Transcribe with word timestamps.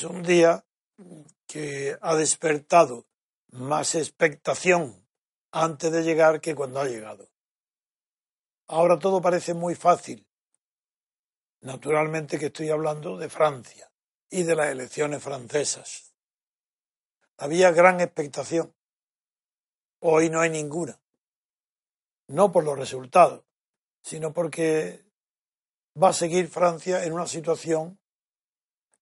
Es 0.00 0.04
un 0.04 0.22
día 0.22 0.64
que 1.46 1.98
ha 2.00 2.14
despertado 2.14 3.06
más 3.50 3.94
expectación 3.94 5.06
antes 5.52 5.92
de 5.92 6.02
llegar 6.02 6.40
que 6.40 6.54
cuando 6.54 6.80
ha 6.80 6.86
llegado. 6.86 7.28
Ahora 8.66 8.98
todo 8.98 9.20
parece 9.20 9.52
muy 9.52 9.74
fácil. 9.74 10.26
Naturalmente 11.60 12.38
que 12.38 12.46
estoy 12.46 12.70
hablando 12.70 13.18
de 13.18 13.28
Francia 13.28 13.92
y 14.30 14.44
de 14.44 14.56
las 14.56 14.68
elecciones 14.68 15.22
francesas. 15.22 16.14
Había 17.36 17.70
gran 17.70 18.00
expectación. 18.00 18.74
Hoy 19.98 20.30
no 20.30 20.40
hay 20.40 20.48
ninguna. 20.48 20.98
No 22.28 22.52
por 22.52 22.64
los 22.64 22.78
resultados, 22.78 23.44
sino 24.02 24.32
porque 24.32 25.04
va 26.02 26.08
a 26.08 26.14
seguir 26.14 26.48
Francia 26.48 27.04
en 27.04 27.12
una 27.12 27.26
situación 27.26 28.00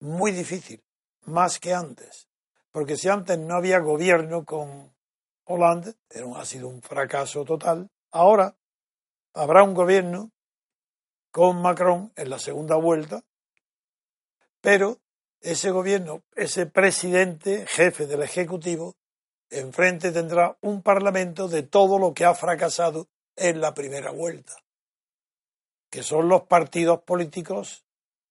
muy 0.00 0.32
difícil, 0.32 0.82
más 1.28 1.58
que 1.58 1.74
antes. 1.74 2.28
Porque 2.70 2.96
si 2.96 3.08
antes 3.08 3.38
no 3.38 3.54
había 3.54 3.78
gobierno 3.78 4.44
con 4.44 4.94
Hollande, 5.44 5.94
ha 6.36 6.44
sido 6.44 6.68
un 6.68 6.82
fracaso 6.82 7.44
total, 7.44 7.90
ahora 8.10 8.56
habrá 9.32 9.62
un 9.62 9.74
gobierno 9.74 10.30
con 11.30 11.62
Macron 11.62 12.12
en 12.16 12.30
la 12.30 12.38
segunda 12.38 12.76
vuelta, 12.76 13.22
pero 14.60 14.98
ese 15.40 15.70
gobierno, 15.70 16.22
ese 16.34 16.66
presidente, 16.66 17.66
jefe 17.66 18.06
del 18.06 18.22
Ejecutivo, 18.22 18.96
enfrente 19.50 20.12
tendrá 20.12 20.58
un 20.60 20.82
parlamento 20.82 21.48
de 21.48 21.62
todo 21.62 21.98
lo 21.98 22.12
que 22.12 22.24
ha 22.24 22.34
fracasado 22.34 23.08
en 23.36 23.60
la 23.60 23.72
primera 23.72 24.10
vuelta, 24.10 24.54
que 25.90 26.02
son 26.02 26.28
los 26.28 26.42
partidos 26.42 27.02
políticos 27.02 27.84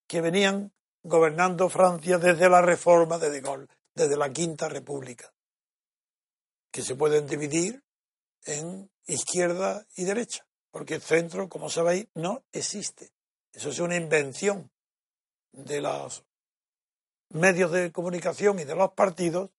que 0.06 0.22
venían 0.22 0.74
gobernando 1.08 1.70
Francia 1.70 2.18
desde 2.18 2.50
la 2.50 2.62
reforma 2.62 3.18
de 3.18 3.30
De 3.30 3.42
Gaulle, 3.42 3.68
desde 3.96 4.18
la 4.18 4.32
Quinta 4.32 4.68
República, 4.68 5.34
que 6.72 6.82
se 6.82 6.96
pueden 6.96 7.26
dividir 7.28 7.84
en 8.46 8.90
izquierda 9.06 9.86
y 9.96 10.04
derecha, 10.04 10.46
porque 10.72 10.96
el 10.96 11.02
centro, 11.02 11.50
como 11.50 11.70
sabéis, 11.70 12.08
no 12.14 12.44
existe. 12.52 13.12
Eso 13.54 13.70
es 13.70 13.80
una 13.80 13.96
invención 13.96 14.70
de 15.52 15.82
los 15.82 16.24
medios 17.30 17.72
de 17.72 17.92
comunicación 17.92 18.60
y 18.60 18.66
de 18.66 18.76
los 18.76 18.92
partidos 18.92 19.50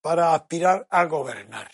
para 0.00 0.34
aspirar 0.34 0.86
a 0.90 1.04
gobernar. 1.04 1.70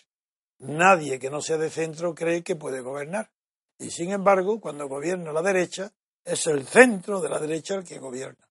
Nadie 0.59 1.19
que 1.19 1.31
no 1.31 1.41
sea 1.41 1.58
de 1.58 1.70
centro 1.70 2.14
cree 2.14 2.42
que 2.42 2.57
puede 2.57 2.80
gobernar. 2.80 3.30
Y 3.79 3.91
sin 3.91 4.13
embargo, 4.13 4.61
cuando 4.61 4.89
gobierna 4.89 5.33
la 5.33 5.42
derecha, 5.42 5.92
es 6.25 6.46
el 6.46 6.67
centro 6.67 7.20
de 7.20 7.29
la 7.29 7.39
derecha 7.39 7.75
el 7.75 7.85
que 7.85 7.98
gobierna. 7.98 8.48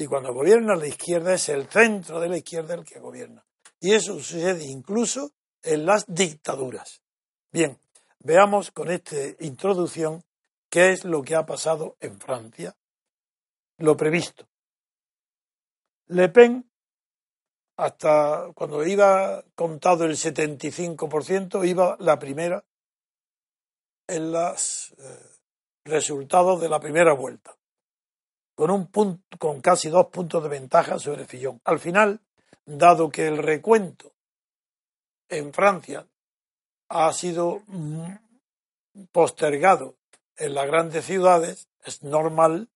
Y 0.00 0.06
cuando 0.06 0.32
gobierna 0.32 0.76
la 0.76 0.86
izquierda 0.86 1.34
es 1.34 1.50
el 1.50 1.68
centro 1.68 2.20
de 2.20 2.30
la 2.30 2.38
izquierda 2.38 2.72
el 2.72 2.86
que 2.86 2.98
gobierna. 2.98 3.44
Y 3.80 3.92
eso 3.92 4.14
sucede 4.14 4.64
incluso 4.64 5.32
en 5.62 5.84
las 5.84 6.06
dictaduras. 6.06 7.02
Bien, 7.52 7.78
veamos 8.20 8.70
con 8.70 8.90
esta 8.90 9.16
introducción 9.40 10.24
qué 10.70 10.92
es 10.92 11.04
lo 11.04 11.20
que 11.20 11.34
ha 11.34 11.44
pasado 11.44 11.98
en 12.00 12.18
Francia, 12.18 12.74
lo 13.76 13.94
previsto. 13.94 14.48
Le 16.06 16.30
Pen, 16.30 16.66
hasta 17.76 18.52
cuando 18.54 18.86
iba 18.86 19.44
contado 19.54 20.06
el 20.06 20.16
75%, 20.16 21.68
iba 21.68 21.98
la 22.00 22.18
primera 22.18 22.64
en 24.08 24.32
los 24.32 24.94
eh, 24.96 25.04
resultados 25.84 26.58
de 26.58 26.70
la 26.70 26.80
primera 26.80 27.12
vuelta 27.12 27.59
con, 28.60 28.70
un 28.70 28.88
punto, 28.88 29.38
con 29.38 29.62
casi 29.62 29.88
dos 29.88 30.08
puntos 30.08 30.42
de 30.42 30.50
ventaja 30.50 30.98
sobre 30.98 31.24
Fillon. 31.24 31.62
Al 31.64 31.78
final, 31.78 32.20
dado 32.66 33.08
que 33.08 33.26
el 33.26 33.38
recuento 33.38 34.12
en 35.30 35.54
Francia 35.54 36.06
ha 36.90 37.10
sido 37.14 37.62
postergado 39.12 39.96
en 40.36 40.52
las 40.52 40.66
grandes 40.66 41.06
ciudades, 41.06 41.70
es 41.86 42.02
normal 42.02 42.68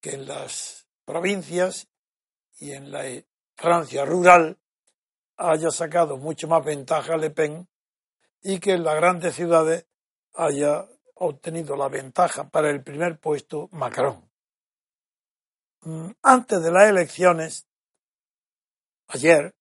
que 0.00 0.14
en 0.14 0.26
las 0.26 0.88
provincias 1.04 1.86
y 2.58 2.72
en 2.72 2.90
la 2.90 3.04
Francia 3.54 4.04
rural 4.04 4.58
haya 5.36 5.70
sacado 5.70 6.16
mucho 6.16 6.48
más 6.48 6.64
ventaja 6.64 7.16
Le 7.16 7.30
Pen 7.30 7.68
y 8.42 8.58
que 8.58 8.72
en 8.72 8.82
las 8.82 8.96
grandes 8.96 9.36
ciudades 9.36 9.86
haya 10.34 10.84
obtenido 11.14 11.76
la 11.76 11.86
ventaja 11.86 12.50
para 12.50 12.70
el 12.70 12.82
primer 12.82 13.20
puesto 13.20 13.68
Macron. 13.70 14.29
Mm, 15.82 16.10
antes 16.22 16.62
de 16.62 16.70
las 16.70 16.90
elecciones, 16.90 17.66
ayer, 19.08 19.54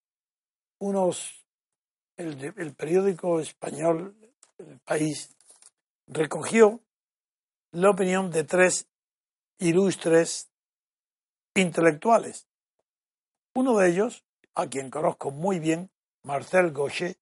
unos, 0.77 1.45
el, 2.17 2.75
periódico 2.75 3.39
español, 3.39 4.15
El 4.57 4.79
País, 4.79 5.35
recogió 6.07 6.81
la 7.71 7.91
opinión 7.91 8.31
de 8.31 8.43
tres 8.43 8.89
ilustres 9.59 10.49
intelectuales. 11.55 12.47
Uno 13.53 13.77
de 13.77 13.89
ellos, 13.89 14.25
a 14.55 14.67
quien 14.67 14.89
conozco 14.89 15.31
muy 15.31 15.59
bien, 15.59 15.89
Marcel 16.23 16.73
Gauchet, 16.73 17.17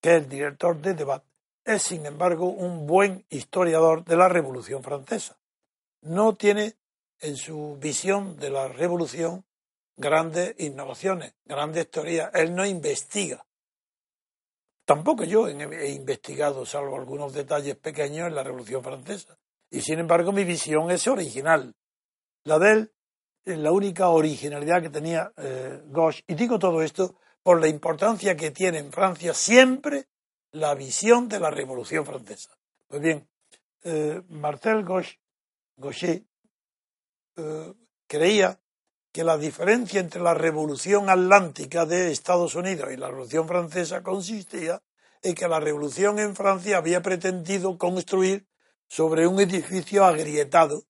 que 0.00 0.16
es 0.16 0.22
el 0.22 0.28
director 0.28 0.80
de 0.80 0.94
Debat, 0.94 1.24
es 1.64 1.82
sin 1.82 2.06
embargo 2.06 2.46
un 2.46 2.86
buen 2.86 3.26
historiador 3.28 4.04
de 4.04 4.16
la 4.16 4.28
Revolución 4.28 4.84
Francesa. 4.84 5.36
No 6.02 6.36
tiene 6.36 6.76
en 7.20 7.36
su 7.36 7.76
visión 7.80 8.36
de 8.36 8.50
la 8.50 8.68
revolución 8.68 9.44
grandes 9.96 10.54
innovaciones, 10.58 11.34
grandes 11.44 11.90
teorías. 11.90 12.30
Él 12.34 12.54
no 12.54 12.66
investiga. 12.66 13.44
Tampoco 14.84 15.24
yo 15.24 15.48
he 15.48 15.90
investigado, 15.92 16.66
salvo 16.66 16.96
algunos 16.96 17.32
detalles 17.32 17.76
pequeños, 17.76 18.28
en 18.28 18.34
la 18.34 18.42
Revolución 18.42 18.82
Francesa. 18.82 19.38
Y 19.70 19.80
sin 19.80 19.98
embargo, 19.98 20.30
mi 20.30 20.44
visión 20.44 20.90
es 20.90 21.06
original. 21.06 21.74
La 22.44 22.58
de 22.58 22.72
él 22.72 22.92
es 23.44 23.58
la 23.58 23.72
única 23.72 24.08
originalidad 24.08 24.82
que 24.82 24.90
tenía 24.90 25.32
eh, 25.36 25.80
Gauche. 25.86 26.22
Y 26.26 26.34
digo 26.34 26.58
todo 26.58 26.82
esto 26.82 27.16
por 27.42 27.60
la 27.60 27.68
importancia 27.68 28.36
que 28.36 28.50
tiene 28.50 28.78
en 28.78 28.92
Francia 28.92 29.32
siempre 29.32 30.06
la 30.52 30.74
visión 30.74 31.28
de 31.28 31.40
la 31.40 31.50
Revolución 31.50 32.04
Francesa. 32.04 32.56
Pues 32.86 33.00
bien, 33.00 33.26
eh, 33.84 34.20
Marcel 34.28 34.84
Gauche, 34.84 35.18
eh, 37.36 37.74
creía 38.06 38.60
que 39.12 39.24
la 39.24 39.38
diferencia 39.38 40.00
entre 40.00 40.20
la 40.20 40.34
revolución 40.34 41.08
atlántica 41.08 41.86
de 41.86 42.10
Estados 42.10 42.54
Unidos 42.54 42.90
y 42.92 42.96
la 42.96 43.08
revolución 43.08 43.46
francesa 43.46 44.02
consistía 44.02 44.82
en 45.22 45.34
que 45.34 45.48
la 45.48 45.60
revolución 45.60 46.18
en 46.18 46.34
Francia 46.34 46.78
había 46.78 47.00
pretendido 47.00 47.78
construir 47.78 48.46
sobre 48.88 49.26
un 49.26 49.40
edificio 49.40 50.04
agrietado, 50.04 50.82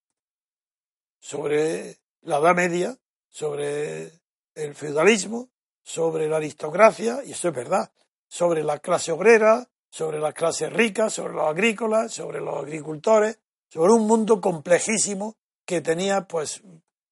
sobre 1.20 1.98
la 2.22 2.38
Edad 2.38 2.54
Media, 2.54 2.98
sobre 3.28 4.10
el 4.54 4.74
feudalismo, 4.74 5.50
sobre 5.82 6.28
la 6.28 6.38
aristocracia, 6.38 7.22
y 7.24 7.32
eso 7.32 7.48
es 7.48 7.54
verdad, 7.54 7.92
sobre 8.26 8.64
la 8.64 8.78
clase 8.78 9.12
obrera, 9.12 9.68
sobre 9.90 10.18
las 10.18 10.34
clases 10.34 10.72
ricas, 10.72 11.12
sobre 11.12 11.34
los 11.34 11.46
agrícolas, 11.46 12.12
sobre 12.12 12.40
los 12.40 12.56
agricultores, 12.56 13.38
sobre 13.68 13.92
un 13.92 14.06
mundo 14.06 14.40
complejísimo 14.40 15.36
que 15.64 15.80
tenía 15.80 16.26
pues 16.26 16.62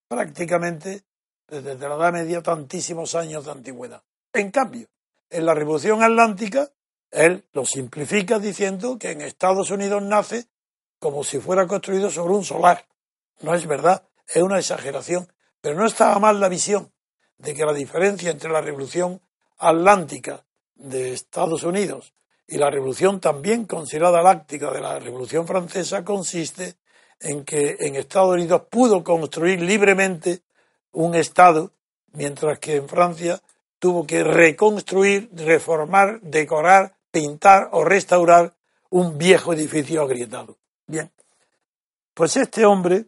prácticamente 0.08 1.04
desde 1.48 1.88
la 1.88 1.96
Edad 1.96 2.12
Media 2.12 2.42
tantísimos 2.42 3.14
años 3.14 3.44
de 3.44 3.52
antigüedad. 3.52 4.02
En 4.32 4.50
cambio, 4.50 4.88
en 5.28 5.46
la 5.46 5.54
Revolución 5.54 6.02
Atlántica, 6.02 6.70
él 7.10 7.44
lo 7.52 7.66
simplifica 7.66 8.38
diciendo 8.38 8.98
que 8.98 9.10
en 9.10 9.20
Estados 9.20 9.70
Unidos 9.70 10.02
nace 10.02 10.46
como 10.98 11.24
si 11.24 11.38
fuera 11.40 11.66
construido 11.66 12.10
sobre 12.10 12.34
un 12.34 12.44
solar. 12.44 12.86
No 13.40 13.54
es 13.54 13.66
verdad, 13.66 14.06
es 14.26 14.42
una 14.42 14.58
exageración, 14.58 15.28
Pero 15.60 15.76
no 15.76 15.86
estaba 15.86 16.18
mal 16.18 16.40
la 16.40 16.48
visión 16.48 16.92
de 17.38 17.54
que 17.54 17.64
la 17.64 17.72
diferencia 17.72 18.30
entre 18.30 18.50
la 18.50 18.60
revolución 18.60 19.20
atlántica 19.58 20.44
de 20.74 21.12
Estados 21.12 21.62
Unidos 21.62 22.14
y 22.46 22.56
la 22.56 22.70
revolución 22.70 23.20
también 23.20 23.64
considerada 23.64 24.22
láctica 24.22 24.70
de 24.70 24.80
la 24.80 24.98
revolución 24.98 25.46
francesa 25.46 26.04
consiste 26.04 26.76
en 27.22 27.44
que 27.44 27.76
en 27.80 27.96
Estados 27.96 28.34
Unidos 28.34 28.62
pudo 28.70 29.02
construir 29.02 29.60
libremente 29.60 30.42
un 30.92 31.14
Estado, 31.14 31.72
mientras 32.12 32.58
que 32.58 32.76
en 32.76 32.88
Francia 32.88 33.40
tuvo 33.78 34.06
que 34.06 34.22
reconstruir, 34.22 35.30
reformar, 35.32 36.20
decorar, 36.20 36.94
pintar 37.10 37.68
o 37.72 37.84
restaurar 37.84 38.54
un 38.90 39.18
viejo 39.18 39.52
edificio 39.52 40.02
agrietado. 40.02 40.58
Bien, 40.86 41.10
pues 42.14 42.36
este 42.36 42.64
hombre 42.64 43.06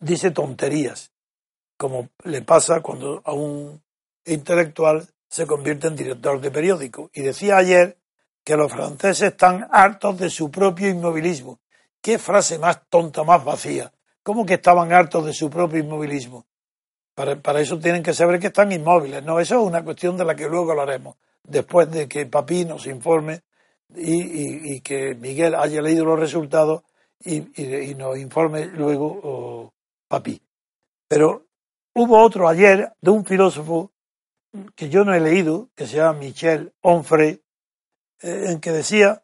dice 0.00 0.32
tonterías, 0.32 1.12
como 1.76 2.08
le 2.24 2.42
pasa 2.42 2.80
cuando 2.80 3.22
a 3.24 3.32
un 3.32 3.82
intelectual 4.24 5.08
se 5.28 5.46
convierte 5.46 5.86
en 5.86 5.96
director 5.96 6.40
de 6.40 6.50
periódico. 6.50 7.10
Y 7.14 7.22
decía 7.22 7.56
ayer 7.56 7.96
que 8.44 8.56
los 8.56 8.70
franceses 8.70 9.32
están 9.32 9.66
hartos 9.70 10.18
de 10.18 10.28
su 10.28 10.50
propio 10.50 10.88
inmovilismo. 10.88 11.60
¿Qué 12.02 12.18
frase 12.18 12.58
más 12.58 12.88
tonta, 12.88 13.22
más 13.22 13.44
vacía? 13.44 13.92
¿Cómo 14.24 14.44
que 14.44 14.54
estaban 14.54 14.92
hartos 14.92 15.24
de 15.24 15.32
su 15.32 15.48
propio 15.48 15.78
inmovilismo? 15.78 16.44
Para, 17.14 17.36
para, 17.36 17.60
eso 17.60 17.78
tienen 17.78 18.02
que 18.02 18.12
saber 18.12 18.40
que 18.40 18.48
están 18.48 18.72
inmóviles. 18.72 19.22
No, 19.22 19.38
eso 19.38 19.60
es 19.60 19.62
una 19.62 19.84
cuestión 19.84 20.16
de 20.16 20.24
la 20.24 20.34
que 20.34 20.48
luego 20.48 20.72
hablaremos, 20.72 21.16
después 21.44 21.90
de 21.90 22.08
que 22.08 22.26
Papi 22.26 22.64
nos 22.64 22.86
informe 22.86 23.42
y, 23.94 24.80
que 24.80 25.14
Miguel 25.14 25.54
haya 25.54 25.80
leído 25.80 26.04
los 26.04 26.18
resultados 26.18 26.82
y, 27.20 27.40
nos 27.94 28.18
informe 28.18 28.66
luego 28.66 29.72
Papi. 30.08 30.42
Pero 31.06 31.46
hubo 31.94 32.20
otro 32.20 32.48
ayer 32.48 32.92
de 33.00 33.10
un 33.10 33.24
filósofo 33.24 33.92
que 34.74 34.88
yo 34.88 35.04
no 35.04 35.14
he 35.14 35.20
leído, 35.20 35.68
que 35.76 35.86
se 35.86 35.98
llama 35.98 36.18
Michel 36.18 36.72
Onfray, 36.80 37.40
eh, 38.22 38.44
en 38.48 38.60
que 38.60 38.72
decía 38.72 39.22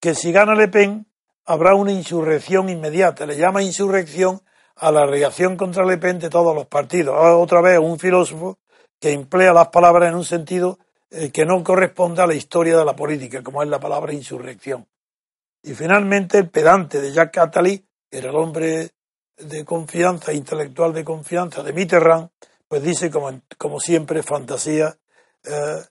que 0.00 0.14
si 0.14 0.30
gana 0.30 0.54
Le 0.54 0.68
Pen 0.68 1.06
habrá 1.44 1.74
una 1.74 1.92
insurrección 1.92 2.68
inmediata. 2.68 3.26
Le 3.26 3.36
llama 3.36 3.62
insurrección 3.62 4.42
a 4.76 4.90
la 4.90 5.06
reacción 5.06 5.56
contra 5.56 5.84
Le 5.84 5.98
Pen 5.98 6.18
de 6.18 6.30
todos 6.30 6.54
los 6.54 6.66
partidos. 6.66 7.16
Otra 7.18 7.60
vez 7.60 7.78
un 7.78 7.98
filósofo 7.98 8.58
que 9.00 9.12
emplea 9.12 9.52
las 9.52 9.68
palabras 9.68 10.08
en 10.08 10.16
un 10.16 10.24
sentido 10.24 10.78
eh, 11.10 11.30
que 11.30 11.44
no 11.44 11.62
corresponde 11.62 12.22
a 12.22 12.26
la 12.26 12.34
historia 12.34 12.76
de 12.76 12.84
la 12.84 12.96
política, 12.96 13.42
como 13.42 13.62
es 13.62 13.68
la 13.68 13.80
palabra 13.80 14.12
insurrección. 14.12 14.86
Y 15.62 15.74
finalmente 15.74 16.38
el 16.38 16.50
pedante 16.50 17.00
de 17.00 17.12
Jacques 17.12 17.42
Attali, 17.42 17.84
que 18.10 18.18
era 18.18 18.30
el 18.30 18.36
hombre 18.36 18.90
de 19.36 19.64
confianza, 19.64 20.32
intelectual 20.32 20.92
de 20.92 21.04
confianza 21.04 21.62
de 21.62 21.72
Mitterrand, 21.72 22.30
pues 22.66 22.82
dice 22.82 23.10
como, 23.10 23.42
como 23.58 23.80
siempre 23.80 24.22
fantasía 24.22 24.96
eh, 25.44 25.82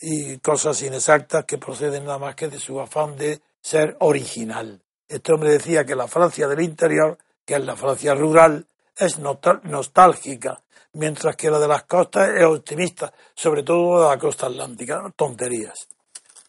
y 0.00 0.38
cosas 0.38 0.80
inexactas 0.82 1.44
que 1.44 1.58
proceden 1.58 2.04
nada 2.04 2.18
más 2.18 2.34
que 2.36 2.48
de 2.48 2.58
su 2.58 2.80
afán 2.80 3.16
de 3.16 3.40
ser 3.60 3.96
original. 4.00 4.80
Este 5.08 5.32
hombre 5.32 5.52
decía 5.52 5.86
que 5.86 5.96
la 5.96 6.06
Francia 6.06 6.46
del 6.46 6.60
interior, 6.60 7.16
que 7.46 7.54
es 7.54 7.64
la 7.64 7.76
Francia 7.76 8.14
rural, 8.14 8.66
es 8.94 9.18
nostálgica, 9.18 10.60
mientras 10.92 11.34
que 11.34 11.50
la 11.50 11.58
de 11.58 11.68
las 11.68 11.84
costas 11.84 12.28
es 12.36 12.44
optimista, 12.44 13.12
sobre 13.34 13.62
todo 13.62 14.02
de 14.02 14.08
la 14.10 14.18
costa 14.18 14.48
atlántica. 14.48 15.10
Tonterías. 15.16 15.88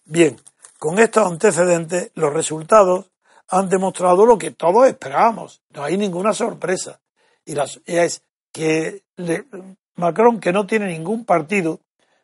Bien, 0.04 0.36
con 0.78 1.00
estos 1.00 1.26
antecedentes, 1.26 2.12
los 2.16 2.34
resultados 2.34 3.06
han 3.48 3.70
demostrado 3.70 4.26
lo 4.26 4.38
que 4.38 4.52
todos 4.52 4.88
esperábamos. 4.88 5.62
No 5.70 5.84
hay 5.84 5.98
ninguna 5.98 6.34
sorpresa. 6.34 7.00
Y 7.46 7.56
es 7.86 8.24
que 8.52 9.04
Macron, 9.96 10.40
que 10.40 10.52
no 10.52 10.68
tiene 10.68 10.88
ningún 10.88 11.24
partido, 11.24 11.80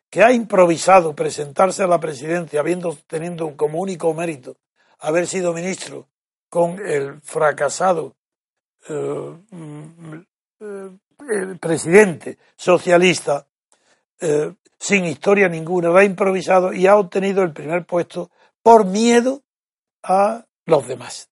que 0.09 0.23
ha 0.23 0.31
improvisado 0.31 1.15
presentarse 1.15 1.83
a 1.83 1.87
la 1.87 1.99
presidencia, 1.99 2.59
habiendo 2.59 2.97
teniendo 3.07 3.55
como 3.55 3.79
único 3.79 4.13
mérito 4.13 4.57
haber 4.99 5.27
sido 5.27 5.53
ministro 5.53 6.07
con 6.55 6.79
el 6.79 7.19
fracasado 7.19 8.15
eh, 8.87 9.35
el 10.61 11.59
presidente 11.59 12.37
socialista, 12.55 13.45
eh, 14.21 14.53
sin 14.79 15.03
historia 15.03 15.49
ninguna, 15.49 15.89
lo 15.89 15.97
ha 15.97 16.05
improvisado 16.05 16.71
y 16.71 16.87
ha 16.87 16.95
obtenido 16.95 17.43
el 17.43 17.51
primer 17.51 17.85
puesto 17.85 18.31
por 18.63 18.85
miedo 18.85 19.43
a 20.01 20.45
los 20.65 20.87
demás. 20.87 21.29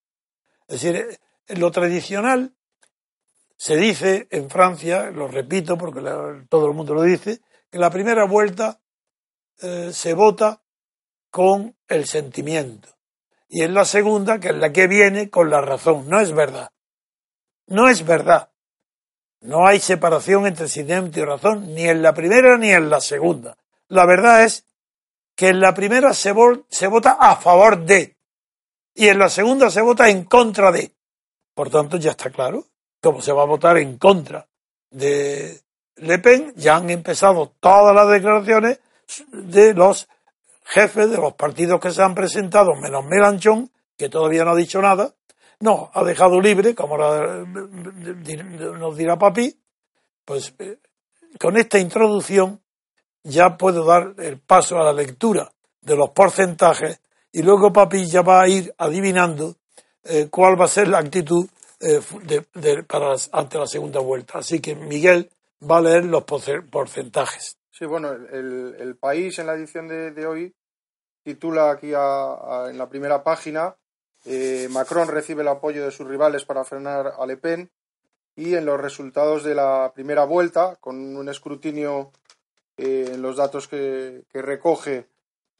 Es 0.68 0.82
decir, 0.82 1.18
lo 1.48 1.70
tradicional 1.70 2.52
se 3.56 3.76
dice 3.76 4.28
en 4.30 4.50
Francia, 4.50 5.10
lo 5.10 5.26
repito 5.26 5.78
porque 5.78 6.02
todo 6.50 6.66
el 6.66 6.74
mundo 6.74 6.92
lo 6.92 7.02
dice, 7.02 7.40
que 7.70 7.78
la 7.78 7.88
primera 7.88 8.26
vuelta 8.26 8.78
eh, 9.62 9.88
se 9.90 10.12
vota 10.12 10.60
con 11.30 11.74
el 11.88 12.04
sentimiento 12.04 12.94
y 13.48 13.62
en 13.62 13.74
la 13.74 13.84
segunda, 13.84 14.40
que 14.40 14.48
es 14.48 14.56
la 14.56 14.72
que 14.72 14.86
viene, 14.86 15.30
con 15.30 15.50
la 15.50 15.60
razón. 15.60 16.08
No 16.08 16.20
es 16.20 16.32
verdad. 16.32 16.70
No 17.66 17.88
es 17.88 18.04
verdad. 18.04 18.50
No 19.40 19.66
hay 19.66 19.80
separación 19.80 20.46
entre 20.46 20.68
sentimiento 20.68 21.20
y 21.20 21.24
razón, 21.24 21.74
ni 21.74 21.88
en 21.88 22.02
la 22.02 22.14
primera 22.14 22.56
ni 22.56 22.70
en 22.70 22.88
la 22.88 23.00
segunda. 23.00 23.56
La 23.88 24.06
verdad 24.06 24.44
es 24.44 24.64
que 25.36 25.48
en 25.48 25.60
la 25.60 25.74
primera 25.74 26.14
se, 26.14 26.32
se 26.68 26.86
vota 26.86 27.18
a 27.20 27.36
favor 27.36 27.84
de 27.84 28.14
y 28.94 29.08
en 29.08 29.18
la 29.18 29.28
segunda 29.28 29.70
se 29.70 29.82
vota 29.82 30.08
en 30.08 30.24
contra 30.24 30.70
de. 30.70 30.92
Por 31.54 31.70
tanto, 31.70 31.96
ya 31.96 32.12
está 32.12 32.30
claro 32.30 32.64
cómo 33.00 33.20
se 33.20 33.32
va 33.32 33.42
a 33.42 33.46
votar 33.46 33.76
en 33.78 33.98
contra 33.98 34.46
de 34.90 35.60
Le 35.96 36.18
Pen. 36.20 36.52
Ya 36.56 36.76
han 36.76 36.90
empezado 36.90 37.52
todas 37.60 37.94
las 37.94 38.08
declaraciones 38.08 38.80
de 39.32 39.74
los 39.74 40.08
jefes 40.64 41.10
de 41.10 41.18
los 41.18 41.34
partidos 41.34 41.80
que 41.80 41.90
se 41.90 42.02
han 42.02 42.14
presentado, 42.14 42.74
menos 42.74 43.04
Melanchón, 43.04 43.70
que 43.96 44.08
todavía 44.08 44.44
no 44.44 44.52
ha 44.52 44.56
dicho 44.56 44.80
nada, 44.80 45.14
no, 45.60 45.90
ha 45.94 46.02
dejado 46.02 46.40
libre, 46.40 46.74
como 46.74 46.98
nos 46.98 48.96
dirá 48.96 49.16
Papi, 49.16 49.56
pues 50.24 50.54
eh, 50.58 50.78
con 51.38 51.56
esta 51.56 51.78
introducción 51.78 52.60
ya 53.22 53.56
puedo 53.56 53.84
dar 53.84 54.14
el 54.18 54.38
paso 54.40 54.78
a 54.78 54.84
la 54.84 54.92
lectura 54.92 55.52
de 55.80 55.96
los 55.96 56.10
porcentajes 56.10 57.00
y 57.32 57.42
luego 57.42 57.72
Papi 57.72 58.06
ya 58.06 58.22
va 58.22 58.42
a 58.42 58.48
ir 58.48 58.74
adivinando 58.78 59.56
eh, 60.02 60.28
cuál 60.30 60.60
va 60.60 60.66
a 60.66 60.68
ser 60.68 60.88
la 60.88 60.98
actitud 60.98 61.46
eh, 61.80 62.00
para 62.86 63.14
ante 63.32 63.58
la 63.58 63.66
segunda 63.66 64.00
vuelta. 64.00 64.38
Así 64.38 64.60
que 64.60 64.74
Miguel 64.74 65.30
va 65.68 65.78
a 65.78 65.82
leer 65.82 66.04
los 66.04 66.24
porcentajes. 66.24 67.58
Sí, 67.76 67.86
bueno, 67.86 68.12
el, 68.12 68.96
país 69.00 69.36
en 69.40 69.48
la 69.48 69.54
edición 69.54 69.88
de, 69.88 70.26
hoy 70.26 70.54
titula 71.24 71.72
aquí 71.72 71.88
en 71.88 72.78
la 72.78 72.88
primera 72.88 73.24
página 73.24 73.74
eh, 74.24 74.68
Macron 74.70 75.08
recibe 75.08 75.42
el 75.42 75.48
apoyo 75.48 75.84
de 75.84 75.90
sus 75.90 76.06
rivales 76.06 76.44
para 76.44 76.62
frenar 76.62 77.14
a 77.18 77.26
Le 77.26 77.36
Pen 77.36 77.72
y 78.36 78.54
en 78.54 78.64
los 78.64 78.80
resultados 78.80 79.42
de 79.42 79.56
la 79.56 79.90
primera 79.92 80.24
vuelta, 80.24 80.76
con 80.76 81.16
un 81.16 81.28
escrutinio 81.28 82.12
eh, 82.76 83.10
en 83.14 83.22
los 83.22 83.38
datos 83.38 83.66
que, 83.66 84.22
recoge 84.32 85.08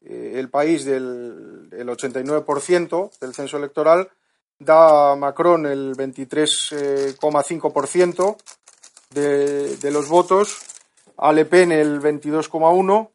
eh, 0.01 0.35
el 0.37 0.51
país 0.51 0.85
del 0.85 1.69
89% 1.73 3.19
del 3.19 3.35
censo 3.35 3.57
electoral, 3.57 4.09
da 4.61 5.11
a 5.11 5.17
Macron 5.17 5.67
el 5.67 5.97
23,5% 5.97 8.37
de, 9.11 9.77
de 9.79 9.91
los 9.91 10.09
votos, 10.09 10.74
a 11.17 11.33
Le 11.33 11.45
Pen 11.45 11.73
el 11.73 12.01
22,1% 12.01 13.11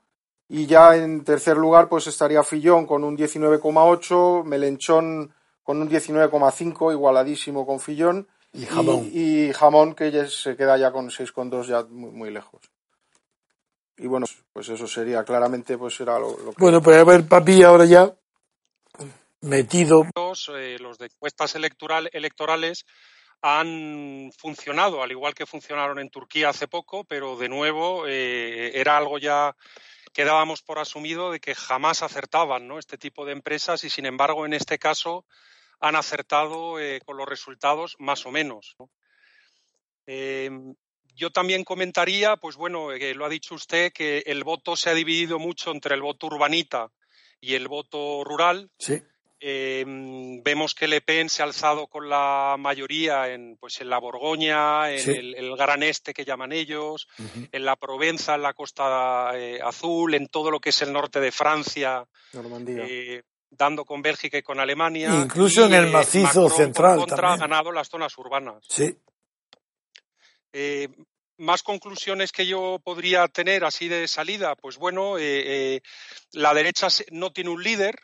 y 0.49 0.65
ya 0.65 0.95
en 0.95 1.23
tercer 1.23 1.57
lugar 1.57 1.87
pues 1.87 2.07
estaría 2.07 2.43
Fillon 2.43 2.85
con 2.85 3.03
un 3.03 3.15
19,8%, 3.17 4.43
Melenchón 4.43 5.33
con 5.63 5.81
un 5.81 5.89
19,5 5.89 6.91
igualadísimo 6.91 7.65
con 7.65 7.79
Fillón. 7.79 8.27
Y 8.51 8.65
jamón. 8.65 9.07
Y, 9.13 9.53
jamón 9.53 9.93
que 9.93 10.09
ya 10.09 10.27
se 10.27 10.55
queda 10.55 10.75
ya 10.77 10.91
con 10.91 11.09
6,2 11.11 11.67
ya 11.67 11.83
muy, 11.83 12.09
muy, 12.09 12.31
lejos. 12.31 12.59
Y 13.97 14.07
bueno, 14.07 14.25
pues 14.51 14.69
eso 14.69 14.87
sería 14.87 15.23
claramente 15.23 15.77
pues 15.77 15.99
era 15.99 16.17
lo, 16.17 16.35
que... 16.35 16.55
Bueno, 16.57 16.81
pues 16.81 16.97
a 16.97 17.03
ver, 17.03 17.27
papi, 17.27 17.61
ahora 17.61 17.85
ya 17.85 18.11
metido. 19.41 20.07
Eh, 20.55 20.77
los 20.79 20.97
de 20.97 21.05
encuestas 21.05 21.53
electoral, 21.55 22.09
electorales 22.13 22.85
han 23.41 24.31
funcionado, 24.37 25.01
al 25.01 25.11
igual 25.11 25.33
que 25.33 25.45
funcionaron 25.45 25.99
en 25.99 26.09
Turquía 26.09 26.49
hace 26.49 26.67
poco, 26.67 27.03
pero 27.05 27.37
de 27.37 27.49
nuevo 27.49 28.05
eh, 28.07 28.71
era 28.79 28.97
algo 28.97 29.17
ya 29.17 29.55
que 30.13 30.25
dábamos 30.25 30.61
por 30.61 30.79
asumido 30.79 31.31
de 31.31 31.39
que 31.39 31.55
jamás 31.55 32.01
acertaban 32.01 32.67
¿no? 32.67 32.79
este 32.79 32.97
tipo 32.97 33.25
de 33.25 33.31
empresas 33.31 33.83
y 33.83 33.89
sin 33.89 34.05
embargo 34.05 34.45
en 34.45 34.53
este 34.53 34.79
caso 34.79 35.25
han 35.79 35.95
acertado 35.95 36.79
eh, 36.79 36.99
con 37.05 37.17
los 37.17 37.27
resultados 37.27 37.95
más 37.99 38.25
o 38.25 38.31
menos. 38.31 38.75
Em, 40.05 40.75
yo 41.15 41.31
también 41.31 41.63
comentaría, 41.63 42.35
pues 42.37 42.55
bueno, 42.55 42.91
eh, 42.91 43.13
lo 43.13 43.25
ha 43.25 43.29
dicho 43.29 43.55
usted, 43.55 43.93
que 43.93 44.23
el 44.25 44.43
voto 44.43 44.75
se 44.75 44.89
ha 44.89 44.93
dividido 44.93 45.39
mucho 45.39 45.71
entre 45.71 45.95
el 45.95 46.01
voto 46.01 46.27
urbanita 46.27 46.91
y 47.39 47.53
el 47.53 47.67
voto 47.67 48.23
rural. 48.25 48.69
Sí. 48.77 49.01
Em, 49.41 50.43
vemos 50.43 50.75
que 50.75 50.87
Le 50.87 50.99
Pen 50.99 51.29
se 51.29 51.41
ha 51.41 51.45
alzado 51.45 51.87
con 51.87 52.09
la 52.09 52.57
mayoría 52.59 53.29
en, 53.29 53.55
pues, 53.57 53.79
en 53.79 53.89
la 53.89 53.97
Borgoña, 53.97 54.91
en 54.91 55.33
el, 55.33 55.55
Gran 55.55 55.81
Este 55.81 56.13
que 56.13 56.25
llaman 56.25 56.51
ellos, 56.51 57.07
en 57.51 57.63
la 57.63 57.77
Provenza, 57.77 58.35
en 58.35 58.41
la 58.41 58.53
Costa 58.53 59.31
eh, 59.35 59.59
Azul, 59.63 60.13
en 60.13 60.27
todo 60.27 60.51
lo 60.51 60.59
que 60.59 60.71
es 60.71 60.81
el 60.81 60.91
norte 60.91 61.21
de 61.21 61.31
Francia, 61.31 62.03
eh, 62.67 63.23
dando 63.49 63.85
con 63.85 64.01
Bélgica 64.01 64.37
y 64.37 64.43
con 64.43 64.59
Alemania. 64.59 65.09
Incluso 65.15 65.65
en 65.65 65.73
el 65.73 65.87
eh, 65.87 65.91
macizo 65.91 66.49
central. 66.49 67.05
ha 67.09 67.37
ganado 67.37 67.71
las 67.71 67.87
zonas 67.87 68.17
urbanas. 68.17 68.65
Sí. 68.67 68.93
más 71.37 71.63
conclusiones 71.63 72.33
que 72.33 72.45
yo 72.45 72.81
podría 72.83 73.29
tener 73.29 73.63
así 73.63 73.87
de 73.87 74.05
salida, 74.09 74.57
pues 74.57 74.75
bueno, 74.75 75.15
la 76.33 76.53
derecha 76.53 76.89
no 77.11 77.31
tiene 77.31 77.51
un 77.51 77.63
líder, 77.63 77.95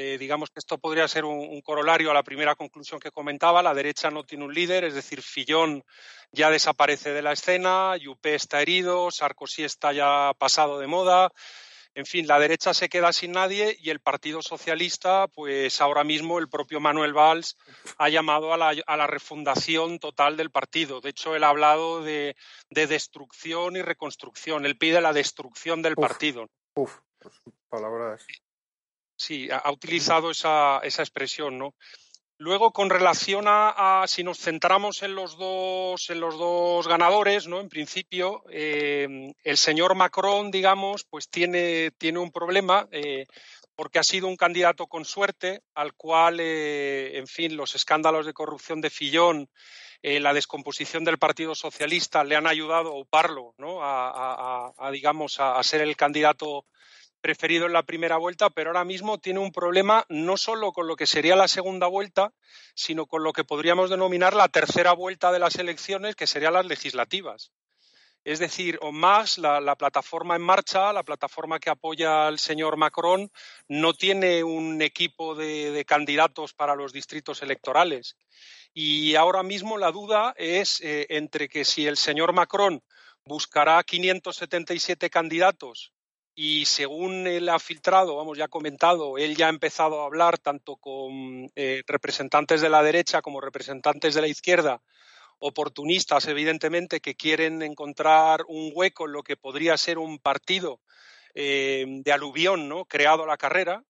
eh, 0.00 0.16
digamos 0.16 0.50
que 0.50 0.60
esto 0.60 0.78
podría 0.78 1.08
ser 1.08 1.24
un, 1.24 1.60
corolario 1.60 2.12
a 2.12 2.14
la 2.14 2.22
primera 2.22 2.54
conclusión 2.54 3.00
que 3.00 3.10
comentaba. 3.10 3.64
La 3.64 3.74
derecha 3.74 4.12
no 4.12 4.22
tiene 4.22 4.44
un 4.44 4.54
líder, 4.54 4.84
es 4.84 4.94
decir, 4.94 5.22
Fillón 5.22 5.82
ya 6.30 6.50
desaparece 6.50 7.10
de 7.10 7.20
la 7.20 7.32
escena, 7.32 7.96
Juppé 8.00 8.36
está 8.36 8.62
herido, 8.62 9.10
Sarkozy 9.10 9.64
está 9.64 9.92
ya 9.92 10.34
pasado 10.38 10.78
de 10.78 10.86
moda. 10.86 11.32
En 11.94 12.06
fin, 12.06 12.28
la 12.28 12.38
derecha 12.38 12.74
se 12.74 12.88
queda 12.88 13.12
sin 13.12 13.32
nadie 13.32 13.76
y 13.80 13.90
el 13.90 13.98
Partido 13.98 14.40
Socialista, 14.40 15.26
pues 15.26 15.80
ahora 15.80 16.04
mismo 16.04 16.38
el 16.38 16.48
propio 16.48 16.78
Manuel 16.78 17.12
Valls 17.12 17.56
ha 17.96 18.08
llamado 18.08 18.52
a 18.52 18.56
la, 18.56 19.06
refundación 19.08 19.98
total 19.98 20.36
del 20.36 20.52
partido. 20.52 21.00
De 21.00 21.10
hecho, 21.10 21.34
él 21.34 21.42
ha 21.42 21.48
hablado 21.48 22.04
de, 22.04 22.36
destrucción 22.70 23.74
y 23.74 23.82
reconstrucción. 23.82 24.64
Él 24.64 24.78
pide 24.78 25.00
la 25.00 25.12
destrucción 25.12 25.82
del 25.82 25.96
partido. 25.96 26.46
Uf, 26.76 27.00
pues, 27.18 27.34
palabras. 27.68 28.24
Sí, 29.18 29.48
ha, 29.50 29.70
utilizado 29.72 30.30
esa, 30.30 30.78
esa, 30.84 31.02
expresión, 31.02 31.58
¿no? 31.58 31.74
Luego, 32.38 32.72
con 32.72 32.88
relación 32.88 33.46
a, 33.48 34.04
si 34.06 34.22
nos 34.22 34.38
centramos 34.38 35.02
en 35.02 35.16
los 35.16 35.36
dos, 35.36 36.08
en 36.10 36.20
los 36.20 36.38
dos 36.38 36.86
ganadores, 36.86 37.48
¿no? 37.48 37.58
En 37.58 37.68
principio, 37.68 38.44
eh, 38.48 39.32
el 39.42 39.56
señor 39.56 39.96
Macron, 39.96 40.52
digamos, 40.52 41.04
pues 41.10 41.28
tiene, 41.28 41.90
tiene 41.98 42.20
un 42.20 42.30
problema 42.30 42.86
eh, 42.92 43.26
porque 43.74 43.98
ha 43.98 44.04
sido 44.04 44.28
un 44.28 44.36
candidato 44.36 44.86
con 44.86 45.04
suerte, 45.04 45.62
al 45.74 45.94
cual, 45.94 46.38
eh, 46.38 47.18
en 47.18 47.26
fin, 47.26 47.56
los 47.56 47.74
escándalos 47.74 48.24
de 48.24 48.34
corrupción 48.34 48.80
de 48.80 48.90
Fillón, 48.90 49.50
la 50.00 50.32
descomposición 50.32 51.02
del 51.02 51.18
Partido 51.18 51.56
Socialista 51.56 52.22
le 52.22 52.36
han 52.36 52.46
ayudado 52.46 52.92
a 52.92 53.00
uparlo, 53.00 53.54
¿no? 53.58 53.82
A, 53.82 54.72
a 54.78 54.90
digamos, 54.92 55.40
a, 55.40 55.60
ser 55.64 55.80
el 55.80 55.96
candidato 55.96 56.66
preferido 57.20 57.66
en 57.66 57.72
la 57.72 57.82
primera 57.82 58.16
vuelta, 58.16 58.50
pero 58.50 58.70
ahora 58.70 58.84
mismo 58.84 59.18
tiene 59.18 59.40
un 59.40 59.52
problema 59.52 60.04
no 60.08 60.36
solo 60.36 60.72
con 60.72 60.86
lo 60.86 60.96
que 60.96 61.06
sería 61.06 61.36
la 61.36 61.48
segunda 61.48 61.86
vuelta, 61.86 62.32
sino 62.74 63.06
con 63.06 63.22
lo 63.22 63.32
que 63.32 63.44
podríamos 63.44 63.90
denominar 63.90 64.34
la 64.34 64.48
tercera 64.48 64.92
vuelta 64.92 65.32
de 65.32 65.38
las 65.38 65.56
elecciones, 65.56 66.16
que 66.16 66.26
serían 66.26 66.54
las 66.54 66.66
legislativas. 66.66 67.52
Es 68.24 68.38
decir, 68.38 68.78
o 68.82 68.92
más, 68.92 69.38
la, 69.38 69.76
plataforma 69.76 70.36
en 70.36 70.42
marcha, 70.42 70.92
la 70.92 71.02
plataforma 71.02 71.58
que 71.58 71.70
apoya 71.70 72.26
al 72.26 72.38
señor 72.38 72.76
Macron, 72.76 73.30
no 73.68 73.94
tiene 73.94 74.44
un 74.44 74.82
equipo 74.82 75.34
de, 75.34 75.84
candidatos 75.86 76.52
para 76.52 76.74
los 76.74 76.92
distritos 76.92 77.42
electorales. 77.42 78.16
Y 78.74 79.14
ahora 79.14 79.42
mismo 79.42 79.78
la 79.78 79.92
duda 79.92 80.34
es 80.36 80.80
eh, 80.82 81.06
entre 81.10 81.48
que 81.48 81.64
si 81.64 81.86
el 81.86 81.96
señor 81.96 82.32
Macron 82.32 82.82
buscará 83.24 83.82
577 83.82 85.08
candidatos 85.10 85.92
y 86.40 86.66
según 86.66 87.26
él 87.26 87.48
ha 87.48 87.58
filtrado, 87.58 88.14
vamos, 88.14 88.38
ya 88.38 88.44
ha 88.44 88.48
comentado, 88.48 89.18
él 89.18 89.34
ya 89.34 89.46
ha 89.46 89.50
empezado 89.50 90.00
a 90.02 90.06
hablar 90.06 90.38
tanto 90.38 90.76
con 90.76 91.50
eh, 91.56 91.82
representantes 91.84 92.60
de 92.60 92.68
la 92.68 92.80
derecha 92.80 93.22
como 93.22 93.40
representantes 93.40 94.14
de 94.14 94.20
la 94.20 94.28
izquierda, 94.28 94.80
oportunistas, 95.40 96.28
evidentemente, 96.28 97.00
que 97.00 97.16
quieren 97.16 97.60
encontrar 97.62 98.44
un 98.46 98.70
hueco 98.72 99.06
en 99.06 99.14
lo 99.14 99.24
que 99.24 99.36
podría 99.36 99.76
ser 99.76 99.98
un 99.98 100.20
partido 100.20 100.80
eh, 101.34 101.84
de 102.04 102.12
aluvión, 102.12 102.68
¿no? 102.68 102.84
Creado 102.84 103.24
a 103.24 103.26
la 103.26 103.36
carrera. 103.36 103.82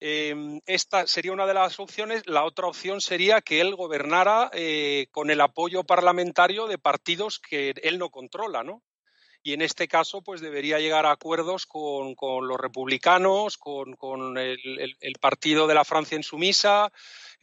Eh, 0.00 0.34
esta 0.64 1.06
sería 1.06 1.32
una 1.32 1.46
de 1.46 1.52
las 1.52 1.78
opciones. 1.78 2.22
La 2.24 2.44
otra 2.44 2.66
opción 2.66 3.02
sería 3.02 3.42
que 3.42 3.60
él 3.60 3.74
gobernara 3.74 4.50
con 5.10 5.30
el 5.30 5.40
apoyo 5.42 5.84
parlamentario 5.84 6.66
de 6.66 6.78
partidos 6.78 7.40
que 7.40 7.74
él 7.82 7.98
no 7.98 8.08
controla, 8.08 8.62
¿no? 8.62 8.82
Y 9.44 9.52
en 9.52 9.60
este 9.60 9.86
caso 9.86 10.22
pues 10.22 10.40
debería 10.40 10.78
llegar 10.78 11.04
a 11.04 11.12
acuerdos 11.12 11.66
con, 11.66 12.16
los 12.18 12.58
republicanos, 12.58 13.58
con, 13.58 14.38
el, 14.38 15.16
partido 15.20 15.66
de 15.66 15.74
la 15.74 15.84
Francia 15.84 16.16
insumisa, 16.16 16.90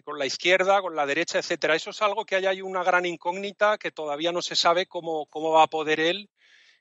con 0.04 0.18
la 0.18 0.26
izquierda, 0.26 0.82
con 0.82 0.96
la 0.96 1.06
derecha, 1.06 1.38
etcétera. 1.38 1.76
Eso 1.76 1.92
es 1.92 2.02
algo 2.02 2.26
que 2.26 2.36
hay, 2.36 2.48
hay 2.48 2.64
una 2.64 2.84
gran 2.84 3.06
incógnita 3.06 3.78
que 3.78 3.92
todavía 3.92 4.32
no 4.32 4.42
se 4.42 4.56
sabe 4.56 4.88
cómo, 4.88 5.28
cómo 5.28 5.52
va 5.52 5.64
a 5.64 5.68
poder 5.68 6.00
él 6.00 6.28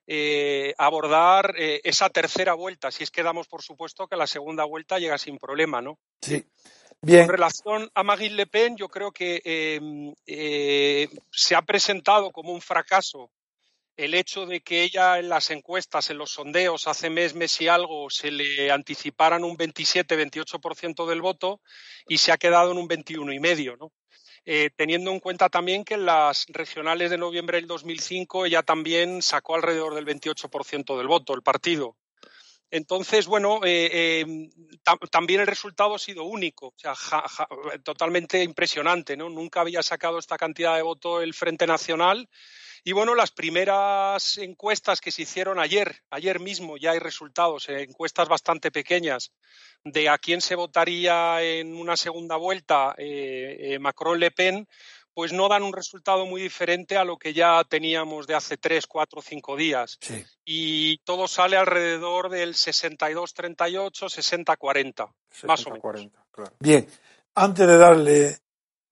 eh, 0.06 0.72
abordar 0.78 1.54
eh, 1.58 1.82
esa 1.84 2.08
tercera 2.08 2.54
vuelta, 2.54 2.90
si 2.90 3.04
es 3.04 3.10
que 3.10 3.22
damos 3.22 3.46
por 3.46 3.60
supuesto 3.60 4.08
que 4.08 4.16
la 4.16 4.26
segunda 4.26 4.64
vuelta 4.64 4.98
llega 4.98 5.18
sin 5.18 5.38
problema, 5.38 5.82
¿no? 5.82 5.98
Sí. 6.22 6.42
Bien. 7.02 7.26
Con 7.26 7.32
relación 7.32 7.90
a 7.94 8.02
Marine 8.02 8.36
Le 8.36 8.46
Pen, 8.46 8.76
yo 8.76 8.88
creo 8.88 9.12
que 9.12 9.40
eh, 9.44 11.08
se 11.30 11.54
ha 11.54 11.62
presentado 11.62 12.30
como 12.30 12.52
un 12.52 12.60
fracaso 12.62 13.30
el 13.96 14.14
hecho 14.14 14.46
de 14.46 14.60
que 14.60 14.82
ella 14.82 15.18
en 15.18 15.28
las 15.28 15.50
encuestas, 15.50 16.10
en 16.10 16.18
los 16.18 16.30
sondeos, 16.30 16.86
hace 16.86 17.10
mes, 17.10 17.34
mes 17.34 17.60
y 17.60 17.68
algo, 17.68 18.08
se 18.10 18.30
le 18.30 18.70
anticiparan 18.70 19.44
un 19.44 19.56
27-28% 19.56 21.06
del 21.06 21.20
voto 21.20 21.60
y 22.08 22.18
se 22.18 22.32
ha 22.32 22.38
quedado 22.38 22.72
en 22.72 22.78
un 22.78 22.88
21,5%, 22.88 23.76
¿no? 23.78 23.92
Eh, 24.46 24.70
teniendo 24.74 25.10
en 25.10 25.20
cuenta 25.20 25.50
también 25.50 25.84
que 25.84 25.94
en 25.94 26.06
las 26.06 26.46
regionales 26.48 27.10
de 27.10 27.18
noviembre 27.18 27.58
del 27.58 27.66
2005 27.66 28.46
ella 28.46 28.62
también 28.62 29.20
sacó 29.20 29.54
alrededor 29.54 29.94
del 29.94 30.06
28% 30.06 30.96
del 30.96 31.06
voto, 31.06 31.34
el 31.34 31.42
partido. 31.42 31.96
Entonces, 32.70 33.26
bueno, 33.26 33.60
eh, 33.64 34.22
eh, 34.22 34.50
también 35.10 35.40
el 35.40 35.46
resultado 35.46 35.96
ha 35.96 35.98
sido 35.98 36.24
único, 36.24 36.68
o 36.68 36.74
sea, 36.76 36.94
totalmente 37.82 38.42
impresionante, 38.42 39.16
¿no? 39.16 39.28
Nunca 39.28 39.60
había 39.60 39.82
sacado 39.82 40.18
esta 40.18 40.38
cantidad 40.38 40.76
de 40.76 40.82
voto 40.82 41.20
el 41.20 41.34
Frente 41.34 41.66
Nacional 41.66 42.28
y 42.84 42.92
bueno, 42.92 43.14
las 43.14 43.30
primeras 43.30 44.38
encuestas 44.38 45.00
que 45.00 45.10
se 45.10 45.22
hicieron 45.22 45.58
ayer, 45.58 46.02
ayer 46.10 46.40
mismo 46.40 46.76
ya 46.76 46.92
hay 46.92 46.98
resultados, 46.98 47.68
eh, 47.68 47.82
encuestas 47.82 48.28
bastante 48.28 48.70
pequeñas, 48.70 49.32
de 49.84 50.08
a 50.08 50.18
quién 50.18 50.40
se 50.40 50.54
votaría 50.54 51.42
en 51.42 51.74
una 51.74 51.96
segunda 51.96 52.36
vuelta 52.36 52.94
eh, 52.98 53.56
eh, 53.60 53.78
Macron-Le 53.78 54.30
Pen, 54.30 54.66
pues 55.12 55.32
no 55.32 55.48
dan 55.48 55.62
un 55.62 55.72
resultado 55.72 56.24
muy 56.24 56.40
diferente 56.40 56.96
a 56.96 57.04
lo 57.04 57.18
que 57.18 57.34
ya 57.34 57.62
teníamos 57.64 58.26
de 58.26 58.34
hace 58.34 58.56
tres, 58.56 58.86
cuatro, 58.86 59.20
cinco 59.20 59.56
días. 59.56 59.98
Y 60.44 60.98
todo 60.98 61.28
sale 61.28 61.56
alrededor 61.56 62.30
del 62.30 62.54
62-38, 62.54 63.90
60-40, 63.92 65.12
más 65.44 65.66
o 65.66 65.70
menos. 65.70 66.10
Bien, 66.60 66.86
antes 67.34 67.66
de 67.66 67.76
darle 67.76 68.38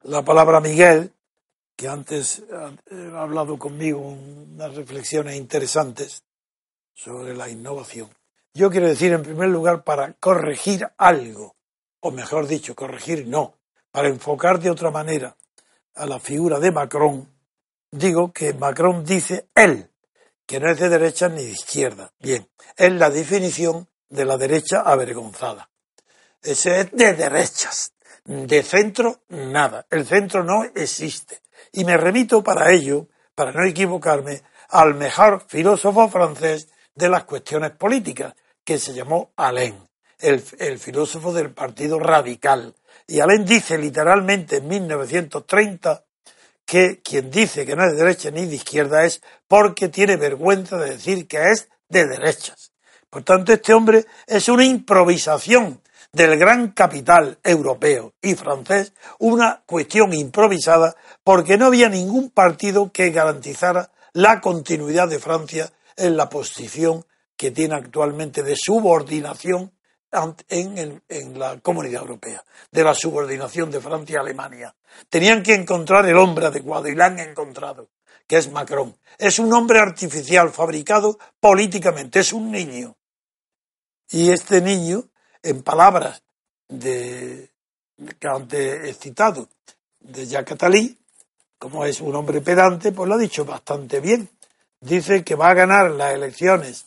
la 0.03 0.25
palabra 0.25 0.59
a 0.59 0.61
Miguel, 0.61 1.13
que 1.79 1.87
antes 1.87 2.43
ha 2.51 3.23
hablado 3.23 3.57
conmigo 3.57 4.01
unas 4.01 4.75
reflexiones 4.75 5.37
interesantes 5.37 6.25
sobre 6.93 7.37
la 7.37 7.49
innovación. 7.49 8.11
Yo 8.53 8.69
quiero 8.69 8.89
decir, 8.89 9.13
en 9.13 9.23
primer 9.23 9.49
lugar, 9.49 9.85
para 9.85 10.15
corregir 10.15 10.91
algo, 10.97 11.55
o 12.01 12.11
mejor 12.11 12.49
dicho, 12.49 12.75
corregir 12.75 13.29
no, 13.29 13.55
para 13.93 14.09
enfocar 14.09 14.59
de 14.59 14.71
otra 14.71 14.91
manera 14.91 15.37
a 15.95 16.05
la 16.05 16.19
figura 16.19 16.59
de 16.59 16.73
Macron, 16.73 17.29
digo 17.93 18.33
que 18.33 18.55
Macron 18.55 19.05
dice 19.05 19.47
él, 19.55 19.89
que 20.47 20.59
no 20.59 20.73
es 20.73 20.81
de 20.81 20.89
derecha 20.89 21.29
ni 21.29 21.45
de 21.45 21.51
izquierda. 21.51 22.13
Bien, 22.19 22.49
es 22.77 22.93
la 22.93 23.09
definición 23.09 23.87
de 24.09 24.25
la 24.25 24.37
derecha 24.37 24.81
avergonzada. 24.81 25.71
Ese 26.43 26.81
es 26.81 26.91
de 26.91 27.15
derechas. 27.15 27.93
De 28.25 28.65
centro, 28.65 29.21
nada. 29.29 29.87
El 29.91 30.05
centro 30.05 30.43
no 30.43 30.65
existe. 30.75 31.41
Y 31.73 31.85
me 31.85 31.97
remito 31.97 32.43
para 32.43 32.73
ello, 32.73 33.09
para 33.35 33.53
no 33.53 33.65
equivocarme, 33.65 34.43
al 34.69 34.95
mejor 34.95 35.45
filósofo 35.47 36.09
francés 36.09 36.69
de 36.95 37.09
las 37.09 37.25
cuestiones 37.25 37.73
políticas, 37.73 38.35
que 38.65 38.79
se 38.79 38.93
llamó 38.93 39.33
Alain, 39.37 39.77
el, 40.19 40.79
filósofo 40.79 41.33
del 41.33 41.53
Partido 41.53 41.99
Radical. 41.99 42.75
Y 43.07 43.21
Alain 43.21 43.45
dice 43.45 43.79
literalmente 43.79 44.57
en 44.57 44.69
1930 44.69 46.05
que 46.67 47.01
quien 47.03 47.31
dice 47.31 47.65
que 47.65 47.75
no 47.75 47.85
es 47.85 47.93
de 47.93 48.03
derecha 48.05 48.31
ni 48.31 48.45
de 48.45 48.57
izquierda 48.57 49.05
es 49.05 49.23
porque 49.47 49.89
tiene 49.89 50.17
vergüenza 50.17 50.77
de 50.77 50.91
decir 50.91 51.27
que 51.27 51.43
es 51.51 51.71
de 51.89 52.07
derechas. 52.07 52.73
Por 53.09 53.23
tanto, 53.25 53.55
este 53.55 53.73
hombre 53.73 54.05
es 54.27 54.49
una 54.51 54.65
improvisación 54.65 55.81
del 56.13 56.39
gran 56.39 56.73
capital 56.73 57.39
europeo 57.43 58.13
y 58.21 58.35
francés 58.35 58.93
una 59.19 59.63
cuestión 59.67 60.13
improvisada 60.13 60.95
porque 61.29 61.59
no 61.59 61.67
había 61.67 61.91
ningún 61.91 62.31
partido 62.31 62.91
que 62.91 63.11
garantizara 63.11 63.91
la 64.15 64.41
continuidad 64.41 65.09
de 65.09 65.19
Francia 65.19 65.71
en 65.95 66.17
la 66.17 66.31
posición 66.31 67.05
que 67.37 67.51
tiene 67.51 67.75
actualmente 67.75 68.43
de 68.43 68.57
subordinación 68.57 69.71
en, 70.49 71.03
la 71.39 71.61
comunidad 71.61 72.01
europea, 72.01 72.43
de 72.73 72.83
la 72.83 72.95
subordinación 72.95 73.71
de 73.71 73.79
Francia 73.79 74.21
a 74.21 74.23
Alemania. 74.23 74.75
Tenían 75.11 75.43
que 75.43 75.53
encontrar 75.53 76.07
el 76.07 76.17
hombre 76.17 76.47
adecuado 76.47 76.89
y 76.89 76.95
lo 76.95 77.05
han 77.05 77.19
encontrado, 77.19 77.91
que 78.27 78.39
es 78.39 78.51
Macron. 78.51 78.97
Es 79.19 79.39
un 79.39 79.53
hombre 79.53 79.81
artificial, 79.81 80.49
fabricado 80.49 81.19
políticamente, 81.39 82.21
es 82.21 82.33
un 82.33 82.51
niño. 82.51 82.97
Y 84.09 84.31
este 84.31 84.63
niño, 84.63 85.05
en 85.43 85.63
palabras 85.63 86.23
de, 86.69 87.51
que 88.19 88.29
antes 88.29 88.97
citado, 88.97 89.51
de 90.01 90.27
Jacques 90.27 90.55
Attali, 90.55 90.99
como 91.59 91.85
es 91.85 92.01
un 92.01 92.15
hombre 92.15 92.41
pedante, 92.41 92.93
pues 92.93 93.09
lo 93.09 93.17
ha 93.17 93.19
dicho 93.19 93.45
bastante 93.45 94.01
bien. 94.01 94.29
Dice 94.81 95.25
que 95.25 95.35
va 95.35 95.49
a 95.49 95.55
ganar 95.55 95.91
las 95.91 96.15
elecciones 96.15 96.87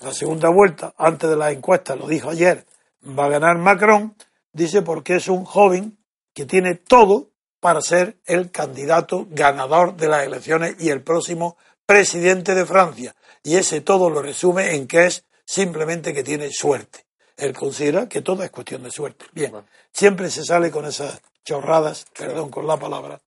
la 0.00 0.14
segunda 0.14 0.48
vuelta, 0.48 0.94
antes 0.96 1.28
de 1.28 1.36
la 1.36 1.50
encuesta, 1.50 1.94
lo 1.94 2.08
dijo 2.08 2.30
ayer, 2.30 2.64
va 3.06 3.26
a 3.26 3.28
ganar 3.28 3.58
Macron, 3.58 4.16
dice 4.50 4.80
porque 4.80 5.16
es 5.16 5.28
un 5.28 5.44
joven 5.44 5.98
que 6.32 6.46
tiene 6.46 6.74
todo 6.74 7.28
para 7.60 7.82
ser 7.82 8.16
el 8.24 8.50
candidato 8.50 9.26
ganador 9.28 9.96
de 9.96 10.08
las 10.08 10.24
elecciones 10.24 10.76
y 10.78 10.88
el 10.88 11.02
próximo 11.02 11.58
presidente 11.84 12.54
de 12.54 12.64
Francia. 12.64 13.14
Y 13.42 13.56
ese 13.56 13.82
todo 13.82 14.08
lo 14.08 14.22
resume 14.22 14.74
en 14.74 14.86
que 14.86 15.04
es 15.04 15.24
simplemente 15.44 16.14
que 16.14 16.24
tiene 16.24 16.48
suerte. 16.50 17.04
Él 17.36 17.54
considera 17.54 18.08
que 18.08 18.22
todo 18.22 18.42
es 18.42 18.50
cuestión 18.50 18.82
de 18.82 18.90
suerte. 18.90 19.26
Bien, 19.32 19.52
siempre 19.92 20.30
se 20.30 20.44
sale 20.44 20.70
con 20.70 20.86
esas 20.86 21.20
chorradas, 21.44 22.06
perdón 22.16 22.48
con 22.48 22.66
la 22.66 22.78
palabra, 22.78 23.20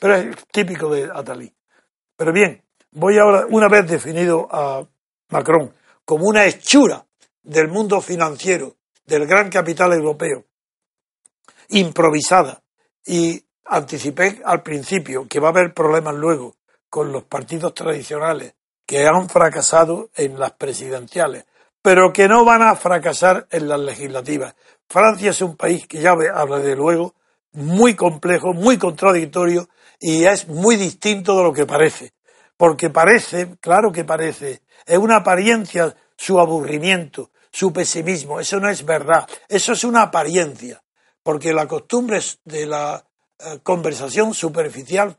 pero, 0.00 0.14
es... 0.14 0.36
típico 0.50 0.92
de 0.92 1.10
Atali. 1.12 1.52
Pero 2.16 2.32
bien, 2.32 2.62
voy 2.92 3.18
ahora, 3.18 3.46
una 3.50 3.68
vez 3.68 3.88
definido 3.88 4.48
a 4.50 4.86
Macron 5.30 5.72
como 6.04 6.26
una 6.26 6.46
hechura 6.46 7.04
del 7.42 7.68
mundo 7.68 8.00
financiero, 8.00 8.76
del 9.04 9.26
gran 9.26 9.50
capital 9.50 9.92
europeo, 9.92 10.44
improvisada, 11.68 12.62
y 13.04 13.44
anticipé 13.64 14.40
al 14.44 14.62
principio 14.62 15.26
que 15.28 15.40
va 15.40 15.48
a 15.48 15.50
haber 15.50 15.74
problemas 15.74 16.14
luego 16.14 16.56
con 16.88 17.12
los 17.12 17.24
partidos 17.24 17.74
tradicionales 17.74 18.54
que 18.84 19.06
han 19.06 19.28
fracasado 19.28 20.10
en 20.14 20.38
las 20.38 20.52
presidenciales, 20.52 21.44
pero 21.82 22.12
que 22.12 22.28
no 22.28 22.44
van 22.44 22.62
a 22.62 22.74
fracasar 22.76 23.46
en 23.50 23.68
las 23.68 23.80
legislativas. 23.80 24.54
Francia 24.88 25.30
es 25.30 25.42
un 25.42 25.56
país 25.56 25.86
que 25.86 26.00
ya 26.00 26.12
habla 26.12 26.58
de 26.58 26.76
luego 26.76 27.14
muy 27.56 27.94
complejo, 27.94 28.52
muy 28.52 28.78
contradictorio 28.78 29.68
y 29.98 30.24
es 30.24 30.46
muy 30.48 30.76
distinto 30.76 31.36
de 31.36 31.42
lo 31.42 31.52
que 31.52 31.66
parece. 31.66 32.12
Porque 32.56 32.90
parece, 32.90 33.56
claro 33.60 33.92
que 33.92 34.04
parece, 34.04 34.62
es 34.86 34.98
una 34.98 35.16
apariencia 35.16 35.94
su 36.16 36.38
aburrimiento, 36.38 37.30
su 37.50 37.72
pesimismo. 37.72 38.40
Eso 38.40 38.58
no 38.58 38.70
es 38.70 38.84
verdad. 38.84 39.28
Eso 39.48 39.72
es 39.72 39.84
una 39.84 40.02
apariencia. 40.02 40.82
Porque 41.22 41.52
la 41.52 41.66
costumbre 41.66 42.20
de 42.44 42.66
la 42.66 43.04
eh, 43.38 43.58
conversación 43.62 44.32
superficial 44.32 45.18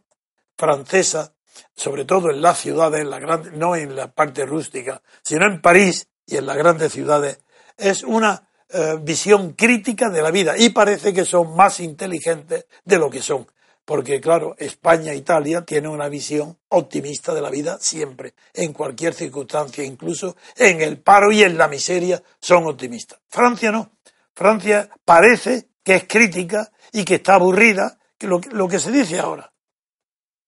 francesa, 0.57 1.33
sobre 1.75 2.05
todo 2.05 2.31
en 2.31 2.41
las 2.41 2.59
ciudades, 2.59 3.01
en 3.01 3.09
la 3.09 3.19
no 3.19 3.75
en 3.75 3.95
la 3.95 4.11
parte 4.11 4.45
rústica, 4.45 5.01
sino 5.21 5.45
en 5.45 5.61
París 5.61 6.07
y 6.25 6.37
en 6.37 6.45
las 6.45 6.57
grandes 6.57 6.93
ciudades, 6.93 7.39
es 7.77 8.03
una 8.03 8.46
eh, 8.69 8.97
visión 9.01 9.53
crítica 9.53 10.09
de 10.09 10.21
la 10.21 10.31
vida 10.31 10.57
y 10.57 10.69
parece 10.69 11.13
que 11.13 11.23
son 11.23 11.55
más 11.55 11.79
inteligentes 11.79 12.65
de 12.83 12.97
lo 12.97 13.09
que 13.09 13.21
son. 13.21 13.47
Porque, 13.85 14.19
claro, 14.19 14.53
España 14.57 15.13
e 15.13 15.15
Italia 15.15 15.63
tienen 15.63 15.91
una 15.91 16.09
visión 16.09 16.57
optimista 16.67 17.33
de 17.33 17.39
la 17.39 17.49
vida 17.49 17.77
siempre, 17.79 18.33
en 18.53 18.73
cualquier 18.73 19.13
circunstancia, 19.13 19.85
incluso 19.85 20.35
en 20.57 20.81
el 20.81 20.99
paro 20.99 21.31
y 21.31 21.43
en 21.43 21.57
la 21.57 21.69
miseria, 21.69 22.21
son 22.41 22.65
optimistas. 22.65 23.19
Francia 23.29 23.71
no. 23.71 23.91
Francia 24.33 24.89
parece 25.05 25.69
que 25.81 25.95
es 25.95 26.03
crítica 26.03 26.69
y 26.91 27.05
que 27.05 27.15
está 27.15 27.35
aburrida, 27.35 27.97
que 28.17 28.27
lo, 28.27 28.41
lo 28.51 28.67
que 28.67 28.79
se 28.79 28.91
dice 28.91 29.19
ahora. 29.19 29.53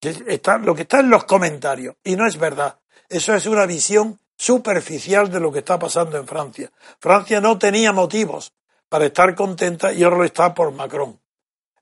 está, 0.02 0.58
lo 0.58 0.76
que 0.76 0.82
está 0.82 1.00
en 1.00 1.10
los 1.10 1.24
comentarios. 1.24 1.96
Y 2.04 2.18
no 2.18 2.28
es 2.28 2.38
verdad. 2.38 2.78
Eso 3.08 3.34
es 3.34 3.46
una 3.46 3.66
visión 3.66 4.20
superficial 4.40 5.30
de 5.30 5.42
lo 5.42 5.52
que 5.52 5.60
está 5.60 5.78
pasando 5.78 6.18
en 6.18 6.26
Francia. 6.26 6.72
Francia 6.98 7.42
no 7.42 7.60
tenía 7.60 7.92
motivos 7.92 8.54
para 8.88 9.08
estar 9.08 9.36
contenta 9.36 9.92
y 9.92 10.02
ahora 10.02 10.20
lo 10.20 10.24
está 10.24 10.54
por 10.54 10.72
Macron. 10.72 11.20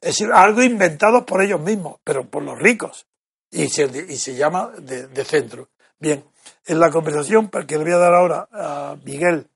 Es 0.02 0.18
decir, 0.18 0.30
algo 0.34 0.64
inventado 0.64 1.24
por 1.24 1.44
ellos 1.44 1.62
mismos, 1.62 2.00
pero 2.04 2.26
por 2.26 2.42
los 2.42 2.58
ricos. 2.58 3.06
Y 3.52 3.70
se, 3.70 3.84
y 4.10 4.18
se 4.18 4.36
llama 4.36 4.72
de, 4.80 5.08
de, 5.08 5.24
centro. 5.24 5.70
Bien, 6.00 6.26
en 6.66 6.80
la 6.80 6.90
conversación 6.90 7.48
que 7.50 7.78
le 7.78 7.84
voy 7.84 7.94
a 7.94 7.98
dar 7.98 8.16
ahora 8.16 8.50
a 8.52 8.98
Miguel 9.06 9.48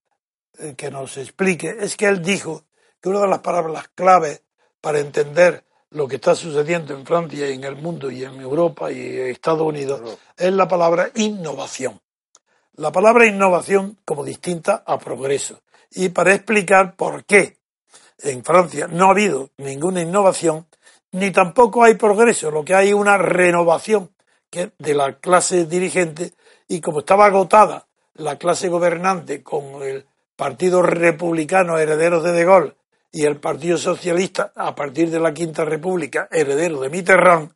eh, 0.60 0.76
que 0.78 0.92
nos 0.92 1.18
explique, 1.18 1.76
es 1.80 1.98
que 1.98 2.06
él 2.06 2.22
dijo 2.22 2.66
que 3.02 3.10
una 3.10 3.22
de 3.22 3.28
las 3.28 3.40
palabras 3.40 3.90
clave 3.96 4.44
para 4.80 5.00
entender 5.00 5.64
lo 5.90 6.08
que 6.08 6.18
está 6.18 6.36
sucediendo 6.36 6.94
en 6.94 7.06
Francia 7.06 7.50
y 7.50 7.54
en 7.54 7.64
el 7.64 7.78
mundo 7.78 8.12
y 8.12 8.24
en 8.24 8.40
Europa 8.40 8.92
y 8.92 9.20
en 9.20 9.28
Estados 9.28 9.64
Unidos 9.64 10.20
es 10.38 10.54
la 10.54 10.68
palabra 10.68 11.10
innovación 11.16 12.00
la 12.76 12.92
palabra 12.92 13.26
innovación 13.26 13.98
como 14.06 14.24
distinta 14.24 14.84
a 14.86 14.98
progreso. 14.98 15.62
Y 15.92 16.10
para 16.10 16.34
explicar 16.34 16.96
por 16.96 17.26
qué 17.26 17.58
en 18.20 18.44
Francia 18.44 18.88
no 18.88 19.08
ha 19.08 19.12
habido 19.12 19.50
ninguna 19.58 20.02
innovación, 20.02 20.68
ni 21.12 21.32
tampoco 21.32 21.84
hay 21.84 21.96
progreso, 21.96 22.52
lo 22.52 22.64
que 22.64 22.76
hay 22.76 22.94
una 22.94 23.18
renovación 23.18 24.12
de 24.52 24.94
la 24.94 25.18
clase 25.20 25.66
dirigente 25.66 26.34
y 26.68 26.82
como 26.82 27.00
estaba 27.00 27.26
agotada 27.26 27.88
la 28.16 28.38
clase 28.38 28.68
gobernante 28.68 29.44
con 29.44 29.82
el 29.82 30.06
Partido 30.36 30.82
Republicano 30.82 31.78
heredero 31.78 32.22
de 32.22 32.32
De 32.32 32.46
Gaulle 32.46 32.76
y 33.12 33.26
el 33.26 33.40
Partido 33.40 33.78
Socialista 33.78 34.52
a 34.56 34.74
partir 34.76 35.10
de 35.10 35.20
la 35.20 35.34
Quinta 35.34 35.66
República 35.66 36.28
heredero 36.32 36.82
de 36.82 36.90
Mitterrand, 36.90 37.52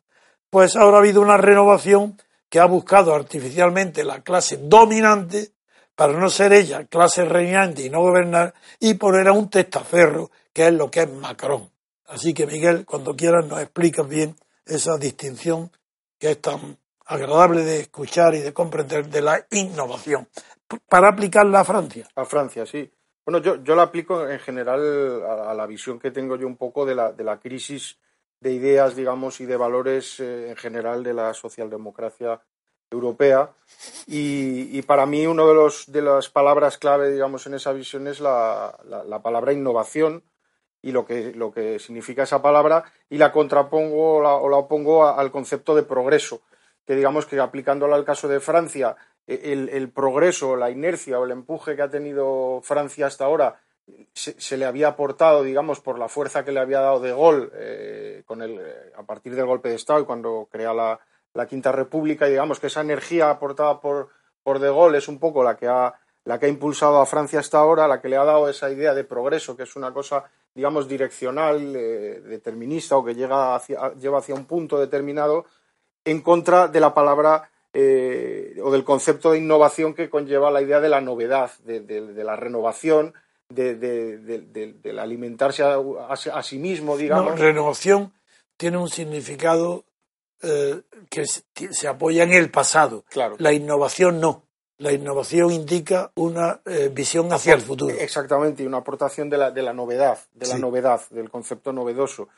pues 0.50 0.76
ahora 0.76 0.98
ha 0.98 1.00
habido 1.00 1.20
una 1.20 1.36
renovación 1.36 2.20
que 2.48 2.60
ha 2.60 2.66
buscado 2.66 3.14
artificialmente 3.14 4.04
la 4.04 4.22
clase 4.22 4.58
dominante 4.62 5.52
para 5.94 6.12
no 6.12 6.28
ser 6.28 6.52
ella 6.52 6.84
clase 6.84 7.24
reinante 7.24 7.82
y 7.82 7.90
no 7.90 8.00
gobernar 8.00 8.54
y 8.78 8.94
poner 8.94 9.28
a 9.28 9.32
un 9.32 9.48
testaferro 9.48 10.30
que 10.52 10.68
es 10.68 10.72
lo 10.72 10.90
que 10.90 11.02
es 11.02 11.12
Macron. 11.12 11.70
Así 12.06 12.34
que 12.34 12.46
Miguel, 12.46 12.84
cuando 12.84 13.16
quieras 13.16 13.46
nos 13.46 13.60
explicas 13.60 14.08
bien 14.08 14.36
esa 14.64 14.96
distinción 14.98 15.70
que 16.18 16.32
es 16.32 16.40
tan 16.40 16.78
agradable 17.06 17.62
de 17.62 17.80
escuchar 17.80 18.34
y 18.34 18.40
de 18.40 18.52
comprender 18.52 19.08
de 19.08 19.22
la 19.22 19.46
innovación 19.50 20.28
para 20.88 21.08
aplicarla 21.08 21.60
a 21.60 21.64
Francia. 21.64 22.08
A 22.14 22.24
Francia, 22.24 22.66
sí. 22.66 22.90
Bueno, 23.24 23.38
yo, 23.38 23.62
yo 23.62 23.74
la 23.74 23.82
aplico 23.82 24.28
en 24.28 24.38
general 24.38 25.22
a, 25.24 25.54
la 25.54 25.66
visión 25.66 25.98
que 25.98 26.10
tengo 26.10 26.36
yo 26.36 26.46
un 26.46 26.56
poco 26.56 26.84
de 26.84 26.94
la, 26.94 27.12
de 27.12 27.24
la 27.24 27.40
crisis 27.40 27.98
de 28.40 28.52
ideas, 28.52 28.96
digamos, 28.96 29.40
y 29.40 29.46
de 29.46 29.56
valores 29.56 30.20
eh, 30.20 30.50
en 30.50 30.56
general 30.56 31.02
de 31.02 31.14
la 31.14 31.34
socialdemocracia 31.34 32.40
europea. 32.90 33.50
Y, 34.06 34.80
para 34.82 35.06
mí, 35.06 35.26
una 35.26 35.44
de, 35.44 35.54
los, 35.54 35.90
de 35.90 36.02
las 36.02 36.28
palabras 36.28 36.78
clave, 36.78 37.10
digamos, 37.10 37.46
en 37.46 37.54
esa 37.54 37.72
visión 37.72 38.06
es 38.06 38.20
la, 38.20 38.78
la, 38.84 39.22
palabra 39.22 39.52
innovación 39.52 40.22
y 40.82 40.92
lo 40.92 41.04
que, 41.04 41.32
lo 41.32 41.52
que 41.52 41.78
significa 41.78 42.22
esa 42.22 42.42
palabra, 42.42 42.84
y 43.10 43.18
la 43.18 43.32
contrapongo 43.32 44.18
o 44.18 44.22
la, 44.22 44.34
opongo 44.34 45.06
al 45.06 45.32
concepto 45.32 45.74
de 45.74 45.82
progreso, 45.82 46.42
que 46.86 46.94
digamos 46.94 47.26
que 47.26 47.40
aplicándola 47.40 47.96
al 47.96 48.04
caso 48.04 48.28
de 48.28 48.38
Francia, 48.38 48.96
e, 49.26 49.52
el, 49.52 49.68
el 49.70 49.90
progreso, 49.90 50.54
la 50.54 50.70
inercia 50.70 51.18
o 51.18 51.24
el 51.24 51.32
empuje 51.32 51.74
que 51.74 51.82
ha 51.82 51.90
tenido 51.90 52.60
Francia 52.62 53.06
hasta 53.06 53.24
ahora 53.24 53.60
se, 54.12 54.56
le 54.56 54.64
había 54.64 54.88
aportado, 54.88 55.42
digamos, 55.42 55.80
por 55.80 55.98
la 55.98 56.08
fuerza 56.08 56.44
que 56.44 56.52
le 56.52 56.60
había 56.60 56.80
dado 56.80 57.00
De 57.00 57.10
Gaulle 57.10 57.50
eh, 57.54 58.22
con 58.26 58.42
el, 58.42 58.58
eh, 58.58 58.92
a 58.96 59.02
partir 59.04 59.34
del 59.34 59.46
golpe 59.46 59.68
de 59.68 59.76
Estado 59.76 60.00
y 60.00 60.04
cuando 60.04 60.48
crea 60.50 60.72
la, 60.72 60.98
la, 61.34 61.46
Quinta 61.46 61.70
República, 61.70 62.26
y 62.26 62.30
digamos 62.30 62.58
que 62.58 62.66
esa 62.68 62.80
energía 62.80 63.30
aportada 63.30 63.80
por, 63.80 64.08
por 64.42 64.58
De 64.58 64.68
Gaulle 64.68 64.98
es 64.98 65.08
un 65.08 65.18
poco 65.18 65.44
la 65.44 65.56
que, 65.56 65.68
ha, 65.68 65.94
la 66.24 66.38
que 66.38 66.46
ha 66.46 66.48
impulsado 66.48 67.00
a 67.00 67.06
Francia 67.06 67.40
hasta 67.40 67.58
ahora, 67.58 67.86
la 67.86 68.00
que 68.00 68.08
le 68.08 68.16
ha 68.16 68.24
dado 68.24 68.48
esa 68.48 68.70
idea 68.70 68.94
de 68.94 69.04
progreso, 69.04 69.56
que 69.56 69.64
es 69.64 69.76
una 69.76 69.92
cosa, 69.92 70.24
digamos, 70.54 70.88
direccional, 70.88 71.76
eh, 71.76 72.20
determinista 72.24 72.96
o 72.96 73.04
que 73.04 73.14
llega 73.14 73.54
hacia, 73.54 73.92
lleva 73.94 74.18
hacia 74.18 74.34
un 74.34 74.46
punto 74.46 74.78
determinado, 74.78 75.44
en 76.04 76.22
contra 76.22 76.68
de 76.68 76.80
la 76.80 76.94
palabra 76.94 77.50
o 77.74 78.70
del 78.70 78.84
concepto 78.84 79.32
de 79.32 79.38
innovación 79.38 79.92
que 79.92 80.08
conlleva 80.08 80.50
la 80.50 80.62
idea 80.62 80.80
de 80.80 80.88
la 80.88 81.02
novedad, 81.02 81.50
de 81.58 82.24
la 82.24 82.34
renovación 82.34 83.12
del 83.48 84.98
alimentarse 84.98 85.62
a, 85.62 86.42
sí 86.42 86.58
mismo, 86.58 86.96
digamos. 86.96 87.38
renovación 87.38 88.12
tiene 88.56 88.78
un 88.78 88.88
significado 88.88 89.84
eh, 90.42 90.82
que 91.10 91.24
se 91.26 91.88
apoya 91.88 92.24
en 92.24 92.32
el 92.32 92.50
pasado. 92.50 93.04
Claro. 93.08 93.36
La 93.38 93.52
innovación 93.52 94.20
no. 94.20 94.46
La 94.78 94.92
innovación 94.92 95.52
indica 95.52 96.12
una 96.16 96.60
eh, 96.66 96.90
visión 96.92 97.32
hacia 97.32 97.54
el 97.54 97.62
futuro. 97.62 97.94
Exactamente, 97.94 98.62
y 98.62 98.66
una 98.66 98.78
aportación 98.78 99.30
de 99.30 99.38
la, 99.38 99.50
de 99.50 99.62
la 99.62 99.72
novedad, 99.72 100.18
de 100.34 100.46
la 100.48 100.58
novedad, 100.58 101.00
del 101.10 101.30
concepto 101.30 101.72
novedoso. 101.72 102.28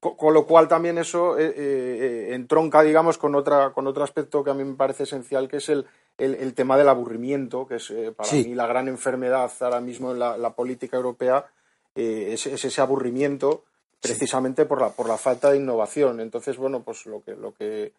Con, 0.00 0.32
lo 0.32 0.46
cual 0.46 0.68
también 0.68 0.96
eso 0.96 1.36
eh, 1.38 2.32
entronca, 2.32 2.82
digamos, 2.82 3.18
con, 3.18 3.34
otra, 3.34 3.72
con 3.72 3.86
otro 3.88 4.04
aspecto 4.04 4.44
que 4.44 4.50
a 4.50 4.54
mí 4.54 4.62
me 4.62 4.76
parece 4.76 5.02
esencial, 5.02 5.48
que 5.48 5.56
es 5.56 5.68
el, 5.68 5.86
el, 6.18 6.54
tema 6.54 6.76
del 6.76 6.88
aburrimiento, 6.88 7.66
que 7.66 7.76
es 7.76 7.90
eh, 7.90 8.12
para 8.16 8.30
mí 8.32 8.54
la 8.54 8.66
gran 8.66 8.88
enfermedad 8.88 9.50
ahora 9.60 9.80
mismo 9.80 10.12
en 10.12 10.18
la, 10.18 10.54
política 10.54 10.96
europea, 10.96 11.46
eh, 11.94 12.30
es, 12.32 12.46
ese 12.46 12.80
aburrimiento 12.80 13.64
precisamente 14.00 14.66
por 14.66 14.80
la 14.80 14.90
por 14.90 15.08
la 15.08 15.16
falta 15.16 15.50
de 15.50 15.56
innovación. 15.56 16.20
Entonces, 16.20 16.56
bueno, 16.56 16.82
pues 16.82 17.06
lo 17.06 17.22
que 17.22 17.34
lo 17.34 17.52
que 17.52 17.92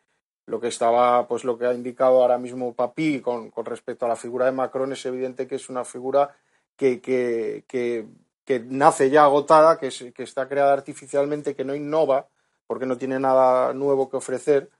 lo 0.45 0.59
que 0.59 0.67
estaba, 0.67 1.27
pues 1.27 1.43
lo 1.43 1.57
que 1.57 1.65
ha 1.65 1.73
indicado 1.73 2.21
ahora 2.21 2.37
mismo 2.37 2.73
Papi 2.73 3.21
con, 3.21 3.51
con 3.51 3.65
respecto 3.65 4.05
a 4.05 4.09
la 4.09 4.15
figura 4.15 4.45
de 4.45 4.51
Macron 4.51 4.91
es 4.91 5.05
evidente 5.05 5.47
que 5.47 5.55
es 5.55 5.69
una 5.69 5.85
figura 5.85 6.35
que, 6.75 6.99
que, 7.01 7.63
que, 7.67 8.05
que 8.49 8.59
nace 8.59 9.11
ya 9.11 9.25
agotada, 9.25 9.77
que, 9.77 9.91
que 10.11 10.23
está 10.23 10.49
creada 10.49 10.73
artificialmente, 10.73 11.55
que 11.55 11.63
no 11.63 11.75
innova, 11.75 12.27
porque 12.65 12.87
no 12.87 12.97
tiene 12.97 13.19
nada 13.19 13.75
nuevo 13.75 14.09
que 14.09 14.17
ofrecer. 14.17 14.71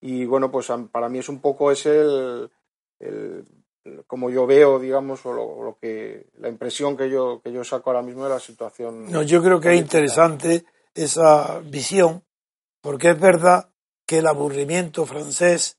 Y 0.00 0.24
bueno, 0.24 0.50
pues 0.50 0.66
para 0.90 1.08
mí 1.08 1.20
es 1.20 1.28
un 1.28 1.40
poco 1.40 1.70
ese 1.70 2.00
el, 2.00 2.50
el 2.98 3.44
como 4.08 4.30
yo 4.30 4.48
veo, 4.48 4.80
digamos, 4.80 5.24
o 5.26 5.32
lo, 5.32 5.78
que 5.80 6.26
la 6.38 6.48
impresión 6.48 6.96
que 6.96 7.08
yo 7.08 7.40
que 7.40 7.52
yo 7.52 7.62
saco 7.62 7.90
ahora 7.90 8.02
mismo 8.02 8.24
de 8.24 8.30
la 8.30 8.40
situación. 8.40 9.08
No, 9.08 9.22
yo 9.22 9.40
creo 9.40 9.60
que 9.60 9.72
es 9.74 9.78
interesante 9.78 10.64
esa 10.92 11.60
visión, 11.60 12.24
porque 12.80 13.10
es 13.10 13.20
verdad 13.20 13.70
que 14.06 14.18
el 14.18 14.26
aburrimiento 14.26 15.06
francés 15.06 15.78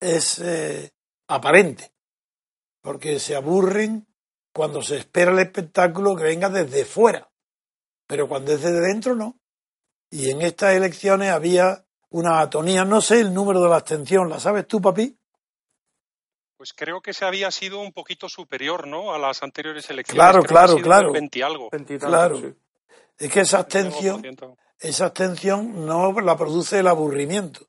es 0.00 0.40
eh, 0.40 0.90
aparente, 1.28 1.92
porque 2.82 3.20
se 3.20 3.36
aburren 3.36 4.07
cuando 4.58 4.82
se 4.82 4.96
espera 4.96 5.30
el 5.30 5.38
espectáculo 5.38 6.16
que 6.16 6.24
venga 6.24 6.48
desde 6.48 6.84
fuera, 6.84 7.30
pero 8.08 8.26
cuando 8.28 8.52
es 8.52 8.60
desde 8.60 8.80
dentro 8.80 9.14
no. 9.14 9.38
Y 10.10 10.32
en 10.32 10.42
estas 10.42 10.74
elecciones 10.74 11.30
había 11.30 11.86
una 12.10 12.40
atonía, 12.40 12.84
no 12.84 13.00
sé 13.00 13.20
el 13.20 13.32
número 13.32 13.62
de 13.62 13.68
la 13.68 13.76
abstención, 13.76 14.28
¿la 14.28 14.40
sabes 14.40 14.66
tú, 14.66 14.80
papi? 14.80 15.16
Pues 16.56 16.72
creo 16.72 17.00
que 17.00 17.12
se 17.12 17.24
había 17.24 17.52
sido 17.52 17.78
un 17.78 17.92
poquito 17.92 18.28
superior, 18.28 18.88
¿no? 18.88 19.14
A 19.14 19.18
las 19.18 19.44
anteriores 19.44 19.88
elecciones. 19.90 20.20
Claro, 20.20 20.42
claro, 20.42 20.74
claro. 20.78 21.12
20 21.12 21.44
algo. 21.44 21.70
claro. 22.00 22.56
Es 23.16 23.30
que 23.30 23.40
esa 23.42 23.60
abstención, 23.60 24.24
esa 24.80 25.06
abstención 25.06 25.86
no 25.86 26.20
la 26.20 26.36
produce 26.36 26.80
el 26.80 26.88
aburrimiento, 26.88 27.68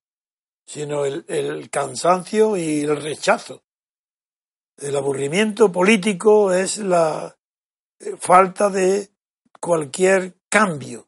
sino 0.66 1.06
el, 1.06 1.70
cansancio 1.70 2.58
y 2.58 2.82
el 2.82 3.00
rechazo. 3.00 3.62
El 4.82 4.96
aburrimiento 4.96 5.72
político 5.72 6.54
es 6.54 6.78
la 6.78 7.36
eh, 8.00 8.16
falta 8.18 8.70
de 8.70 9.10
cualquier 9.60 10.36
cambio 10.50 11.08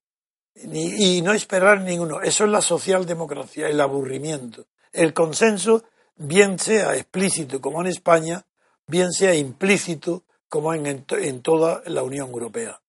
y 0.56 1.22
no 1.22 1.34
esperar 1.34 1.82
ninguno. 1.82 2.22
Eso 2.22 2.46
es 2.46 2.52
la 2.52 2.62
socialdemocracia, 2.62 3.68
el 3.68 3.80
aburrimiento. 3.80 4.68
El 4.92 5.14
consenso, 5.14 5.84
bien 6.16 6.60
sea 6.60 6.96
explícito 6.96 7.62
como 7.62 7.82
en 7.82 7.88
España, 7.88 8.46
bien 8.86 9.12
sea 9.12 9.34
implícito 9.34 10.26
como 10.50 10.74
en 10.74 11.42
toda 11.42 11.82
la 11.86 12.04
Unión 12.04 12.30
Europea. 12.30 12.82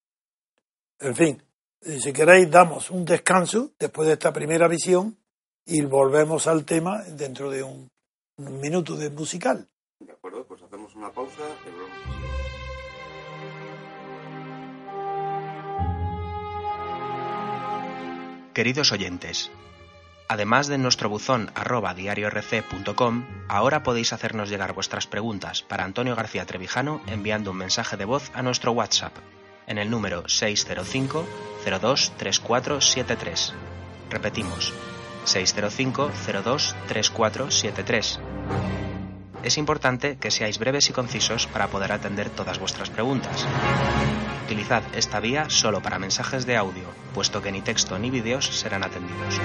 En 0.99 1.16
fin, 1.16 1.42
si 1.83 2.12
queréis, 2.12 2.49
damos 2.49 2.90
un 2.90 3.05
descanso 3.05 3.73
después 3.77 4.07
de 4.07 4.14
esta 4.14 4.33
primera 4.33 4.68
visión 4.68 5.18
y 5.66 5.83
volvemos 5.83 6.47
al 6.47 6.64
tema 6.64 7.03
dentro 7.03 7.51
de 7.51 7.64
un, 7.64 7.90
minuto 8.37 8.97
de 8.97 9.11
musical. 9.11 9.68
Una 11.03 11.11
pausa 11.11 11.43
Queridos 18.55 18.93
oyentes, 18.93 19.51
además 20.29 20.69
de 20.69 20.79
nuestro 20.79 21.09
buzón 21.09 21.51
arroba 21.57 21.95
diariorc.com, 21.95 23.25
ahora 23.49 23.83
podéis 23.83 24.12
hacernos 24.12 24.49
llegar 24.49 24.75
vuestras 24.75 25.09
preguntas 25.09 25.62
para 25.62 25.83
Antonio 25.83 26.15
García 26.15 26.47
Trevijano 26.47 27.03
enviando 27.09 27.51
un 27.51 27.57
mensaje 27.57 27.97
de 27.97 28.05
voz 28.05 28.31
a 28.33 28.43
nuestro 28.43 28.71
WhatsApp 28.71 29.17
en 29.67 29.79
el 29.79 29.91
número 29.91 30.29
605 30.29 31.27
02 31.65 32.12
3473. 32.17 33.55
Repetimos, 34.09 34.73
605 35.25 36.12
02 36.45 36.77
3473. 36.87 38.82
Es 39.42 39.59
importante 39.59 40.18
que 40.18 40.31
seáis 40.31 40.59
breves 40.59 40.88
y 40.88 40.92
concisos 40.92 41.48
para 41.48 41.66
poder 41.66 41.90
atender 41.90 42.31
todas 42.31 42.61
vuestras 42.61 42.90
preguntas. 42.90 43.44
Utilizad 44.44 44.83
esta 44.94 45.18
vía 45.18 45.50
solo 45.50 45.83
para 45.83 45.98
mensajes 45.98 46.46
de 46.46 46.57
audio, 46.57 46.85
puesto 47.12 47.42
que 47.42 47.50
ni 47.50 47.61
texto 47.61 47.98
ni 47.98 48.11
vídeos 48.11 48.46
serán 48.46 48.85
atendidos. 48.85 49.40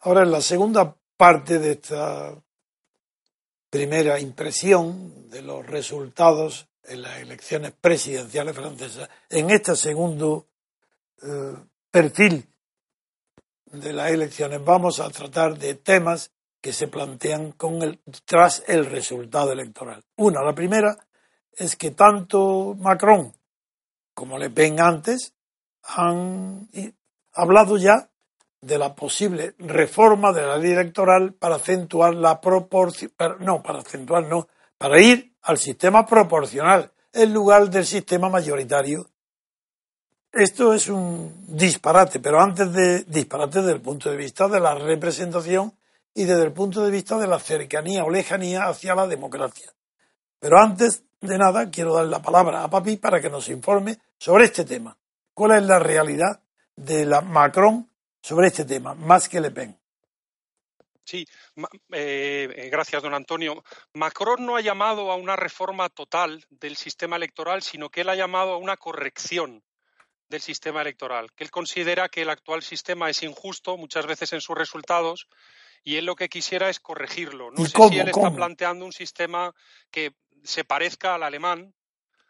Ahora, 0.00 0.22
en 0.22 0.32
la 0.32 0.40
segunda 0.40 0.96
parte 1.16 1.60
de 1.60 1.72
esta 1.72 2.34
primera 3.70 4.18
impresión 4.18 5.30
de 5.30 5.42
los 5.42 5.64
resultados 5.66 6.68
en 6.82 7.02
las 7.02 7.18
elecciones 7.18 7.72
presidenciales 7.80 8.54
francesas. 8.54 9.08
En 9.30 9.50
este 9.50 9.74
segundo 9.76 10.46
eh, 11.22 11.54
perfil 11.90 12.53
de 13.80 13.92
las 13.92 14.10
elecciones 14.10 14.64
vamos 14.64 15.00
a 15.00 15.10
tratar 15.10 15.58
de 15.58 15.74
temas 15.74 16.32
que 16.60 16.72
se 16.72 16.88
plantean 16.88 17.52
con 17.52 17.82
el, 17.82 18.00
tras 18.24 18.64
el 18.66 18.86
resultado 18.86 19.52
electoral. 19.52 20.02
Una, 20.16 20.42
la 20.42 20.54
primera, 20.54 20.96
es 21.52 21.76
que 21.76 21.90
tanto 21.90 22.74
Macron 22.78 23.32
como 24.14 24.38
Le 24.38 24.50
Pen 24.50 24.80
antes 24.80 25.34
han 25.82 26.68
hablado 27.32 27.76
ya 27.76 28.08
de 28.60 28.78
la 28.78 28.94
posible 28.94 29.54
reforma 29.58 30.32
de 30.32 30.42
la 30.42 30.56
ley 30.56 30.72
electoral 30.72 31.34
para 31.34 31.56
acentuar 31.56 32.14
la 32.14 32.40
proporción, 32.40 33.12
no, 33.40 33.62
para 33.62 33.80
acentuar 33.80 34.24
no, 34.24 34.48
para 34.78 35.00
ir 35.02 35.34
al 35.42 35.58
sistema 35.58 36.06
proporcional 36.06 36.90
en 37.12 37.34
lugar 37.34 37.68
del 37.68 37.84
sistema 37.84 38.28
mayoritario. 38.28 39.06
Esto 40.36 40.74
es 40.74 40.88
un 40.88 41.46
disparate, 41.46 42.18
pero 42.18 42.40
antes 42.40 42.72
de 42.72 43.04
disparate 43.04 43.60
desde 43.60 43.72
el 43.72 43.80
punto 43.80 44.10
de 44.10 44.16
vista 44.16 44.48
de 44.48 44.58
la 44.58 44.74
representación 44.74 45.72
y 46.12 46.24
desde 46.24 46.42
el 46.42 46.52
punto 46.52 46.84
de 46.84 46.90
vista 46.90 47.18
de 47.18 47.28
la 47.28 47.38
cercanía 47.38 48.04
o 48.04 48.10
lejanía 48.10 48.66
hacia 48.66 48.94
la 48.94 49.06
democracia. 49.06 49.72
Pero 50.40 50.58
antes 50.58 51.04
de 51.20 51.38
nada, 51.38 51.70
quiero 51.70 51.94
dar 51.94 52.06
la 52.06 52.20
palabra 52.20 52.64
a 52.64 52.68
Papi 52.68 52.96
para 52.96 53.20
que 53.20 53.30
nos 53.30 53.48
informe 53.48 53.98
sobre 54.18 54.46
este 54.46 54.64
tema. 54.64 54.96
¿Cuál 55.32 55.52
es 55.58 55.62
la 55.62 55.78
realidad 55.78 56.40
de 56.76 57.06
la 57.06 57.20
Macron 57.20 57.88
sobre 58.20 58.48
este 58.48 58.64
tema, 58.64 58.94
más 58.94 59.28
que 59.28 59.40
Le 59.40 59.50
Pen. 59.50 59.78
Sí, 61.04 61.26
eh, 61.92 62.48
eh, 62.56 62.68
gracias, 62.70 63.02
don 63.02 63.12
Antonio. 63.12 63.62
Macron 63.92 64.46
no 64.46 64.56
ha 64.56 64.62
llamado 64.62 65.12
a 65.12 65.16
una 65.16 65.36
reforma 65.36 65.90
total 65.90 66.42
del 66.48 66.76
sistema 66.76 67.16
electoral, 67.16 67.62
sino 67.62 67.90
que 67.90 68.00
él 68.00 68.08
ha 68.08 68.16
llamado 68.16 68.54
a 68.54 68.56
una 68.56 68.78
corrección 68.78 69.62
del 70.34 70.42
sistema 70.42 70.82
electoral, 70.82 71.30
que 71.34 71.44
él 71.44 71.50
considera 71.50 72.08
que 72.08 72.22
el 72.22 72.30
actual 72.30 72.62
sistema 72.62 73.08
es 73.08 73.22
injusto 73.22 73.76
muchas 73.76 74.04
veces 74.04 74.32
en 74.32 74.40
sus 74.40 74.56
resultados 74.56 75.28
y 75.84 75.96
él 75.96 76.06
lo 76.06 76.16
que 76.16 76.28
quisiera 76.28 76.68
es 76.68 76.80
corregirlo. 76.80 77.50
No 77.52 77.64
sé 77.64 77.76
si 77.88 77.98
él 78.00 78.08
está 78.08 78.30
planteando 78.32 78.84
un 78.84 78.92
sistema 78.92 79.54
que 79.92 80.12
se 80.42 80.64
parezca 80.64 81.14
al 81.14 81.22
alemán, 81.22 81.72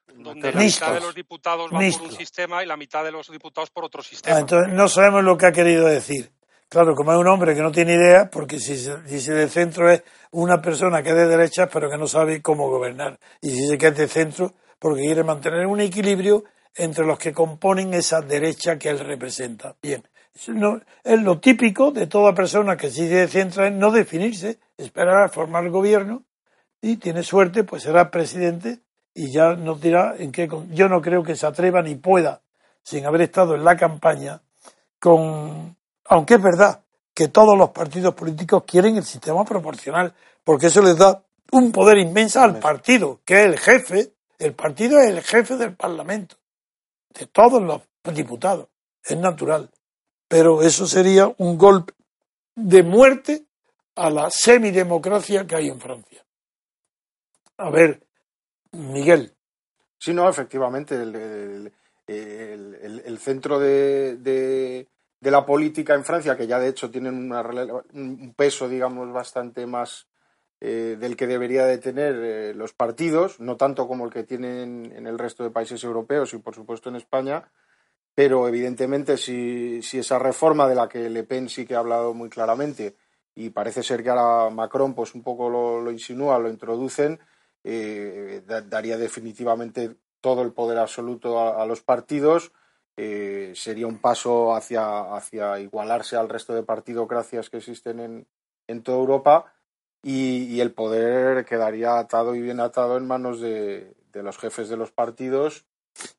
donde 0.07 0.53
la 0.53 0.61
mitad 0.61 0.93
de 0.93 1.01
los 1.01 1.15
diputados 1.15 1.71
van 1.71 1.91
por 1.93 2.03
un 2.03 2.13
sistema 2.13 2.63
y 2.63 2.67
la 2.67 2.77
mitad 2.77 3.03
de 3.05 3.11
los 3.11 3.31
diputados 3.31 3.71
por 3.71 3.85
otro 3.87 4.03
sistema. 4.03 4.37
Ah, 4.37 4.41
entonces 4.41 4.73
no 4.75 4.87
sabemos 4.87 5.25
lo 5.25 5.39
que 5.39 5.47
ha 5.47 5.53
querido 5.53 5.87
decir. 5.87 6.31
Claro, 6.69 6.95
como 6.95 7.13
es 7.13 7.19
un 7.19 7.29
hombre 7.29 7.55
que 7.55 7.63
no 7.63 7.73
tiene 7.73 7.95
idea, 7.95 8.29
porque 8.29 8.59
si, 8.59 8.77
si 8.77 9.31
de 9.31 9.49
centro 9.49 9.91
es 9.91 10.03
una 10.33 10.61
persona 10.61 11.03
que 11.03 11.11
es 11.11 11.17
de 11.17 11.27
derecha, 11.27 11.69
pero 11.69 11.89
que 11.89 11.97
no 11.97 12.07
sabe 12.07 12.43
cómo 12.43 12.69
gobernar. 12.69 13.19
Y 13.41 13.51
si 13.51 13.67
se 13.67 13.79
que 13.79 13.87
es 13.87 13.97
de 13.97 14.09
centro, 14.09 14.53
porque 14.79 15.03
quiere 15.03 15.23
mantener 15.23 15.67
un 15.67 15.81
equilibrio 15.81 16.45
entre 16.75 17.07
los 17.07 17.19
que 17.19 17.33
componen 17.33 17.95
esa 17.95 18.21
derecha 18.21 18.79
que 18.79 18.91
él 18.91 18.99
representa. 18.99 19.77
Bien, 19.81 20.03
es 20.35 21.23
lo 21.23 21.39
típico 21.39 21.93
de 21.93 22.07
toda 22.07 22.35
persona 22.35 22.77
que 22.77 22.91
si 22.91 23.07
de 23.07 23.29
centro 23.29 23.65
es 23.65 23.73
no 23.73 23.91
definirse, 23.93 24.59
esperar 24.77 25.23
a 25.23 25.29
formar 25.29 25.69
gobierno 25.71 26.25
y 26.81 26.97
tiene 26.97 27.23
suerte, 27.23 27.65
pues 27.65 27.85
será 27.85 28.11
presidente 28.11 28.81
y 29.15 29.31
ya 29.31 29.55
nos 29.55 29.81
dirá 29.81 30.15
en 30.19 30.33
qué. 30.33 30.49
Yo 30.71 30.89
no 30.89 31.01
creo 31.01 31.23
que 31.23 31.37
se 31.37 31.47
atreva 31.47 31.83
ni 31.83 31.95
pueda, 31.95 32.43
sin 32.83 33.07
haber 33.07 33.23
estado 33.23 33.55
en 33.55 33.65
la 33.65 33.77
campaña, 33.77 34.43
con. 34.99 35.77
Aunque 36.07 36.35
es 36.35 36.43
verdad 36.43 36.83
que 37.15 37.29
todos 37.29 37.57
los 37.57 37.71
partidos 37.71 38.15
políticos 38.15 38.65
quieren 38.67 38.97
el 38.97 39.05
sistema 39.05 39.45
proporcional, 39.45 40.13
porque 40.43 40.67
eso 40.67 40.83
les 40.83 40.99
da 40.99 41.23
un 41.53 41.71
poder 41.71 41.99
inmenso 41.99 42.43
al 42.43 42.59
partido, 42.59 43.21
que 43.25 43.41
es 43.41 43.47
el 43.47 43.59
jefe. 43.59 44.13
El 44.37 44.53
partido 44.55 44.99
es 44.99 45.09
el 45.11 45.23
jefe 45.23 45.57
del 45.57 45.75
Parlamento, 45.75 46.37
de 47.19 47.27
todos 47.27 47.63
los 47.63 47.83
diputados. 48.15 48.69
Es 49.03 49.17
natural. 49.17 49.71
Pero 50.29 50.63
eso 50.63 50.87
sería 50.87 51.33
un 51.39 51.57
golpe 51.57 51.95
de 52.55 52.83
muerte 52.83 53.47
a 53.97 54.11
la 54.11 54.31
semidemocracia 54.31 55.47
que 55.47 55.57
hay 55.57 55.69
en 55.69 55.81
Francia. 55.81 56.25
A 57.59 57.71
ver, 57.71 58.03
Miguel. 58.73 59.33
Sí, 59.99 60.13
no, 60.13 60.29
efectivamente, 60.29 60.97
el, 60.97 61.73
centro 63.19 63.59
de, 63.59 64.17
de 65.25 65.31
la 65.31 65.47
política 65.47 65.95
en 65.95 66.05
Francia, 66.05 66.37
que 66.37 66.47
ya 66.47 66.59
de 66.59 66.69
hecho 66.69 66.91
tienen 66.91 67.33
un 67.33 68.35
peso, 68.37 68.69
digamos, 68.69 69.11
bastante 69.11 69.67
más 69.67 70.07
eh, 70.67 70.97
del 70.99 71.15
que 71.15 71.27
debería 71.27 71.67
de 71.67 71.77
tener 71.77 72.15
eh, 72.15 72.55
los 72.55 72.73
partidos, 72.73 73.39
no 73.39 73.59
tanto 73.59 73.87
como 73.87 74.07
el 74.07 74.11
que 74.11 74.25
tienen 74.25 74.95
en 74.97 75.07
el 75.07 75.19
resto 75.19 75.45
de 75.45 75.51
países 75.51 75.85
europeos 75.85 76.33
y 76.33 76.39
por 76.39 76.55
supuesto 76.55 76.89
en 76.89 76.97
España, 76.97 77.53
pero 78.15 78.49
evidentemente 78.49 79.19
si, 79.19 79.81
esa 79.81 80.19
reforma 80.19 80.67
de 80.67 80.75
la 80.75 80.89
que 80.89 81.11
Le 81.11 81.23
Pen 81.25 81.51
sí 81.51 81.67
que 81.67 81.75
ha 81.75 81.81
hablado 81.81 82.15
muy 82.15 82.31
claramente 82.31 82.97
y 83.35 83.51
parece 83.51 83.83
ser 83.83 84.03
que 84.03 84.09
ahora 84.09 84.49
Macron 84.49 84.95
pues 84.95 85.15
un 85.15 85.23
poco 85.23 85.51
lo, 85.51 85.91
insinúa, 85.91 86.39
lo 86.39 86.49
introducen, 86.49 87.21
eh, 87.63 88.41
daría 88.47 88.97
definitivamente 88.97 89.97
todo 90.23 90.41
el 90.41 90.55
poder 90.55 90.79
absoluto 90.79 91.59
a 91.61 91.67
los 91.67 91.83
partidos 91.83 92.53
sería 92.97 93.87
un 93.87 93.99
paso 93.99 94.55
hacia, 94.55 95.61
igualarse 95.61 96.17
al 96.17 96.31
resto 96.31 96.55
de 96.55 96.63
partidocracias 96.63 97.51
que 97.51 97.59
existen 97.59 98.01
en, 98.01 98.27
en 98.67 98.83
toda 98.83 98.97
Europa 98.97 99.54
y, 100.05 100.61
el 100.61 100.73
poder 100.73 101.45
quedaría 101.45 101.99
atado 101.99 102.35
y 102.35 102.43
bien 102.43 102.61
atado 102.61 102.99
en 102.99 103.07
manos 103.07 103.41
de, 103.41 103.95
de 104.13 104.23
los 104.23 104.37
jefes 104.39 104.69
de 104.69 104.77
los 104.77 104.93
partidos. 104.93 105.65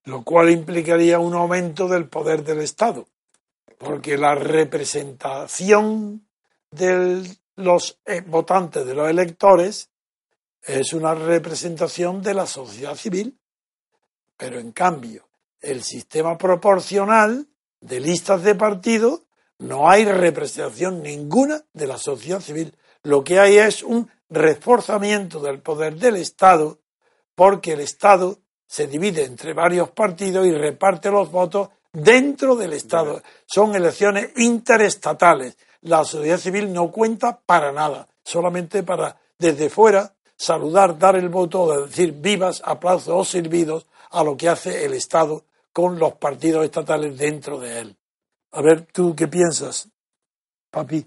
Lo 0.06 0.24
cual 0.24 0.50
implicaría 0.50 1.20
un 1.20 1.34
aumento 1.34 1.88
del 1.88 2.08
poder 2.08 2.44
del 2.44 2.60
Estado, 2.60 3.08
porque 3.78 4.18
la 4.18 4.34
representación 4.34 6.26
de 6.72 7.26
los 7.56 8.00
eh, 8.06 8.22
votantes, 8.22 8.86
de 8.86 8.96
los 8.96 9.10
electores, 9.10 9.90
es 10.64 10.94
una 10.94 11.14
representación 11.14 12.22
de 12.22 12.34
la 12.34 12.48
sociedad 12.48 12.96
civil, 12.96 13.38
pero 14.38 14.60
en 14.60 14.72
cambio 14.72 15.28
el 15.62 15.84
sistema 15.84 16.38
proporcional 16.38 17.48
de 17.82 18.00
listas 18.00 18.44
de 18.44 18.56
partidos, 18.56 19.22
no 19.60 19.90
hay 19.90 20.06
representación 20.06 21.02
ninguna 21.02 21.64
de 21.74 21.88
la 21.88 21.98
sociedad 21.98 22.42
civil. 22.42 22.76
Lo 23.06 23.24
que 23.24 23.40
hay 23.40 23.60
es 23.60 23.84
un 23.84 24.10
reforzamiento 24.30 25.40
del 25.40 25.60
poder 25.60 25.96
del 25.96 26.16
Estado, 26.16 26.80
porque 27.36 27.74
el 27.74 27.82
Estado 27.82 28.40
se 28.66 28.88
divide 28.88 29.26
entre 29.26 29.54
varios 29.54 29.92
partidos 29.92 30.48
y 30.48 30.52
reparte 30.52 31.12
los 31.12 31.30
votos 31.32 31.70
dentro 31.94 32.56
del 32.56 32.74
Estado. 32.74 33.22
Son 33.46 33.76
elecciones 33.76 34.32
interestatales. 34.38 35.56
La 35.82 36.04
sociedad 36.04 36.40
civil 36.40 36.74
no 36.74 36.92
cuenta 36.92 37.40
para 37.46 37.72
nada, 37.72 38.08
solamente 38.24 38.82
para 38.82 39.20
desde 39.38 39.70
fuera 39.70 40.16
saludar, 40.36 40.98
dar 40.98 41.16
el 41.16 41.30
voto, 41.30 41.86
decir 41.86 42.12
vivas, 42.12 42.64
aplausos 42.66 43.14
o 43.14 43.24
servidos 43.24 43.86
a 44.10 44.24
lo 44.24 44.36
que 44.36 44.50
hace 44.50 44.84
el 44.84 44.96
Estado 44.96 45.46
con 45.72 46.00
los 46.00 46.16
partidos 46.16 46.66
estatales 46.66 47.16
dentro 47.20 47.60
de 47.60 47.82
él. 47.82 47.98
A 48.54 48.64
ver, 48.64 48.88
¿tú 48.92 49.16
qué 49.16 49.28
piensas, 49.28 49.90
papi? 50.72 51.06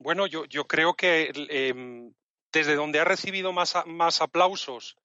Bueno, 0.00 0.26
yo, 0.26 0.44
yo 0.46 0.66
creo 0.66 0.94
que 0.94 1.30
em, 1.50 2.12
desde 2.52 2.74
donde 2.74 2.98
ha 2.98 3.04
recibido 3.04 3.52
más, 3.52 3.74
más 3.86 4.20
aplausos 4.20 4.96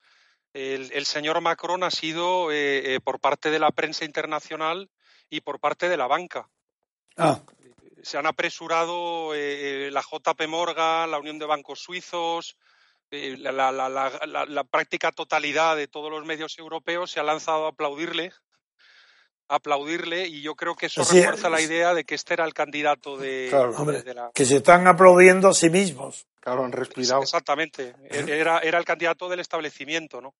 el, 0.56 1.06
señor 1.06 1.42
Macron 1.42 1.84
ha 1.84 1.92
sido 1.92 2.52
eh, 2.52 2.96
eh, 2.96 3.00
por 3.02 3.20
parte 3.20 3.52
de 3.52 3.60
la 3.60 3.72
prensa 3.72 4.06
internacional 4.06 4.90
y 5.30 5.42
por 5.42 5.60
parte 5.60 5.90
de 5.90 5.98
la 5.98 6.08
banca. 6.08 6.50
Ah. 7.18 7.42
Se 8.02 8.18
han 8.18 8.26
apresurado 8.26 9.36
eh, 9.36 9.90
la 9.92 10.02
JP 10.02 10.48
Morgan, 10.48 11.12
la 11.12 11.20
Unión 11.20 11.40
de 11.40 11.46
Bancos 11.46 11.80
Suizos, 11.82 12.58
la, 13.12 13.52
la, 13.52 13.72
la, 13.90 14.46
la, 14.46 14.64
práctica 14.64 15.12
totalidad 15.12 15.76
de 15.76 15.88
todos 15.88 16.10
los 16.12 16.26
medios 16.26 16.58
europeos 16.58 17.12
se 17.12 17.20
ha 17.20 17.24
lanzado 17.24 17.66
a 17.66 17.70
aplaudirle 17.70 18.34
aplaudirle 19.48 20.28
y 20.28 20.42
yo 20.42 20.56
creo 20.56 20.76
que 20.76 20.88
eso 20.88 21.04
refuerza 21.04 21.50
la 21.50 21.62
idea 21.62 21.94
de 21.94 22.04
que 22.04 22.16
este 22.16 22.34
era 22.34 22.46
el 22.46 22.54
candidato 22.54 23.18
de, 23.18 23.50
la... 24.16 24.32
que 24.34 24.46
se 24.46 24.58
están 24.58 24.88
aplaudiendo 24.88 25.50
a 25.50 25.54
sí 25.54 25.70
mismos. 25.70 26.28
Claro, 26.40 26.64
han 26.64 26.72
respirado. 26.72 27.22
Exactamente, 27.22 27.96
e-, 28.10 28.40
era, 28.40 28.60
era 28.60 28.78
el 28.78 28.86
candidato 28.86 29.30
del 29.30 29.40
establecimiento, 29.40 30.22
¿no? 30.22 30.34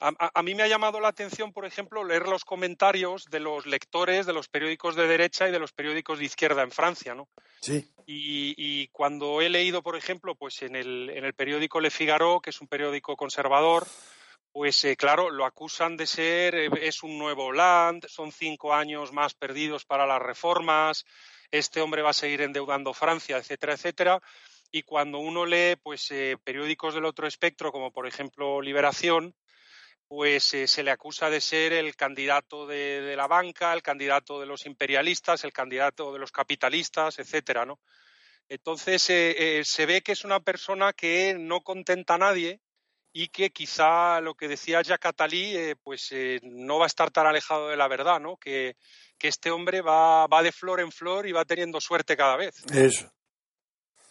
A, 0.00 0.42
mí 0.44 0.54
me 0.54 0.62
ha 0.62 0.68
llamado 0.68 1.00
la 1.00 1.08
atención, 1.08 1.52
por 1.52 1.66
ejemplo, 1.66 2.04
leer 2.04 2.28
los 2.28 2.44
comentarios 2.44 3.24
de 3.32 3.40
los 3.40 3.66
lectores 3.66 4.26
de 4.26 4.32
los 4.32 4.46
periódicos 4.46 4.94
de 4.94 5.08
derecha 5.08 5.48
y 5.48 5.50
de 5.50 5.58
los 5.58 5.72
periódicos 5.72 6.20
de 6.20 6.24
izquierda 6.24 6.62
en 6.62 6.70
Francia, 6.70 7.16
¿no? 7.16 7.28
Sí. 7.60 7.84
Y, 8.06 8.54
y 8.56 8.88
cuando 8.88 9.40
he 9.40 9.48
leído, 9.48 9.82
por 9.82 9.96
ejemplo, 9.96 10.36
pues 10.36 10.62
en 10.62 10.76
el, 10.76 11.10
en 11.10 11.24
el 11.24 11.34
periódico 11.34 11.80
Le 11.80 11.90
Figaro, 11.90 12.38
que 12.40 12.50
es 12.50 12.60
un 12.60 12.68
periódico 12.68 13.16
conservador, 13.16 13.88
pues 14.52 14.84
eh, 14.84 14.96
claro, 14.96 15.30
lo 15.30 15.44
acusan 15.44 15.96
de 15.96 16.06
ser, 16.06 16.54
eh, 16.54 16.70
es 16.80 17.02
un 17.02 17.18
nuevo 17.18 17.46
Hollande, 17.46 18.08
son 18.08 18.32
cinco 18.32 18.74
años 18.74 19.12
más 19.12 19.34
perdidos 19.34 19.84
para 19.84 20.06
las 20.06 20.20
reformas, 20.20 21.04
este 21.50 21.80
hombre 21.80 22.02
va 22.02 22.10
a 22.10 22.14
seguir 22.14 22.42
endeudando 22.42 22.94
Francia, 22.94 23.38
etcétera, 23.38 23.74
etcétera. 23.74 24.20
Y 24.70 24.82
cuando 24.82 25.18
uno 25.18 25.46
lee 25.46 25.76
pues, 25.82 26.10
eh, 26.10 26.36
periódicos 26.42 26.94
del 26.94 27.06
otro 27.06 27.26
espectro, 27.26 27.72
como 27.72 27.90
por 27.90 28.06
ejemplo 28.06 28.60
Liberación, 28.60 29.34
pues 30.08 30.44
se 30.44 30.82
le 30.82 30.90
acusa 30.90 31.28
de 31.28 31.40
ser 31.40 31.74
el 31.74 31.94
candidato 31.94 32.66
de, 32.66 33.14
la 33.14 33.26
banca, 33.26 33.74
el 33.74 33.82
candidato 33.82 34.40
de 34.40 34.46
los 34.46 34.64
imperialistas, 34.64 35.44
el 35.44 35.52
candidato 35.52 36.14
de 36.14 36.18
los 36.18 36.32
capitalistas, 36.32 37.18
etcétera, 37.18 37.66
¿no? 37.66 37.78
Entonces 38.48 39.02
se 39.02 39.86
ve 39.86 40.00
que 40.00 40.12
es 40.12 40.24
una 40.24 40.40
persona 40.40 40.94
que 40.94 41.36
no 41.38 41.60
contenta 41.60 42.14
a 42.14 42.18
nadie, 42.18 42.62
y 43.12 43.28
que 43.28 43.50
quizá 43.50 44.20
lo 44.20 44.34
que 44.34 44.48
decía 44.48 44.82
Jacques 44.82 45.08
Attali 45.08 45.56
eh, 45.56 45.76
pues 45.82 46.08
eh, 46.12 46.40
no 46.42 46.78
va 46.78 46.84
a 46.84 46.88
estar 46.88 47.10
tan 47.10 47.26
alejado 47.26 47.68
de 47.68 47.76
la 47.76 47.88
verdad, 47.88 48.20
¿no? 48.20 48.36
Que, 48.36 48.76
este 49.20 49.50
hombre 49.50 49.80
va, 49.80 50.28
va, 50.28 50.44
de 50.44 50.52
flor 50.52 50.78
en 50.78 50.92
flor 50.92 51.26
y 51.26 51.32
va 51.32 51.44
teniendo 51.44 51.80
suerte 51.80 52.16
cada 52.16 52.36
vez. 52.36 52.54
Eso. 52.72 53.10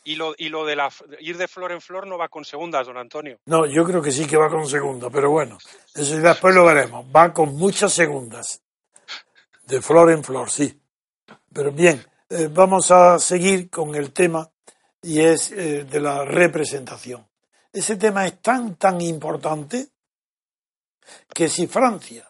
Y 0.04 0.16
lo, 0.16 0.36
y 0.38 0.50
lo 0.50 0.66
de 0.66 0.76
la, 0.76 0.90
ir 1.22 1.38
de 1.38 1.48
flor 1.48 1.72
en 1.72 1.80
flor 1.80 2.06
no 2.06 2.18
va 2.18 2.28
con 2.28 2.44
segundas, 2.44 2.86
don 2.86 2.98
Antonio. 2.98 3.40
No, 3.46 3.66
yo 3.66 3.86
creo 3.86 4.02
que 4.02 4.12
sí 4.12 4.28
que 4.28 4.36
va 4.36 4.50
con 4.50 4.68
segundas, 4.68 5.10
pero 5.12 5.32
bueno, 5.32 5.58
eso 5.96 6.18
después 6.18 6.54
lo 6.54 6.66
veremos. 6.66 7.06
Va 7.16 7.34
con 7.34 7.56
muchas 7.56 7.94
segundas. 7.94 8.62
De 9.64 9.82
flor 9.82 10.12
en 10.12 10.26
flor, 10.26 10.52
sí. 10.52 10.78
Pero 11.54 11.72
bien, 11.72 12.06
eh, 12.30 12.50
vamos 12.52 12.92
a 12.92 13.18
seguir 13.18 13.70
con 13.70 13.96
el 13.96 14.12
tema 14.12 14.52
y 15.02 15.22
es 15.22 15.52
de 15.52 16.00
la 16.02 16.26
representación 16.26 17.26
ese 17.72 17.96
tema 17.96 18.26
es 18.26 18.42
tan, 18.42 18.76
tan 18.76 19.02
importante 19.02 19.88
que 21.34 21.50
si 21.50 21.68
Francia 21.68 22.30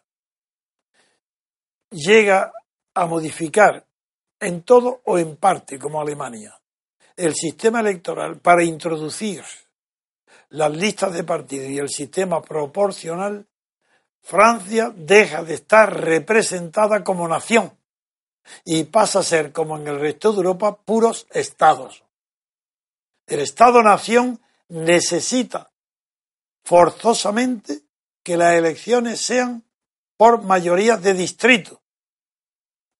llega 1.89 2.51
a 2.93 3.05
modificar 3.05 3.85
en 4.39 4.63
todo 4.63 5.01
o 5.05 5.17
en 5.17 5.35
parte, 5.37 5.79
como 5.79 6.01
Alemania, 6.01 6.59
el 7.15 7.33
sistema 7.33 7.79
electoral 7.79 8.39
para 8.39 8.63
introducir 8.63 9.43
las 10.49 10.71
listas 10.71 11.13
de 11.13 11.23
partidos 11.23 11.69
y 11.69 11.79
el 11.79 11.89
sistema 11.89 12.41
proporcional, 12.41 13.47
Francia 14.21 14.91
deja 14.95 15.43
de 15.43 15.55
estar 15.55 16.01
representada 16.01 17.03
como 17.03 17.27
nación 17.27 17.77
y 18.63 18.83
pasa 18.85 19.19
a 19.19 19.23
ser, 19.23 19.51
como 19.51 19.77
en 19.77 19.87
el 19.87 19.99
resto 19.99 20.31
de 20.31 20.37
Europa, 20.37 20.77
puros 20.77 21.27
estados. 21.31 22.03
El 23.25 23.39
Estado-nación 23.39 24.39
necesita 24.69 25.71
forzosamente 26.63 27.83
que 28.23 28.37
las 28.37 28.55
elecciones 28.55 29.21
sean 29.21 29.63
por 30.17 30.43
mayoría 30.43 30.97
de 30.97 31.13
distrito 31.13 31.81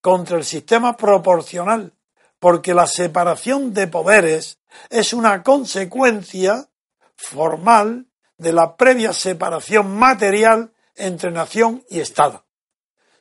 contra 0.01 0.37
el 0.37 0.45
sistema 0.45 0.95
proporcional, 0.95 1.93
porque 2.39 2.73
la 2.73 2.85
separación 2.85 3.73
de 3.73 3.87
poderes 3.87 4.59
es 4.89 5.11
una 5.13 5.43
consecuencia 5.43 6.69
formal 7.15 8.07
de 8.37 8.53
la 8.53 8.77
previa 8.77 9.11
separación 9.11 9.97
material 9.97 10.71
entre 10.95 11.31
nación 11.31 11.83
y 11.89 11.99
Estado. 11.99 12.45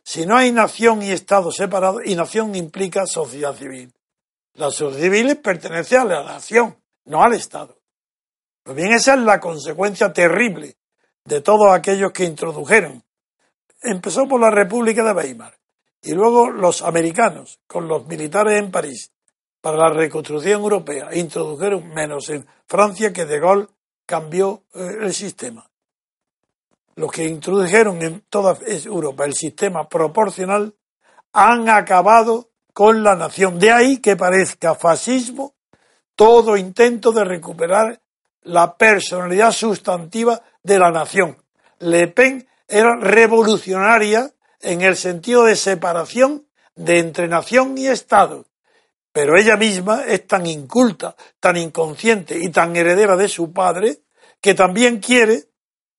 Si 0.03 0.27
no 0.27 0.37
hay 0.37 0.53
nación 0.53 1.03
y 1.03 1.11
Estado 1.11 1.51
separados, 1.51 2.03
y 2.05 2.15
nación 2.15 2.55
implica 2.55 3.07
sociedad 3.07 3.57
civil. 3.57 3.93
La 4.55 4.71
sociedad 4.71 5.03
civil 5.03 5.37
pertenece 5.39 5.97
a 5.97 6.05
la 6.05 6.23
nación, 6.23 6.81
no 7.05 7.25
al 7.25 7.35
Estado. 7.35 7.76
Pues 8.67 8.75
bien, 8.75 8.93
esa 8.95 9.15
es 9.15 9.21
la 9.21 9.39
consecuencia 9.39 10.13
terrible 10.13 10.75
de 11.25 11.41
todos 11.41 11.73
aquellos 11.73 12.11
que 12.11 12.25
introdujeron. 12.25 13.01
Empezó 13.81 14.27
por 14.27 14.41
la 14.41 14.51
República 14.51 15.05
de 15.05 15.13
Weimar 15.13 15.57
y 16.03 16.15
luego 16.15 16.51
los 16.51 16.83
americanos 16.83 17.61
con 17.69 17.87
los 17.87 18.09
militares 18.09 18.59
en 18.59 18.73
París 18.73 19.13
para 19.61 19.77
la 19.77 19.91
reconstrucción 19.91 20.63
europea 20.63 21.15
introdujeron 21.15 21.91
menos 21.91 22.29
en 22.31 22.45
Francia 22.67 23.13
que 23.13 23.25
de 23.25 23.39
Gaulle 23.39 23.69
cambió 24.05 24.65
eh, 24.75 24.97
el 25.03 25.15
sistema. 25.15 25.71
Los 26.97 27.13
que 27.13 27.23
introdujeron 27.23 28.03
en 28.03 28.25
toda 28.29 28.59
Europa 28.67 29.27
el 29.27 29.35
sistema 29.35 29.89
proporcional 29.89 30.75
han 31.33 31.69
acabado 31.69 32.49
con 32.73 33.05
la 33.05 33.15
nación. 33.15 33.61
De 33.61 33.71
ahí 33.71 33.99
que 33.99 34.17
parezca 34.17 34.75
fascismo 34.75 35.55
todo 36.17 36.57
intento 36.57 37.13
de 37.13 37.23
recuperar 37.23 38.01
la 38.47 38.77
personalidad 38.77 39.53
sustantiva 39.53 40.41
de 40.63 40.79
la 40.79 40.91
nación. 40.91 41.37
Le 41.81 42.09
Pen 42.09 42.49
era 42.69 42.97
revolucionaria 42.97 44.31
en 44.61 44.83
el 44.83 44.97
sentido 44.97 45.45
de 45.45 45.57
separación 45.57 46.47
de 46.75 46.99
entre 46.99 47.29
nación 47.29 47.77
y 47.77 47.89
Estado. 47.89 48.47
Pero 49.13 49.37
ella 49.37 49.57
misma 49.57 50.05
es 50.07 50.27
tan 50.27 50.47
inculta, 50.47 51.17
tan 51.41 51.57
inconsciente 51.57 52.39
y 52.39 52.51
tan 52.51 52.77
heredera 52.77 53.17
de 53.17 53.29
su 53.29 53.53
padre 53.53 54.01
que 54.41 54.55
también 54.55 55.01
quiere 55.01 55.45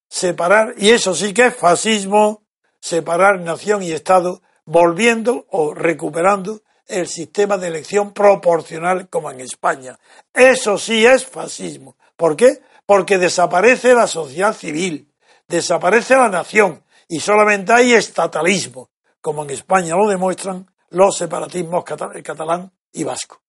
separar, 0.08 0.76
y 0.78 0.92
eso 0.92 1.14
sí 1.14 1.34
que 1.34 1.48
es 1.48 1.56
fascismo, 1.56 2.44
separar 2.80 3.42
nación 3.42 3.84
y 3.84 3.92
Estado, 3.92 4.42
volviendo 4.66 5.48
o 5.50 5.74
recuperando 5.74 6.62
el 6.86 7.08
sistema 7.08 7.58
de 7.58 7.68
elección 7.68 8.14
proporcional 8.14 9.10
como 9.10 9.32
en 9.32 9.42
España. 9.42 10.00
Eso 10.34 10.78
sí 10.78 11.06
es 11.06 11.26
fascismo. 11.26 11.97
¿Por 12.18 12.36
qué? 12.36 12.62
Porque 12.86 13.18
desaparece 13.18 13.94
la 13.94 14.08
sociedad 14.08 14.54
civil, 14.54 15.14
desaparece 15.48 16.16
la 16.16 16.30
nación 16.30 16.84
y 17.08 17.20
solamente 17.20 17.72
hay 17.72 17.94
estatalismo, 17.94 18.90
como 19.22 19.44
en 19.44 19.52
España 19.52 19.96
lo 19.96 20.10
demuestran 20.10 20.68
los 20.90 21.18
separatismos 21.18 21.84
catalán 21.86 22.72
y 22.92 23.04
vasco. 23.04 23.42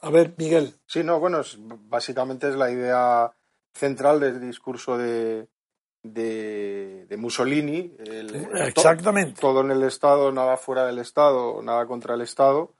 A 0.00 0.10
ver, 0.10 0.34
Miguel. 0.36 0.74
Sí, 0.86 1.02
no, 1.02 1.18
bueno, 1.18 1.42
básicamente 1.88 2.48
es 2.48 2.54
la 2.54 2.70
idea 2.70 3.32
central 3.72 4.20
del 4.20 4.40
discurso 4.40 4.96
de, 4.96 5.48
de, 6.02 7.16
Mussolini. 7.18 7.94
Exactamente. 7.98 9.40
todo 9.40 9.60
en 9.62 9.72
el 9.72 9.82
Estado, 9.82 10.30
nada 10.30 10.56
fuera 10.56 10.86
del 10.86 10.98
Estado, 10.98 11.60
nada 11.62 11.86
contra 11.86 12.14
el 12.14 12.20
Estado. 12.20 12.74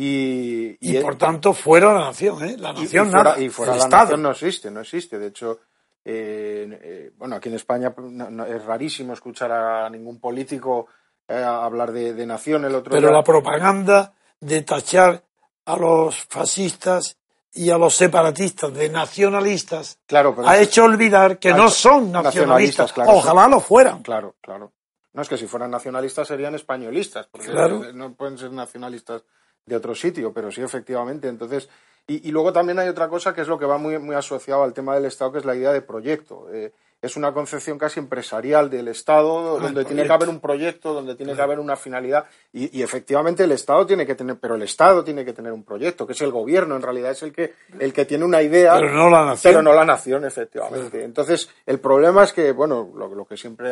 Y, 0.00 0.76
y, 0.80 1.00
por 1.00 1.16
tanto, 1.16 1.52
fuera 1.52 1.92
la 1.92 2.04
nación, 2.04 2.44
¿eh? 2.44 2.56
La 2.56 2.72
nación 2.72 3.08
y, 3.08 3.10
nada. 3.10 3.40
Y 3.40 3.48
fuera 3.48 3.74
la 3.74 3.88
nación 3.88 4.22
no 4.22 4.30
existe, 4.30 4.70
no 4.70 4.80
existe. 4.80 5.18
De 5.18 5.26
hecho, 5.26 5.58
eh, 6.04 6.68
eh, 6.70 7.10
bueno, 7.16 7.34
aquí 7.34 7.48
en 7.48 7.56
España 7.56 7.92
es 8.46 8.64
rarísimo 8.64 9.12
escuchar 9.12 9.50
a 9.50 9.90
ningún 9.90 10.20
político 10.20 10.86
eh, 11.26 11.42
hablar 11.42 11.90
de, 11.90 12.24
nación. 12.26 12.64
El 12.64 12.76
otro 12.76 12.92
Pero 12.92 13.10
la 13.10 13.24
propaganda 13.24 14.14
de 14.38 14.62
tachar 14.62 15.24
a 15.64 15.76
los 15.76 16.26
fascistas 16.26 17.16
y 17.52 17.70
a 17.70 17.76
los 17.76 17.96
separatistas 17.96 18.72
de 18.72 18.90
nacionalistas 18.90 19.98
claro, 20.06 20.36
ha 20.46 20.58
hecho 20.58 20.84
olvidar 20.84 21.40
que 21.40 21.52
no 21.52 21.70
son 21.70 22.12
nacionalistas. 22.12 22.94
Ojalá 23.04 23.48
lo 23.48 23.58
fueran. 23.58 24.04
Claro, 24.04 24.36
claro. 24.40 24.72
No 25.12 25.22
es 25.22 25.28
que 25.28 25.36
si 25.36 25.48
fueran 25.48 25.72
nacionalistas 25.72 26.28
serían 26.28 26.54
españolistas, 26.54 27.26
porque 27.26 27.48
no 27.94 28.14
pueden 28.14 28.38
ser 28.38 28.52
nacionalistas 28.52 29.24
de 29.68 29.76
otro 29.76 29.94
sitio, 29.94 30.32
pero 30.32 30.50
sí 30.50 30.62
efectivamente. 30.62 31.28
Entonces, 31.28 31.68
y, 32.10 32.30
luego 32.30 32.54
también 32.54 32.78
hay 32.78 32.88
otra 32.88 33.06
cosa 33.06 33.34
que 33.34 33.42
es 33.42 33.48
lo 33.48 33.58
que 33.58 33.66
va 33.66 33.76
muy, 33.76 33.98
muy 33.98 34.16
asociado 34.16 34.62
al 34.62 34.72
tema 34.72 34.94
del 34.94 35.04
Estado, 35.04 35.32
que 35.32 35.38
es 35.40 35.44
la 35.44 35.54
idea 35.54 35.74
de 35.74 35.82
proyecto. 35.82 36.48
Eh, 36.50 36.72
es 37.02 37.16
una 37.16 37.34
concepción 37.34 37.76
casi 37.78 38.00
empresarial 38.00 38.70
del 38.70 38.88
Estado, 38.88 39.58
ah, 39.58 39.60
donde 39.60 39.84
tiene 39.84 40.04
que 40.04 40.12
haber 40.12 40.30
un 40.30 40.40
proyecto, 40.40 40.94
donde 40.94 41.16
tiene 41.16 41.34
que 41.34 41.42
haber 41.42 41.60
una 41.60 41.76
finalidad. 41.76 42.24
Y, 42.50 42.80
efectivamente 42.82 43.44
el 43.44 43.52
Estado 43.52 43.84
tiene 43.86 44.06
que 44.06 44.14
tener, 44.14 44.38
pero 44.40 44.54
el 44.54 44.62
Estado 44.62 45.04
tiene 45.04 45.22
que 45.22 45.34
tener 45.34 45.52
un 45.52 45.64
proyecto, 45.64 46.06
que 46.06 46.14
es 46.14 46.20
el 46.22 46.30
gobierno, 46.30 46.76
en 46.76 46.82
realidad 46.82 47.10
es 47.10 47.22
el 47.22 47.32
que, 47.34 47.52
el 47.78 47.92
que 47.92 48.06
tiene 48.06 48.24
una 48.24 48.40
idea. 48.40 48.76
Pero 48.76 48.94
no 48.94 49.10
la 49.10 49.26
nación. 49.26 49.52
Pero 49.52 49.62
no 49.62 49.74
la 49.74 49.84
nación, 49.84 50.24
efectivamente. 50.24 51.04
Entonces, 51.04 51.50
el 51.66 51.78
problema 51.78 52.24
es 52.24 52.32
que, 52.32 52.52
bueno, 52.52 52.90
lo, 52.96 53.26
que 53.26 53.36
siempre 53.36 53.70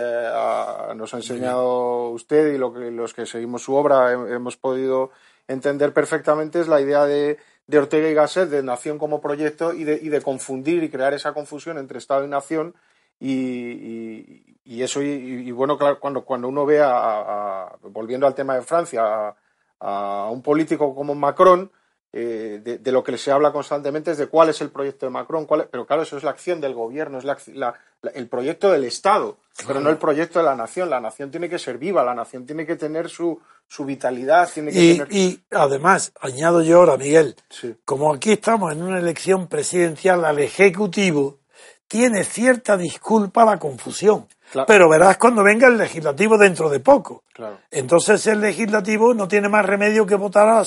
nos 0.95 1.15
ha 1.15 1.17
enseñado 1.17 2.11
usted 2.11 2.53
y 2.53 2.59
lo 2.59 2.71
que, 2.71 2.91
los 2.91 3.15
que 3.15 3.25
seguimos 3.25 3.63
su 3.63 3.75
obra 3.75 4.13
hemos 4.13 4.59
podido 4.59 5.11
entender 5.49 5.93
perfectamente 5.93 6.61
es 6.61 6.69
la 6.69 6.81
idea 6.81 7.05
de, 7.05 7.39
de 7.67 7.79
Ortega 7.79 8.09
y 8.09 8.15
Gasset 8.15 8.49
de 8.49 8.63
nación 8.63 8.99
como 8.99 9.21
proyecto 9.21 9.73
y 9.73 9.85
de, 9.85 9.99
y 10.01 10.09
de 10.09 10.21
confundir 10.21 10.83
y 10.83 10.91
crear 10.91 11.15
esa 11.15 11.33
confusión 11.33 11.79
entre 11.79 11.99
Estado 11.99 12.25
y 12.25 12.29
nación 12.29 12.75
y, 13.19 14.43
y, 14.65 14.83
eso, 14.83 15.01
y, 15.03 15.51
bueno, 15.53 15.79
claro, 15.79 15.99
cuando, 15.99 16.25
cuando 16.25 16.49
uno 16.49 16.67
ve, 16.67 16.81
a, 16.83 17.75
volviendo 17.83 18.27
al 18.27 18.35
tema 18.35 18.55
de 18.55 18.63
Francia, 18.63 19.35
a, 19.81 20.29
un 20.31 20.43
político 20.43 20.95
como 20.95 21.15
Macron, 21.15 21.71
eh, 22.19 22.79
de, 22.81 22.93
lo 22.93 23.05
que 23.05 23.19
se 23.19 23.31
habla 23.31 23.53
constantemente 23.53 24.11
es 24.11 24.17
de 24.17 24.27
cuál 24.27 24.49
es 24.49 24.63
el 24.63 24.71
proyecto 24.71 25.05
de 25.05 25.11
Macron, 25.11 25.45
cuál 25.45 25.69
pero 25.71 25.85
claro, 25.85 26.01
eso 26.01 26.17
es 26.17 26.25
la 26.25 26.31
acción 26.31 26.63
del 26.63 26.73
gobierno, 26.73 27.19
es 27.19 27.25
la, 27.25 27.75
el 28.15 28.27
proyecto 28.29 28.73
del 28.73 28.85
Estado, 28.85 29.37
pero 29.67 29.81
no 29.81 29.91
el 29.91 29.99
proyecto 29.99 30.39
de 30.39 30.47
la 30.47 30.57
nación. 30.57 30.89
La 30.89 30.99
nación 30.99 31.31
tiene 31.31 31.51
que 31.51 31.59
ser 31.59 31.77
viva, 31.77 32.03
la 32.03 32.15
nación 32.15 32.47
tiene 32.47 32.65
que 32.65 32.77
tener 32.77 33.11
su, 33.11 33.39
su 33.67 33.85
vitalidad. 33.85 34.49
Tiene 34.51 34.73
que 34.73 35.07
y, 35.11 35.19
y 35.19 35.45
además, 35.51 36.11
añado 36.19 36.63
yo 36.63 36.79
ahora, 36.79 36.97
Miguel, 36.97 37.37
como 37.85 38.15
aquí 38.15 38.33
estamos 38.33 38.73
en 38.73 38.83
una 38.83 38.99
elección 38.99 39.47
presidencial 39.47 40.25
al 40.25 40.39
Ejecutivo, 40.39 41.41
tiene 41.87 42.25
cierta 42.25 42.79
disculpa 42.79 43.45
la 43.45 43.59
confusión. 43.59 44.27
Pero 44.67 44.89
verás 44.89 45.19
cuando 45.19 45.43
venga 45.43 45.69
el 45.69 45.77
legislativo 45.77 46.39
dentro 46.39 46.69
de 46.69 46.81
poco. 46.81 47.25
Entonces 47.71 48.27
el 48.27 48.41
legislativo 48.41 49.13
no 49.15 49.29
tiene 49.29 49.49
más 49.49 49.67
remedio 49.67 50.07
que 50.07 50.15
votar 50.15 50.67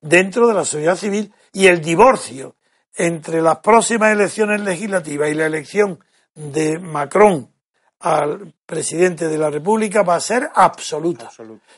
dentro 0.00 0.46
de 0.46 0.54
la 0.54 0.64
sociedad 0.64 0.96
civil 0.96 1.32
y 1.52 1.66
el 1.66 1.80
divorcio 1.80 2.56
entre 2.94 3.42
las 3.42 3.58
próximas 3.58 4.12
elecciones 4.12 4.60
legislativas 4.60 5.30
y 5.30 5.34
la 5.34 5.46
elección 5.46 5.98
de 6.34 6.78
Macron 6.78 7.50
al 8.00 8.54
presidente 8.64 9.28
de 9.28 9.38
la 9.38 9.50
República 9.50 10.02
va 10.02 10.16
a 10.16 10.20
ser 10.20 10.48
absoluta. 10.54 11.30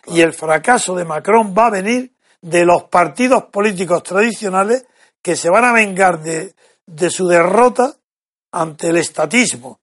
Y 0.07 0.21
el 0.21 0.33
fracaso 0.33 0.95
de 0.95 1.05
Macron 1.05 1.55
va 1.57 1.67
a 1.67 1.71
venir 1.71 2.13
de 2.41 2.65
los 2.65 2.85
partidos 2.85 3.45
políticos 3.45 4.03
tradicionales 4.03 4.87
que 5.23 5.37
se 5.37 5.51
van 5.51 5.65
a 5.65 5.73
vengar 5.73 6.23
de, 6.23 6.55
de 6.87 7.11
su 7.11 7.27
derrota 7.27 7.95
ante 8.53 8.89
el 8.89 8.97
estatismo 8.97 9.81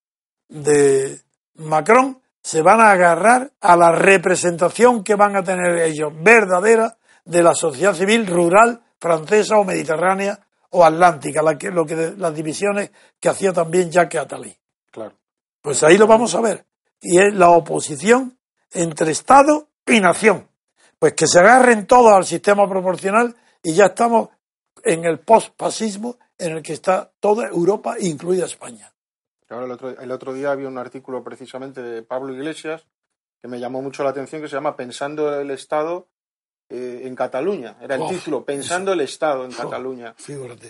de 0.47 1.21
Macron, 1.57 2.21
se 2.41 2.61
van 2.61 2.79
a 2.79 2.91
agarrar 2.91 3.51
a 3.59 3.75
la 3.75 3.91
representación 3.91 5.03
que 5.03 5.15
van 5.15 5.35
a 5.35 5.43
tener 5.43 5.79
ellos 5.79 6.13
verdadera 6.15 6.97
de 7.25 7.43
la 7.43 7.53
sociedad 7.53 7.93
civil 7.93 8.25
rural 8.25 8.81
francesa 8.99 9.57
o 9.57 9.63
mediterránea 9.63 10.39
o 10.69 10.83
atlántica, 10.83 11.41
la 11.41 11.57
que, 11.57 11.69
lo 11.69 11.85
que, 11.85 12.13
las 12.17 12.33
divisiones 12.33 12.91
que 13.19 13.29
hacía 13.29 13.53
también 13.53 13.91
Jacques 13.91 14.21
Attali. 14.21 14.55
Claro. 14.91 15.13
Pues 15.61 15.83
ahí 15.83 15.97
lo 15.97 16.07
vamos 16.07 16.35
a 16.35 16.41
ver. 16.41 16.65
Y 17.01 17.19
es 17.19 17.33
la 17.33 17.49
oposición 17.49 18.37
entre 18.71 19.11
Estado 19.11 19.67
y 19.85 19.99
nación. 19.99 20.47
Pues 20.99 21.13
que 21.13 21.27
se 21.27 21.39
agarren 21.39 21.85
todos 21.85 22.13
al 22.13 22.25
sistema 22.25 22.67
proporcional 22.67 23.35
y 23.61 23.73
ya 23.73 23.87
estamos 23.87 24.29
en 24.83 25.05
el 25.05 25.19
post-fascismo 25.19 26.17
en 26.37 26.57
el 26.57 26.63
que 26.63 26.73
está 26.73 27.11
toda 27.19 27.47
Europa, 27.47 27.95
incluida 27.99 28.45
España. 28.45 28.91
El 29.49 29.71
otro, 29.71 29.89
el 29.89 30.11
otro 30.11 30.33
día 30.33 30.51
había 30.51 30.67
un 30.67 30.77
artículo 30.77 31.23
precisamente 31.23 31.81
de 31.81 32.03
Pablo 32.03 32.33
Iglesias 32.33 32.87
que 33.41 33.47
me 33.47 33.59
llamó 33.59 33.81
mucho 33.81 34.03
la 34.03 34.09
atención 34.09 34.41
que 34.41 34.47
se 34.47 34.55
llama 34.55 34.75
Pensando 34.75 35.39
el 35.39 35.51
Estado 35.51 36.07
eh, 36.69 37.03
en 37.05 37.15
Cataluña. 37.15 37.77
Era 37.81 37.95
el 37.95 38.07
título, 38.07 38.43
Pensando 38.43 38.93
el 38.93 39.01
Estado 39.01 39.45
en 39.45 39.51
Cataluña. 39.51 40.15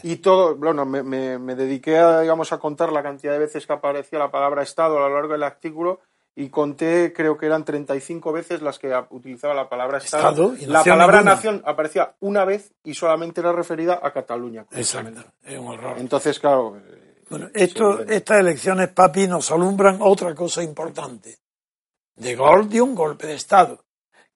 Y 0.04 0.18
todo, 0.18 0.56
bueno, 0.56 0.86
me, 0.86 1.02
me, 1.04 1.56
dediqué 1.56 1.98
a, 1.98 2.22
digamos, 2.22 2.52
a 2.52 2.60
contar 2.60 2.92
la 2.92 3.02
cantidad 3.02 3.34
de 3.34 3.40
veces 3.40 3.66
que 3.66 3.74
aparecía 3.74 4.20
la 4.20 4.30
palabra 4.30 4.64
Estado 4.64 4.98
a 4.98 5.08
lo 5.08 5.16
largo 5.16 5.34
del 5.34 5.44
artículo 5.44 6.02
y 6.36 6.50
conté, 6.50 7.14
creo 7.14 7.36
que 7.36 7.48
eran 7.48 7.66
35 7.66 8.32
veces 8.32 8.62
las 8.62 8.78
que 8.78 8.94
utilizaba 9.10 9.56
la 9.56 9.70
palabra 9.70 9.98
Estado. 9.98 10.54
la 10.68 10.84
palabra 10.84 11.24
nación 11.24 11.64
aparecía 11.66 12.14
una 12.20 12.46
vez 12.46 12.74
y 12.84 12.94
solamente 12.94 13.42
era 13.42 13.54
referida 13.54 14.00
a 14.04 14.12
Cataluña. 14.12 14.68
Exacto, 14.72 15.24
es 15.44 15.58
un 15.58 15.68
horror. 15.70 15.98
Entonces, 15.98 16.40
claro. 16.40 16.78
Bueno, 17.30 17.50
esto, 17.54 18.04
estas 18.04 18.40
elecciones, 18.40 18.90
papi, 18.90 19.28
nos 19.28 19.52
alumbran 19.52 19.98
otra 20.00 20.34
cosa 20.34 20.64
importante. 20.64 21.40
De 22.16 22.36
Gaulle 22.36 22.70
dio 22.70 22.86
un 22.86 22.96
golpe 22.96 23.28
de 23.28 23.36
Estado. 23.36 23.84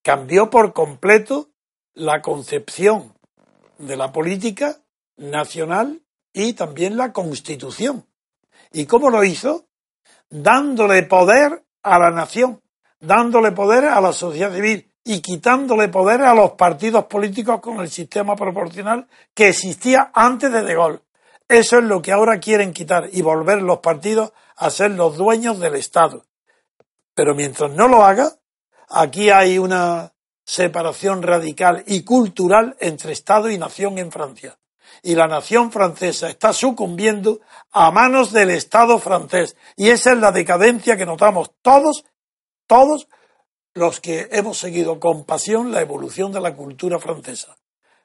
Cambió 0.02 0.50
por 0.50 0.74
completo 0.74 1.50
la 1.94 2.22
concepción 2.22 3.14
de 3.78 3.96
la 3.96 4.12
política 4.12 4.78
nacional 5.18 6.02
y 6.34 6.54
también 6.54 6.98
la 6.98 7.14
constitución. 7.14 8.06
¿Y 8.74 8.86
cómo 8.86 9.10
lo 9.10 9.24
hizo? 9.24 9.66
Dándole 10.30 11.04
poder 11.04 11.64
a 11.84 11.98
la 11.98 12.12
nación, 12.12 12.62
dándole 13.00 13.52
poder 13.52 13.86
a 13.86 14.02
la 14.02 14.12
sociedad 14.12 14.54
civil 14.54 14.92
y 15.04 15.22
quitándole 15.22 15.88
poder 15.88 16.22
a 16.22 16.36
los 16.36 16.52
partidos 16.52 17.06
políticos 17.06 17.62
con 17.62 17.80
el 17.80 17.90
sistema 17.90 18.36
proporcional 18.36 19.08
que 19.34 19.50
existía 19.50 20.12
antes 20.14 20.52
de 20.52 20.62
De 20.62 20.76
Gaulle. 20.76 21.00
Eso 21.52 21.80
es 21.80 21.84
lo 21.84 22.02
que 22.02 22.14
ahora 22.14 22.40
quieren 22.40 22.72
quitar 22.72 23.10
y 23.12 23.22
volver 23.22 23.62
los 23.62 23.80
partidos 23.80 24.32
a 24.56 24.70
ser 24.70 24.92
los 24.92 25.18
dueños 25.18 25.60
del 25.60 25.76
Estado. 25.76 26.26
Pero 27.14 27.36
mientras 27.36 27.70
no 27.72 27.90
lo 27.90 28.06
haga, 28.06 28.38
aquí 28.88 29.32
hay 29.32 29.58
una 29.58 30.14
separación 30.46 31.22
radical 31.22 31.84
y 31.88 32.04
cultural 32.04 32.78
entre 32.80 33.12
Estado 33.12 33.52
y 33.52 33.58
nación 33.58 33.98
en 33.98 34.14
Francia. 34.14 34.58
Y 35.04 35.14
la 35.16 35.28
nación 35.28 35.74
francesa 35.74 36.30
está 36.30 36.54
sucumbiendo 36.54 37.42
a 37.72 37.92
manos 37.92 38.32
del 38.32 38.52
Estado 38.52 38.98
francés. 38.98 39.58
Y 39.76 39.90
esa 39.90 40.14
es 40.14 40.20
la 40.20 40.32
decadencia 40.32 40.96
que 40.96 41.06
notamos 41.06 41.52
todos, 41.62 42.06
todos 42.66 43.10
los 43.74 44.00
que 44.00 44.30
hemos 44.32 44.58
seguido 44.58 45.02
con 45.02 45.26
pasión 45.26 45.74
la 45.74 45.82
evolución 45.82 46.32
de 46.32 46.40
la 46.40 46.56
cultura 46.56 46.98
francesa. 46.98 47.58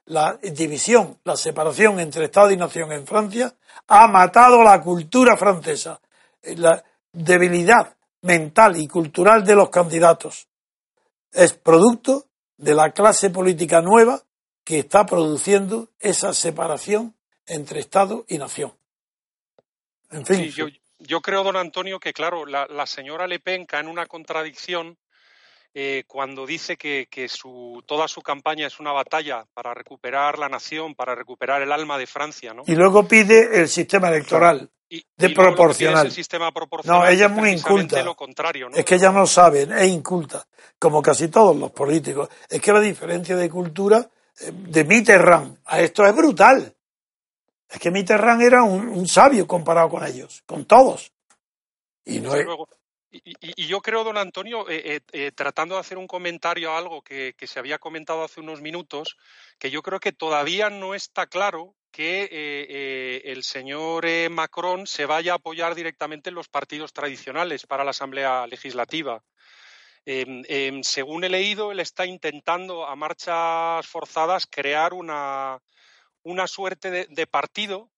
La 0.07 0.38
división, 0.40 1.18
la 1.24 1.36
separación 1.36 1.98
entre 2.00 2.26
Estado 2.26 2.50
y 2.50 2.57
nación 2.57 2.92
en 2.92 3.07
Francia 3.07 3.54
ha 3.88 4.07
matado 4.07 4.62
la 4.62 4.80
cultura 4.80 5.36
francesa. 5.36 6.00
La 6.42 6.82
debilidad 7.12 7.96
mental 8.22 8.76
y 8.76 8.86
cultural 8.86 9.44
de 9.44 9.54
los 9.54 9.70
candidatos 9.70 10.48
es 11.32 11.52
producto 11.52 12.26
de 12.57 12.74
la 12.74 12.92
clase 12.92 13.30
política 13.30 13.80
nueva 13.80 14.22
que 14.64 14.80
está 14.80 15.07
produciendo 15.07 15.90
esa 16.00 16.32
separación 16.32 17.14
entre 17.46 17.80
Estado 17.80 18.24
y 18.28 18.38
nación. 18.38 18.72
En 20.11 20.26
fin. 20.26 20.52
yo, 20.98 21.20
creo, 21.20 21.44
don 21.44 21.57
Antonio, 21.57 22.00
que 22.00 22.12
claro, 22.12 22.46
la, 22.46 22.86
señora 22.86 23.26
Le 23.26 23.38
Pen 23.38 23.66
cae 23.66 23.80
en 23.80 23.88
una 23.88 24.07
contradicción 24.07 24.96
eh, 25.78 26.04
cuando 26.06 26.46
dice 26.46 26.78
que, 26.78 27.28
su, 27.28 27.82
toda 27.84 28.08
su 28.08 28.22
campaña 28.22 28.66
es 28.66 28.80
una 28.80 28.92
batalla 28.92 29.44
para 29.52 29.74
recuperar 29.74 30.38
la 30.38 30.48
nación, 30.48 30.94
para 30.94 31.14
recuperar 31.14 31.60
el 31.60 31.70
alma 31.70 31.98
de 31.98 32.06
Francia. 32.06 32.54
¿no? 32.54 32.62
Y 32.66 32.74
luego 32.74 33.06
pide 33.06 33.60
el 33.60 33.68
sistema 33.68 34.08
electoral. 34.08 34.70
de 34.88 35.30
proporcional. 35.34 36.10
sistema 36.10 36.50
proporcional. 36.50 37.00
No, 37.02 37.06
ella 37.06 37.26
es 37.26 37.30
muy 37.30 37.50
inculta. 37.50 38.02
Es 38.72 38.84
que 38.86 38.94
ella 38.94 39.12
no 39.12 39.26
sabe, 39.26 39.64
es 39.64 39.88
inculta, 39.88 40.46
como 40.78 41.02
casi 41.02 41.28
todos 41.28 41.54
los 41.54 41.72
políticos. 41.72 42.30
Es 42.48 42.62
que 42.62 42.72
la 42.72 42.80
diferencia 42.80 43.36
de 43.36 43.50
cultura 43.50 44.10
de 44.50 44.82
Mitterrand 44.82 45.58
a 45.66 45.80
esto 45.80 46.06
es 46.06 46.16
brutal. 46.16 46.74
Es 47.68 47.78
que 47.78 47.90
Mitterrand 47.90 48.40
era 48.40 48.62
un, 48.62 49.06
sabio 49.06 49.46
comparado 49.46 49.90
con 49.90 50.06
ellos, 50.06 50.42
con 50.46 50.64
todos. 50.64 51.12
Y, 52.06 52.20
no 52.20 52.32
y, 53.24 53.66
yo 53.66 53.80
creo, 53.80 54.04
don 54.04 54.18
Antonio, 54.18 54.68
eh, 54.68 54.82
eh, 54.84 55.00
eh, 55.12 55.32
tratando 55.34 55.74
de 55.74 55.80
hacer 55.80 55.98
un 55.98 56.06
comentario 56.06 56.72
a 56.72 56.78
algo 56.78 57.02
que, 57.02 57.34
se 57.40 57.58
había 57.58 57.78
comentado 57.78 58.24
hace 58.24 58.40
unos 58.40 58.60
minutos, 58.60 59.16
que 59.58 59.70
yo 59.70 59.82
creo 59.82 60.00
que 60.00 60.12
todavía 60.12 60.70
no 60.70 60.94
está 60.94 61.26
claro 61.26 61.74
que 61.90 63.22
el 63.24 63.42
señor 63.42 64.04
Macron 64.30 64.86
se 64.86 65.06
vaya 65.06 65.32
a 65.32 65.36
apoyar 65.36 65.74
directamente 65.74 66.28
en 66.28 66.34
los 66.34 66.48
partidos 66.48 66.92
tradicionales 66.92 67.66
para 67.66 67.84
la 67.84 67.92
Asamblea 67.92 68.46
Legislativa. 68.46 69.22
Em, 70.04 70.44
em, 70.46 70.82
según 70.82 71.24
he 71.24 71.28
leído, 71.28 71.72
él 71.72 71.80
está 71.80 72.06
intentando 72.06 72.86
a 72.86 72.94
marchas 72.94 73.86
forzadas 73.86 74.46
crear 74.46 74.92
una, 74.92 75.58
una 76.22 76.46
suerte 76.46 77.06
de, 77.08 77.26
partido. 77.26 77.90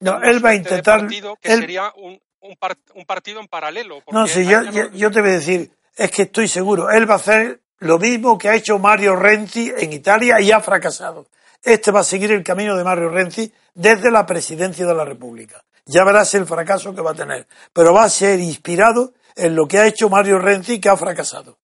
No, 0.00 0.22
él 0.22 0.44
va 0.44 0.50
a 0.50 0.54
intentar. 0.56 1.00
Partido 1.00 1.36
que 1.36 1.48
sería 1.48 1.92
un, 1.96 2.20
un, 2.40 3.04
partido 3.06 3.40
en 3.40 3.48
paralelo. 3.48 4.02
No, 4.10 4.26
sí, 4.26 4.44
yo, 4.44 4.62
yo, 4.92 5.10
te 5.10 5.20
voy 5.20 5.30
a 5.30 5.34
decir, 5.34 5.70
es 5.96 6.10
que 6.10 6.22
estoy 6.22 6.48
seguro, 6.48 6.90
él 6.90 7.08
va 7.08 7.14
a 7.14 7.18
hacer 7.18 7.60
lo 7.78 7.98
mismo 7.98 8.38
que 8.38 8.48
ha 8.48 8.54
hecho 8.54 8.78
Mario 8.78 9.16
Renzi 9.16 9.72
en 9.76 9.92
Italia 9.92 10.40
y 10.40 10.50
ha 10.50 10.60
fracasado. 10.60 11.26
Este 11.62 11.90
va 11.90 12.00
a 12.00 12.04
seguir 12.04 12.32
el 12.32 12.42
camino 12.42 12.76
de 12.76 12.84
Mario 12.84 13.08
Renzi 13.08 13.52
desde 13.74 14.10
la 14.10 14.26
presidencia 14.26 14.86
de 14.86 14.94
la 14.94 15.04
República. 15.04 15.64
Ya 15.86 16.04
verás 16.04 16.34
el 16.34 16.46
fracaso 16.46 16.94
que 16.94 17.00
va 17.00 17.12
a 17.12 17.14
tener, 17.14 17.46
pero 17.72 17.94
va 17.94 18.04
a 18.04 18.08
ser 18.10 18.40
inspirado 18.40 19.14
en 19.34 19.54
lo 19.54 19.66
que 19.66 19.78
ha 19.78 19.86
hecho 19.86 20.08
Mario 20.08 20.38
Renzi, 20.38 20.80
que 20.80 20.88
ha 20.88 20.96
fracasado. 20.96 21.58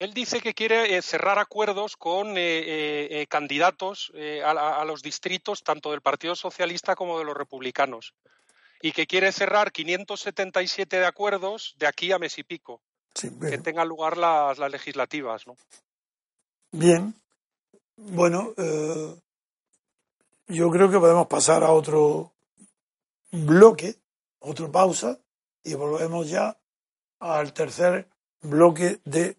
Él 0.00 0.12
dice 0.12 0.40
que 0.40 0.54
quiere 0.54 0.96
eh, 0.96 1.02
cerrar 1.02 1.38
acuerdos 1.38 1.96
con 1.96 2.36
eh, 2.36 2.42
eh, 3.10 3.26
candidatos 3.28 4.12
a, 4.44 4.84
los 4.84 5.02
distritos 5.02 5.62
tanto 5.62 5.92
del 5.92 6.02
Partido 6.02 6.34
Socialista 6.34 6.96
como 6.96 7.18
de 7.18 7.24
los 7.24 7.36
republicanos 7.36 8.14
y 8.80 8.92
que 8.92 9.06
quiere 9.06 9.32
cerrar 9.32 9.72
577 9.72 10.98
de 10.98 11.06
acuerdos 11.06 11.74
de 11.78 11.86
aquí 11.86 12.12
a 12.12 12.18
mes 12.18 12.38
y 12.38 12.44
pico, 12.44 12.82
que 13.14 13.58
tengan 13.58 13.88
lugar 13.88 14.16
las, 14.16 14.58
legislativas. 14.70 15.46
¿no? 15.46 15.56
Bien, 16.72 17.14
bueno, 17.96 18.54
yo 20.48 20.70
creo 20.70 20.90
que 20.90 20.98
podemos 20.98 21.26
pasar 21.26 21.62
a 21.64 21.70
otro 21.70 22.32
bloque, 23.30 23.96
otra 24.40 24.70
pausa 24.70 25.18
y 25.62 25.74
volvemos 25.74 26.28
ya 26.28 26.58
al 27.20 27.52
tercer 27.52 28.08
bloque 28.42 29.00
de 29.04 29.36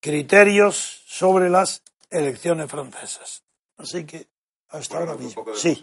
criterios 0.00 1.02
sobre 1.06 1.50
las 1.50 1.82
elecciones 2.10 2.70
francesas. 2.70 3.42
Así 3.76 4.04
que 4.04 4.28
hasta 4.68 4.98
ahora 4.98 5.16
mismo. 5.16 5.44
Sí. 5.54 5.82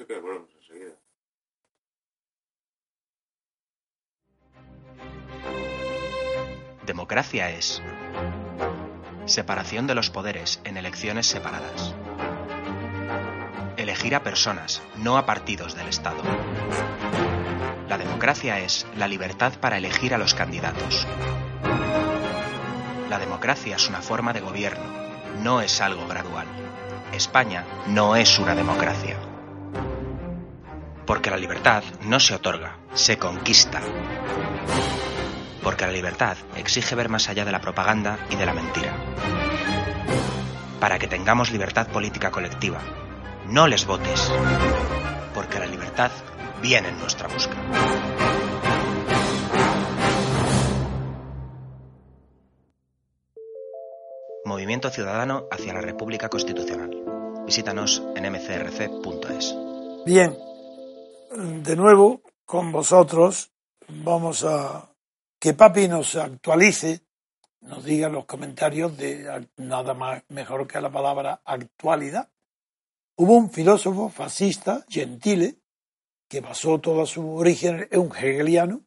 Democracia 6.86 7.50
es 7.50 7.82
separación 9.26 9.88
de 9.88 9.96
los 9.96 10.12
poderes 10.12 10.62
en 10.66 10.78
elecciones 10.78 11.26
separadas. 11.26 11.96
Elegir 13.76 14.14
a 14.14 14.22
personas, 14.22 14.84
no 14.96 15.18
a 15.18 15.26
partidos 15.26 15.76
del 15.76 15.88
Estado. 15.88 16.22
La 17.90 17.98
democracia 17.98 18.60
es 18.60 18.86
la 18.96 19.08
libertad 19.08 19.54
para 19.60 19.78
elegir 19.78 20.14
a 20.14 20.20
los 20.20 20.36
candidatos. 20.36 21.08
La 23.10 23.18
democracia 23.18 23.78
es 23.78 23.90
una 23.90 24.02
forma 24.04 24.32
de 24.32 24.42
gobierno, 24.42 24.86
no 25.42 25.62
es 25.62 25.82
algo 25.82 26.08
gradual. 26.08 26.46
España 27.14 27.66
no 27.88 28.16
es 28.16 28.38
una 28.38 28.54
democracia. 28.54 29.18
Porque 31.08 31.32
la 31.32 31.38
libertad 31.38 31.84
no 32.02 32.20
se 32.20 32.36
otorga, 32.36 32.78
se 32.94 33.18
conquista. 33.18 33.82
Porque 35.66 35.88
la 35.88 35.92
libertad 35.92 36.38
exige 36.56 36.94
ver 36.94 37.10
más 37.10 37.28
allá 37.28 37.44
de 37.44 37.52
la 37.52 37.60
propaganda 37.60 38.20
y 38.30 38.36
de 38.36 38.46
la 38.46 38.54
mentira. 38.54 38.94
Para 40.80 41.00
que 41.00 41.08
tengamos 41.08 41.52
libertad 41.52 41.88
política 41.88 42.30
colectiva, 42.30 42.80
no 43.50 43.66
les 43.66 43.88
votes. 43.88 44.32
Porque 45.34 45.58
la 45.58 45.66
libertad 45.66 46.12
viene 46.62 46.90
en 46.90 47.00
nuestra 47.00 47.28
busca. 47.28 47.56
Movimiento 54.46 54.92
Ciudadano 54.92 55.48
hacia 55.50 55.74
la 55.74 55.82
República 55.82 56.30
Constitucional. 56.30 56.92
Visítanos 57.48 58.04
en 58.16 58.32
mcrc.es. 58.32 59.56
Bien, 60.06 60.38
de 61.64 61.76
nuevo 61.76 62.22
con 62.46 62.72
vosotros 62.72 63.50
vamos 63.88 64.44
a 64.44 64.92
que 65.40 65.54
Papi 65.54 65.88
nos 65.88 66.16
actualice, 66.16 67.02
nos 67.62 67.84
diga 67.84 68.10
los 68.10 68.26
comentarios 68.26 68.98
de 68.98 69.48
nada 69.58 69.94
más 69.94 70.24
mejor 70.30 70.68
que 70.68 70.82
la 70.82 70.92
palabra 70.92 71.42
actualidad. 71.46 72.30
Hubo 73.16 73.36
un 73.36 73.50
filósofo 73.50 74.10
fascista, 74.10 74.86
Gentile, 74.90 75.56
que 76.28 76.42
basó 76.42 76.80
toda 76.80 77.06
su 77.06 77.36
origen 77.36 77.88
en 77.90 78.00
un 78.00 78.16
hegeliano, 78.16 78.82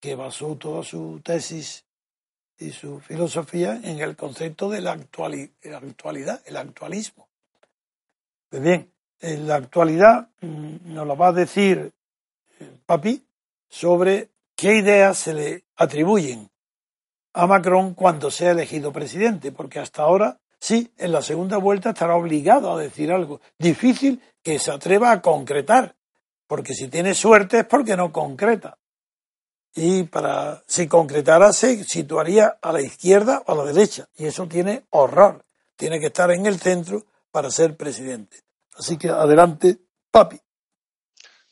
que 0.00 0.14
basó 0.14 0.56
toda 0.56 0.82
su 0.82 1.20
tesis 1.24 1.84
y 2.58 2.70
su 2.70 3.00
filosofía 3.00 3.80
en 3.82 4.00
el 4.00 4.16
concepto 4.16 4.68
de 4.68 4.80
la, 4.80 4.92
actualidad, 4.92 6.42
el 6.44 6.56
actualismo. 6.56 7.28
Pues 8.48 8.62
bien, 8.62 8.92
en 9.20 9.46
la 9.46 9.56
actualidad 9.56 10.28
mm, 10.40 10.92
nos 10.92 11.06
lo 11.06 11.16
va 11.16 11.28
a 11.28 11.32
decir 11.32 11.92
eh, 12.58 12.70
Papi 12.84 13.24
sobre 13.68 14.31
qué 14.62 14.76
ideas 14.76 15.18
se 15.18 15.34
le 15.34 15.64
atribuyen 15.74 16.48
a 17.32 17.48
Macron 17.48 17.94
cuando 17.94 18.30
sea 18.30 18.52
elegido 18.52 18.92
presidente, 18.92 19.50
porque 19.50 19.80
hasta 19.80 20.02
ahora 20.02 20.38
sí, 20.60 20.92
en 20.98 21.10
la 21.10 21.20
segunda 21.20 21.56
vuelta 21.56 21.90
estará 21.90 22.14
obligado 22.14 22.72
a 22.72 22.80
decir 22.80 23.10
algo 23.10 23.40
difícil 23.58 24.22
que 24.40 24.60
se 24.60 24.70
atreva 24.70 25.10
a 25.10 25.20
concretar, 25.20 25.96
porque 26.46 26.74
si 26.74 26.86
tiene 26.86 27.12
suerte 27.12 27.58
es 27.58 27.64
porque 27.64 27.96
no 27.96 28.12
concreta. 28.12 28.78
Y 29.74 30.04
para, 30.04 30.62
si 30.68 30.86
concretara, 30.86 31.52
se 31.52 31.82
situaría 31.82 32.56
a 32.62 32.70
la 32.70 32.82
izquierda 32.82 33.42
o 33.44 33.52
a 33.52 33.56
la 33.56 33.64
derecha. 33.64 34.08
Y 34.16 34.26
eso 34.26 34.46
tiene 34.46 34.84
horror. 34.90 35.44
Tiene 35.74 35.98
que 35.98 36.06
estar 36.06 36.30
en 36.30 36.46
el 36.46 36.60
centro 36.60 37.04
para 37.32 37.50
ser 37.50 37.76
presidente. 37.76 38.36
Así 38.76 38.96
que 38.96 39.08
adelante, 39.08 39.78
papi. 40.12 40.38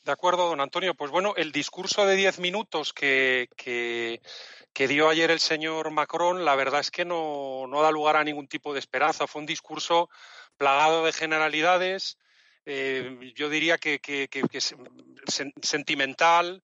De 0.03 0.11
acuerdo, 0.11 0.49
don 0.49 0.61
Antonio. 0.61 0.95
Pues 0.95 1.11
bueno, 1.11 1.33
el 1.37 1.51
discurso 1.51 2.05
de 2.07 2.15
diez 2.15 2.39
minutos 2.39 2.91
que, 2.91 3.49
que, 3.55 4.87
dio 4.87 5.09
ayer 5.09 5.29
el 5.29 5.39
señor 5.39 5.91
Macron, 5.91 6.43
la 6.43 6.55
verdad 6.55 6.79
es 6.79 6.89
que 6.89 7.05
no, 7.05 7.67
no, 7.67 7.81
da 7.83 7.91
lugar 7.91 8.15
a 8.15 8.23
ningún 8.23 8.47
tipo 8.47 8.73
de 8.73 8.79
esperanza. 8.79 9.27
Fue 9.27 9.41
un 9.41 9.45
discurso 9.45 10.09
plagado 10.57 11.05
de 11.05 11.13
generalidades, 11.13 12.17
eh, 12.65 13.31
yo 13.35 13.49
diría 13.49 13.77
que, 13.77 13.99
sentimental, 15.61 16.63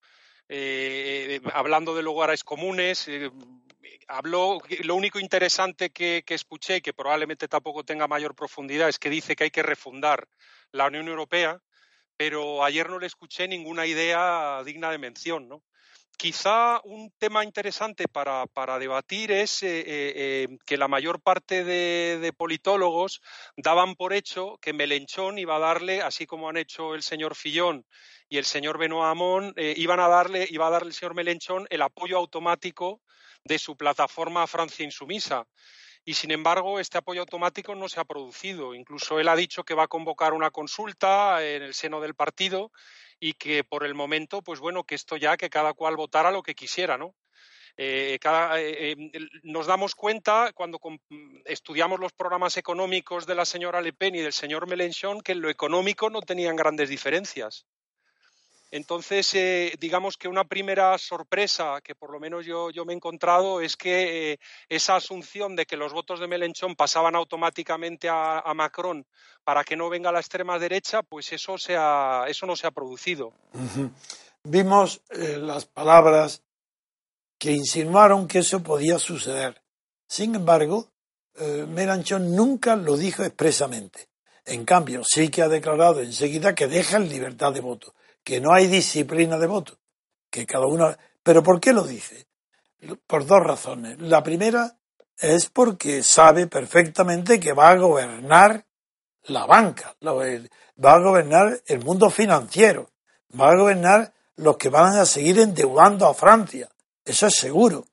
eh, 0.50 1.40
hablando 1.54 1.96
de 1.96 2.02
lugares 2.02 2.44
comunes. 2.44 3.08
Eh, 3.08 3.30
habló, 4.08 4.60
lo 4.84 4.96
único 4.96 5.20
interesante 5.20 5.92
que, 5.92 6.24
que 6.26 6.34
escuché, 6.34 6.82
que 6.82 6.94
probablemente 6.94 7.48
tampoco 7.48 7.84
tenga 7.84 8.08
mayor 8.08 8.34
profundidad, 8.34 8.90
es 8.90 8.98
que 8.98 9.12
dice 9.12 9.36
que 9.36 9.46
hay 9.46 9.52
que 9.52 9.64
refundar 9.64 10.28
la 10.72 10.88
Unión 10.88 11.08
Europea, 11.08 11.62
pero 12.18 12.64
ayer 12.64 12.90
no 12.90 13.00
le 13.00 13.08
escuché 13.08 13.48
ninguna 13.48 13.86
idea 13.86 14.62
digna 14.66 14.92
de 14.92 14.98
mención, 14.98 15.48
¿no? 15.48 15.64
Quizá 16.18 16.82
un 16.84 17.12
tema 17.20 17.44
interesante 17.44 18.08
para, 18.08 18.48
para 18.48 18.80
debatir 18.80 19.32
es 19.32 19.62
eh, 19.62 19.82
eh, 19.82 19.86
eh, 20.16 20.58
que 20.66 20.76
la 20.76 20.88
mayor 20.88 21.22
parte 21.22 21.64
de, 21.64 22.34
politólogos 22.36 23.22
daban 23.56 23.94
por 23.94 24.14
hecho 24.14 24.58
que 24.60 24.74
Melenchón 24.74 25.38
iba 25.38 25.58
a 25.58 25.60
darle, 25.60 26.02
así 26.02 26.26
como 26.26 26.50
han 26.50 26.58
hecho 26.58 26.96
el 26.96 27.04
señor 27.04 27.36
Fillón 27.36 27.86
y 28.30 28.40
el 28.40 28.46
señor 28.46 28.80
Benoît 28.80 29.12
Hamon, 29.12 29.54
iban 29.56 30.00
a 30.00 30.08
darle, 30.08 30.48
iba 30.50 30.66
a 30.66 30.72
darle 30.72 30.90
el 30.90 30.96
señor 30.96 31.14
Melenchón 31.14 31.68
el 31.70 31.84
apoyo 31.84 32.18
automático 32.18 33.00
de 33.44 33.60
su 33.60 33.78
plataforma 33.78 34.48
Francia 34.48 34.84
Insumisa. 34.84 35.46
Y 36.08 36.14
sin 36.14 36.32
embargo 36.32 36.80
este 36.80 36.98
apoyo 36.98 37.20
automático 37.20 37.76
no 37.76 37.90
se 37.90 38.00
ha 38.00 38.06
producido. 38.06 38.74
Incluso 38.74 39.20
él 39.20 39.28
ha 39.28 39.36
dicho 39.36 39.66
que 39.66 39.74
va 39.74 39.84
a 39.84 39.88
convocar 39.90 40.32
una 40.34 40.52
consulta 40.52 41.46
en 41.46 41.62
el 41.64 41.74
seno 41.74 42.00
del 42.00 42.16
partido 42.16 42.72
y 43.20 43.34
que 43.34 43.66
por 43.66 43.86
el 43.86 43.94
momento, 43.94 44.42
pues 44.42 44.62
bueno, 44.62 44.86
que 44.86 44.96
esto 44.96 45.18
ya 45.18 45.36
que 45.36 45.50
cada 45.50 45.74
cual 45.74 45.98
votara 45.98 46.32
lo 46.32 46.44
que 46.44 46.56
quisiera, 46.56 46.98
¿no? 46.98 47.14
Eh, 47.76 48.18
eh, 48.24 48.96
nos 49.44 49.68
damos 49.68 49.96
cuenta 49.96 50.54
cuando 50.54 50.80
estudiamos 51.44 52.00
los 52.00 52.14
programas 52.14 52.56
económicos 52.56 53.28
de 53.28 53.36
la 53.36 53.44
señora 53.44 53.82
Le 53.82 53.92
Pen 53.92 54.16
y 54.16 54.22
del 54.22 54.32
señor 54.32 54.66
Mélenchon 54.66 55.20
que 55.20 55.34
en 55.34 55.42
lo 55.42 55.50
económico 55.50 56.10
no 56.10 56.22
tenían 56.22 56.56
grandes 56.56 56.88
diferencias. 56.88 57.66
Entonces, 58.72 59.34
eh, 59.34 59.74
digamos 59.80 60.18
que 60.18 60.28
una 60.28 60.44
primera 60.44 60.98
sorpresa 60.98 61.80
que 61.82 61.96
por 61.96 62.12
lo 62.12 62.20
menos 62.20 62.46
yo, 62.46 62.72
me 62.86 62.94
he 62.94 62.96
encontrado 62.96 63.62
es 63.62 63.78
que 63.78 64.34
eh, 64.34 64.40
esa 64.68 64.98
asunción 64.98 65.56
de 65.56 65.66
que 65.66 65.78
los 65.78 65.94
votos 65.94 66.20
de 66.20 66.28
Melenchón 66.28 66.76
pasaban 66.76 67.16
automáticamente 67.16 68.10
a, 68.10 68.44
Macron 68.54 69.06
para 69.44 69.64
que 69.64 69.78
no 69.78 69.90
venga 69.90 70.12
la 70.12 70.20
extrema 70.20 70.60
derecha, 70.60 71.02
pues 71.04 71.32
eso, 71.32 71.56
eso 71.56 72.46
no 72.46 72.56
se 72.56 72.68
ha 72.68 72.72
producido. 72.72 73.32
Vimos 74.44 75.02
eh, 75.12 75.38
las 75.40 75.66
palabras 75.66 76.42
que 77.38 77.52
insinuaron 77.52 78.28
que 78.28 78.40
eso 78.40 78.62
podía 78.64 79.00
suceder. 79.00 79.62
Sin 80.08 80.36
embargo, 80.36 80.90
Melanchón 81.68 82.36
nunca 82.36 82.76
lo 82.76 82.98
dijo 82.98 83.24
expresamente. 83.24 84.08
En 84.44 84.66
cambio, 84.66 85.04
sí 85.04 85.30
que 85.30 85.44
ha 85.44 85.48
declarado 85.48 86.02
enseguida 86.02 86.56
que 86.56 86.68
deja 86.68 86.98
en 86.98 87.10
libertad 87.10 87.54
de 87.54 87.60
voto 87.60 87.94
que 88.28 88.42
no 88.42 88.54
hay 88.54 88.68
disciplina 88.68 89.38
de 89.38 89.48
voto, 89.48 89.78
que 90.30 90.46
cada 90.46 90.66
uno. 90.66 90.94
Pero 91.24 91.42
¿por 91.42 91.62
qué 91.62 91.72
lo 91.72 91.86
dice? 91.86 92.28
Por 93.08 93.26
dos 93.26 93.40
razones. 93.42 94.02
La 94.02 94.22
primera 94.22 94.76
es 95.18 95.50
porque 95.50 96.04
sabe 96.04 96.48
perfectamente 96.48 97.40
que 97.40 97.54
va 97.54 97.70
a 97.70 97.78
gobernar 97.78 98.66
la 99.28 99.46
banca, 99.46 99.96
va 100.04 100.94
a 100.94 101.00
gobernar 101.00 101.62
el 101.68 101.86
mundo 101.86 102.10
financiero, 102.10 102.90
va 103.40 103.52
a 103.52 103.56
gobernar 103.56 104.12
los 104.36 104.58
que 104.58 104.68
van 104.68 104.98
a 104.98 105.06
seguir 105.06 105.40
endeudando 105.40 106.06
a 106.06 106.14
Francia. 106.14 106.68
Eso 107.06 107.28
es 107.28 107.36
seguro. 107.36 107.86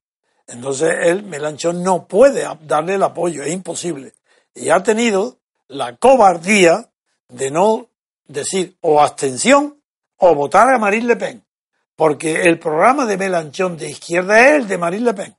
Entonces 0.49 0.97
él, 1.05 1.23
Melanchón, 1.23 1.81
no 1.85 2.09
puede 2.09 2.45
darle 2.63 2.95
el 2.95 3.05
apoyo, 3.05 3.45
es 3.45 3.53
imposible. 3.53 4.15
Y 4.53 4.71
ha 4.71 4.83
tenido 4.83 5.39
la 5.69 5.95
cobardía 5.95 6.91
de 7.29 7.53
no 7.53 7.87
decir 8.27 8.77
o 8.81 9.01
abstención 9.01 9.79
o 10.25 10.35
votar 10.35 10.73
a 10.73 10.79
Marine 10.79 11.07
Le 11.09 11.17
Pen, 11.17 11.45
porque 11.97 12.43
el 12.43 12.59
programa 12.59 13.05
de 13.05 13.17
Melanchón 13.17 13.77
de 13.77 13.91
izquierda 13.91 14.49
es 14.49 14.55
el 14.63 14.69
de 14.69 14.79
Marine 14.79 15.05
Le 15.05 15.15
Pen. 15.15 15.37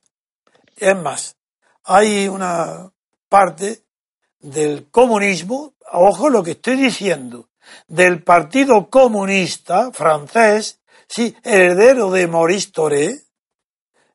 Es 0.76 0.96
más, 0.96 1.36
hay 1.84 2.28
una 2.28 2.90
parte 3.28 3.82
del 4.38 4.88
comunismo, 4.90 5.74
ojo 5.92 6.28
lo 6.28 6.42
que 6.42 6.52
estoy 6.52 6.76
diciendo, 6.76 7.48
del 7.88 8.22
Partido 8.22 8.88
Comunista 8.88 9.90
francés, 9.92 10.80
sí, 11.08 11.36
heredero 11.42 12.10
de 12.10 12.28
Maurice 12.28 12.70
Toré, 12.70 13.20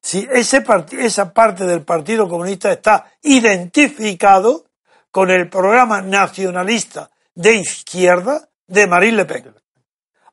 sí, 0.01 0.27
ese 0.31 0.63
esa 0.99 1.33
parte 1.33 1.65
del 1.65 1.83
Partido 1.83 2.29
Comunista 2.29 2.71
está 2.71 3.11
identificado 3.21 4.65
con 5.11 5.29
el 5.29 5.49
programa 5.49 6.01
nacionalista 6.01 7.11
de 7.35 7.55
izquierda 7.55 8.49
de 8.67 8.87
Marine 8.87 9.17
Le 9.17 9.25
Pen. 9.25 9.60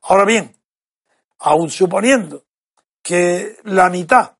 Ahora 0.01 0.25
bien, 0.25 0.55
aun 1.39 1.69
suponiendo 1.69 2.43
que 3.01 3.57
la 3.63 3.89
mitad 3.89 4.33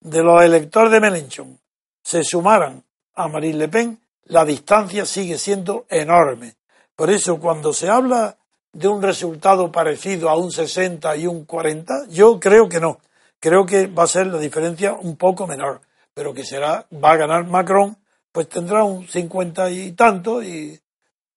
de 0.00 0.22
los 0.22 0.42
electores 0.42 0.92
de 0.92 1.00
Mélenchon 1.00 1.58
se 2.02 2.24
sumaran 2.24 2.82
a 3.14 3.28
Marine 3.28 3.58
Le 3.58 3.68
Pen, 3.68 4.00
la 4.24 4.44
distancia 4.44 5.04
sigue 5.04 5.38
siendo 5.38 5.86
enorme. 5.88 6.56
Por 6.94 7.10
eso, 7.10 7.38
cuando 7.38 7.72
se 7.72 7.88
habla 7.88 8.36
de 8.72 8.88
un 8.88 9.02
resultado 9.02 9.72
parecido 9.72 10.28
a 10.28 10.36
un 10.36 10.50
60 10.50 11.16
y 11.16 11.26
un 11.26 11.44
40, 11.44 12.06
yo 12.08 12.38
creo 12.38 12.68
que 12.68 12.80
no. 12.80 13.00
Creo 13.40 13.66
que 13.66 13.86
va 13.86 14.04
a 14.04 14.08
ser 14.08 14.26
la 14.26 14.38
diferencia 14.38 14.94
un 14.94 15.16
poco 15.16 15.46
menor, 15.46 15.80
pero 16.14 16.34
que 16.34 16.44
será, 16.44 16.86
va 16.92 17.12
a 17.12 17.16
ganar 17.16 17.46
Macron, 17.46 17.96
pues 18.32 18.48
tendrá 18.48 18.84
un 18.84 19.06
50 19.06 19.70
y 19.70 19.92
tanto 19.92 20.42
y, 20.42 20.78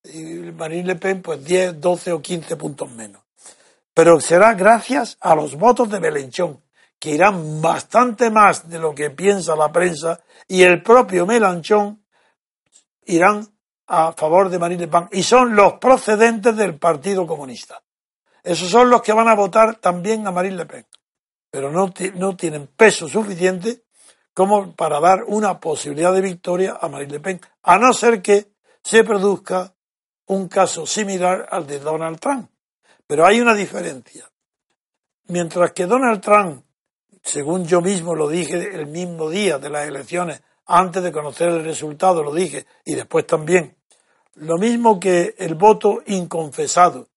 y 0.04 0.22
Marine 0.56 0.88
Le 0.88 0.96
Pen 0.96 1.22
pues 1.22 1.44
10, 1.44 1.80
12 1.80 2.12
o 2.12 2.20
15 2.20 2.56
puntos 2.56 2.90
menos 2.90 3.21
pero 3.94 4.20
será 4.20 4.54
gracias 4.54 5.16
a 5.20 5.34
los 5.34 5.56
votos 5.56 5.90
de 5.90 6.00
Melenchón, 6.00 6.62
que 6.98 7.10
irán 7.10 7.60
bastante 7.60 8.30
más 8.30 8.68
de 8.68 8.78
lo 8.78 8.94
que 8.94 9.10
piensa 9.10 9.56
la 9.56 9.72
prensa, 9.72 10.20
y 10.46 10.62
el 10.62 10.82
propio 10.82 11.26
Melanchón 11.26 12.04
irán 13.04 13.46
a 13.88 14.12
favor 14.12 14.48
de 14.48 14.58
Marine 14.58 14.82
Le 14.82 14.88
Pen, 14.88 15.08
y 15.10 15.22
son 15.22 15.54
los 15.54 15.74
procedentes 15.74 16.56
del 16.56 16.78
Partido 16.78 17.26
Comunista. 17.26 17.82
Esos 18.42 18.68
son 18.68 18.88
los 18.88 19.02
que 19.02 19.12
van 19.12 19.28
a 19.28 19.34
votar 19.34 19.76
también 19.76 20.26
a 20.26 20.30
Marine 20.30 20.56
Le 20.56 20.66
Pen, 20.66 20.86
pero 21.50 21.70
no, 21.70 21.92
no 22.14 22.36
tienen 22.36 22.68
peso 22.68 23.08
suficiente 23.08 23.82
como 24.32 24.74
para 24.74 25.00
dar 25.00 25.24
una 25.24 25.58
posibilidad 25.58 26.12
de 26.12 26.20
victoria 26.20 26.78
a 26.80 26.88
Marine 26.88 27.14
Le 27.14 27.20
Pen, 27.20 27.40
a 27.64 27.78
no 27.78 27.92
ser 27.92 28.22
que 28.22 28.52
se 28.82 29.04
produzca 29.04 29.74
un 30.26 30.48
caso 30.48 30.86
similar 30.86 31.48
al 31.50 31.66
de 31.66 31.80
Donald 31.80 32.20
Trump, 32.20 32.48
pero 33.12 33.26
hay 33.26 33.42
una 33.42 33.54
diferencia. 33.54 34.26
Mientras 35.26 35.72
que 35.72 35.84
Donald 35.84 36.22
Trump, 36.22 36.64
según 37.22 37.66
yo 37.66 37.82
mismo 37.82 38.14
lo 38.14 38.26
dije 38.26 38.74
el 38.74 38.86
mismo 38.86 39.28
día 39.28 39.58
de 39.58 39.68
las 39.68 39.86
elecciones, 39.86 40.40
antes 40.64 41.02
de 41.02 41.12
conocer 41.12 41.50
el 41.50 41.62
resultado 41.62 42.22
lo 42.22 42.32
dije, 42.32 42.64
y 42.86 42.94
después 42.94 43.26
también, 43.26 43.76
lo 44.36 44.56
mismo 44.56 44.98
que 44.98 45.34
el 45.36 45.56
voto 45.56 46.02
inconfesado, 46.06 47.08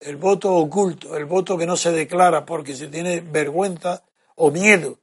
el 0.00 0.16
voto 0.16 0.52
oculto, 0.52 1.16
el 1.16 1.26
voto 1.26 1.56
que 1.56 1.64
no 1.64 1.76
se 1.76 1.92
declara 1.92 2.44
porque 2.44 2.74
se 2.74 2.88
tiene 2.88 3.20
vergüenza 3.20 4.02
o 4.34 4.50
miedo 4.50 4.98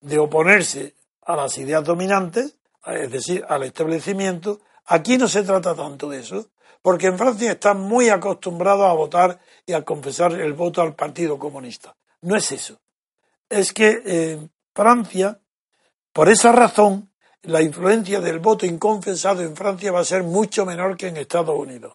de 0.00 0.18
oponerse 0.18 0.96
a 1.22 1.36
las 1.36 1.56
ideas 1.58 1.84
dominantes, 1.84 2.56
es 2.86 3.12
decir, 3.12 3.44
al 3.48 3.62
establecimiento, 3.62 4.62
aquí 4.86 5.16
no 5.16 5.28
se 5.28 5.44
trata 5.44 5.76
tanto 5.76 6.08
de 6.08 6.18
eso, 6.18 6.48
porque 6.82 7.08
en 7.08 7.18
Francia 7.18 7.52
están 7.52 7.80
muy 7.80 8.08
acostumbrados 8.08 8.88
a 8.88 8.94
votar 8.94 9.38
y 9.66 9.72
a 9.72 9.82
confesar 9.82 10.32
el 10.32 10.54
voto 10.54 10.82
al 10.82 10.94
Partido 10.94 11.38
Comunista. 11.38 11.94
No 12.22 12.36
es 12.36 12.52
eso. 12.52 12.80
Es 13.48 13.72
que 13.72 14.02
eh, 14.04 14.48
Francia, 14.74 15.40
por 16.12 16.28
esa 16.28 16.52
razón, 16.52 17.10
la 17.42 17.62
influencia 17.62 18.20
del 18.20 18.38
voto 18.38 18.66
inconfesado 18.66 19.42
en 19.42 19.56
Francia 19.56 19.92
va 19.92 20.00
a 20.00 20.04
ser 20.04 20.22
mucho 20.22 20.64
menor 20.66 20.96
que 20.96 21.08
en 21.08 21.16
Estados 21.16 21.58
Unidos. 21.58 21.94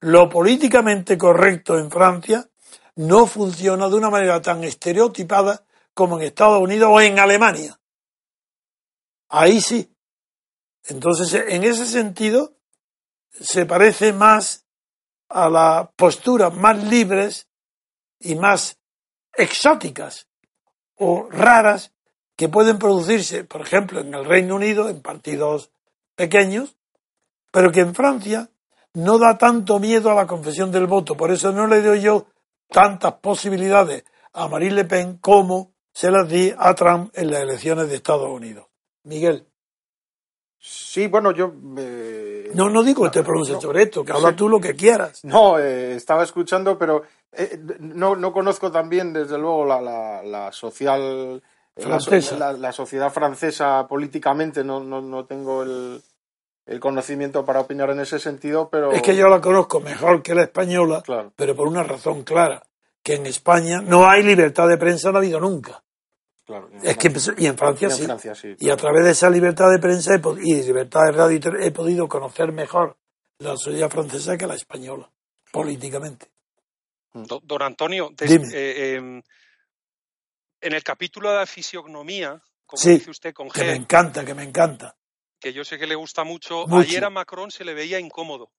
Lo 0.00 0.28
políticamente 0.28 1.16
correcto 1.16 1.78
en 1.78 1.90
Francia 1.90 2.48
no 2.96 3.26
funciona 3.26 3.88
de 3.88 3.94
una 3.94 4.10
manera 4.10 4.42
tan 4.42 4.64
estereotipada 4.64 5.64
como 5.94 6.18
en 6.18 6.24
Estados 6.24 6.60
Unidos 6.60 6.90
o 6.92 7.00
en 7.00 7.18
Alemania. 7.18 7.78
Ahí 9.28 9.60
sí. 9.60 9.90
Entonces, 10.84 11.32
en 11.48 11.64
ese 11.64 11.86
sentido, 11.86 12.54
se 13.32 13.66
parece 13.66 14.12
más 14.12 14.64
a 15.28 15.48
las 15.48 15.88
posturas 15.96 16.54
más 16.54 16.82
libres 16.84 17.48
y 18.20 18.34
más 18.34 18.78
exóticas 19.34 20.28
o 20.96 21.28
raras 21.30 21.92
que 22.36 22.48
pueden 22.48 22.78
producirse, 22.78 23.44
por 23.44 23.62
ejemplo, 23.62 24.00
en 24.00 24.14
el 24.14 24.24
Reino 24.24 24.56
Unido, 24.56 24.88
en 24.88 25.00
partidos 25.00 25.70
pequeños, 26.14 26.76
pero 27.50 27.72
que 27.72 27.80
en 27.80 27.94
Francia 27.94 28.50
no 28.94 29.18
da 29.18 29.38
tanto 29.38 29.78
miedo 29.78 30.10
a 30.10 30.14
la 30.14 30.26
confesión 30.26 30.70
del 30.70 30.86
voto. 30.86 31.16
Por 31.16 31.30
eso 31.30 31.52
no 31.52 31.66
le 31.66 31.82
doy 31.82 32.02
yo 32.02 32.26
tantas 32.68 33.14
posibilidades 33.14 34.04
a 34.32 34.48
Marine 34.48 34.74
Le 34.74 34.84
Pen 34.84 35.18
como 35.18 35.72
se 35.92 36.10
las 36.10 36.28
di 36.28 36.52
a 36.56 36.74
Trump 36.74 37.10
en 37.14 37.30
las 37.30 37.42
elecciones 37.42 37.88
de 37.88 37.96
Estados 37.96 38.30
Unidos. 38.30 38.66
Miguel. 39.04 39.51
Sí, 40.64 41.08
bueno, 41.08 41.32
yo... 41.32 41.52
No, 42.54 42.70
no 42.70 42.84
digo 42.84 43.02
que 43.02 43.10
te 43.10 43.24
pronuncies 43.24 43.60
sobre 43.60 43.82
esto, 43.82 44.04
que 44.04 44.12
habla 44.12 44.36
tú 44.36 44.48
lo 44.48 44.60
que 44.60 44.76
quieras. 44.76 45.24
No, 45.24 45.58
eh, 45.58 45.96
estaba 45.96 46.22
escuchando, 46.22 46.78
pero 46.78 47.02
eh, 47.32 47.58
no, 47.80 48.14
no 48.14 48.32
conozco 48.32 48.70
también, 48.70 49.12
desde 49.12 49.38
luego, 49.38 49.64
la, 49.64 49.80
la, 49.80 50.22
la 50.22 50.52
social... 50.52 51.42
La, 51.74 52.52
la, 52.52 52.70
sociedad 52.70 53.10
francesa 53.10 53.86
políticamente, 53.88 54.62
no, 54.62 54.78
no, 54.84 55.00
no 55.00 55.24
tengo 55.24 55.62
el, 55.62 56.02
el 56.66 56.80
conocimiento 56.80 57.46
para 57.46 57.60
opinar 57.60 57.90
en 57.90 58.00
ese 58.00 58.18
sentido, 58.18 58.68
pero... 58.70 58.92
Es 58.92 59.00
que 59.00 59.16
yo 59.16 59.26
la 59.28 59.40
conozco 59.40 59.80
mejor 59.80 60.22
que 60.22 60.34
la 60.34 60.42
española, 60.42 61.02
pero 61.34 61.56
por 61.56 61.66
una 61.66 61.82
razón 61.82 62.24
clara, 62.24 62.62
que 63.02 63.14
en 63.14 63.26
España 63.26 63.80
no 63.80 64.06
hay 64.06 64.22
libertad 64.22 64.68
de 64.68 64.76
prensa, 64.76 65.10
no 65.10 65.16
ha 65.16 65.20
habido 65.22 65.40
nunca 65.40 65.82
es 66.82 66.96
que, 66.98 67.12
y 67.38 67.46
en 67.46 67.56
Francia, 67.56 67.90
sí. 67.90 68.56
Y 68.58 68.70
a 68.70 68.76
través 68.76 69.04
de 69.04 69.10
esa 69.12 69.30
libertad 69.30 69.70
de 69.70 69.78
prensa 69.78 70.14
y 70.42 70.62
libertad 70.62 71.00
de 71.06 71.12
radio 71.12 71.40
he 71.60 71.70
podido 71.70 72.08
conocer 72.08 72.52
mejor 72.52 72.98
la 73.38 73.56
sociedad 73.56 73.90
francesa 73.90 74.36
que 74.36 74.46
la 74.46 74.54
española, 74.54 75.10
políticamente. 75.52 76.30
Mm. 77.12 77.24
Don 77.42 77.62
Antonio, 77.62 78.10
eh, 78.20 78.94
em, 78.96 79.22
en 80.60 80.72
el 80.72 80.82
capítulo 80.82 81.30
de 81.30 81.36
la 81.36 81.46
fisiognomía, 81.46 82.40
como 82.66 82.82
dice 82.82 83.10
usted 83.10 83.32
con 83.34 83.48
que 83.48 83.64
me 83.64 83.74
encanta, 83.74 84.24
que 84.24 84.34
me 84.34 84.42
encanta. 84.44 84.96
que 85.38 85.52
yo 85.52 85.64
sé 85.64 85.76
que 85.78 85.86
le 85.88 85.96
gusta 85.96 86.22
mucho, 86.24 86.66
Mucho. 86.68 86.76
ayer 86.88 87.04
a 87.04 87.10
Macron 87.10 87.50
se 87.50 87.64
le 87.64 87.74
veía 87.74 87.98
incómodo. 87.98 88.52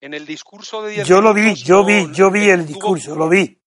En 0.00 0.12
el 0.12 0.26
discurso 0.26 0.82
de 0.82 0.90
10 0.94 1.06
Yo 1.06 1.20
lo 1.20 1.32
vi, 1.32 1.54
yo 1.54 1.84
vi, 1.84 2.12
yo 2.12 2.30
vi 2.32 2.48
eh, 2.50 2.54
el 2.54 2.62
tuvo- 2.62 2.66
discurso, 2.66 3.14
lo 3.14 3.28
vi. 3.28 3.61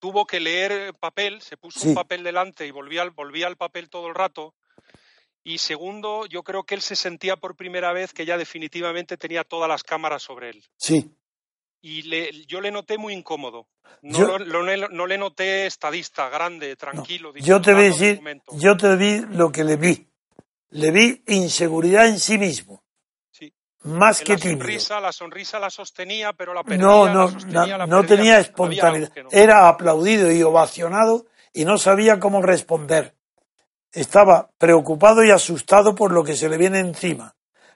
Tuvo 0.00 0.26
que 0.26 0.40
leer 0.40 0.94
papel, 0.94 1.40
se 1.42 1.56
puso 1.56 1.78
Sí. 1.80 1.88
un 1.88 1.94
papel 1.94 2.24
delante 2.24 2.66
y 2.66 2.70
volvía 2.72 3.02
al, 3.02 3.10
volvía 3.10 3.46
al 3.46 3.56
papel 3.56 3.88
todo 3.88 4.08
el 4.08 4.14
rato. 4.14 4.54
Y 5.44 5.58
segundo, 5.58 6.26
yo 6.26 6.42
creo 6.42 6.64
que 6.64 6.74
él 6.74 6.82
se 6.82 6.96
sentía 6.96 7.36
por 7.36 7.56
primera 7.56 7.92
vez 7.92 8.12
que 8.12 8.26
ya 8.26 8.36
definitivamente 8.36 9.16
tenía 9.16 9.44
todas 9.44 9.68
las 9.68 9.82
cámaras 9.84 10.22
sobre 10.22 10.50
él. 10.50 10.64
Sí. 10.76 11.10
Y 11.82 12.02
le, 12.02 12.44
yo 12.46 12.60
le 12.60 12.70
noté 12.70 12.98
muy 12.98 13.14
incómodo. 13.14 13.66
No, 14.02 14.18
Yo- 14.18 14.38
lo- 14.38 14.62
lo- 14.62 14.88
no 14.88 15.06
le 15.06 15.16
noté 15.18 15.66
estadista, 15.66 16.28
grande, 16.28 16.70
No. 16.70 16.76
tranquilo. 16.76 17.32
Yo 17.36 17.60
te 17.62 17.72
voy 17.72 17.84
a 17.84 17.86
decir, 17.86 18.20
yo 18.52 18.76
te 18.76 18.96
vi 18.96 19.20
lo 19.30 19.50
que 19.50 19.64
le 19.64 19.76
vi. 19.76 20.06
Le 20.70 20.90
vi 20.90 21.22
inseguridad 21.26 22.06
en 22.06 22.18
sí 22.20 22.36
mismo. 22.38 22.84
Más 23.82 24.20
que 24.20 24.34
la 24.34 24.38
tímido. 24.38 24.60
sonrisa, 24.60 25.00
la 25.00 25.12
sonrisa 25.12 25.58
la 25.58 25.70
sostenía, 25.70 26.32
pero 26.32 26.52
la 26.54 26.62
perdía, 26.62 26.86
No, 26.86 27.06
la 27.06 27.12
no, 27.14 27.30
sostenía, 27.30 27.60
na- 27.66 27.78
la 27.78 27.86
no 27.86 28.00
perdía. 28.00 28.16
tenía 28.16 28.38
espontaneidad. 28.40 29.10
no. 29.22 29.28
Era 29.30 29.68
aplaudido 29.68 30.30
y 30.30 30.42
ovacionado 30.42 31.26
y 31.52 31.64
no 31.64 31.78
sabía 31.78 32.18
cómo 32.20 32.42
responder. 32.42 33.14
Estaba 33.92 34.50
preocupado 34.58 35.24
y 35.24 35.30
asustado 35.30 35.94
por 35.94 36.12
lo 36.12 36.22
que 36.22 36.36
se 36.36 36.48
le 36.48 36.56
viene 36.58 36.78
encima, 36.78 37.34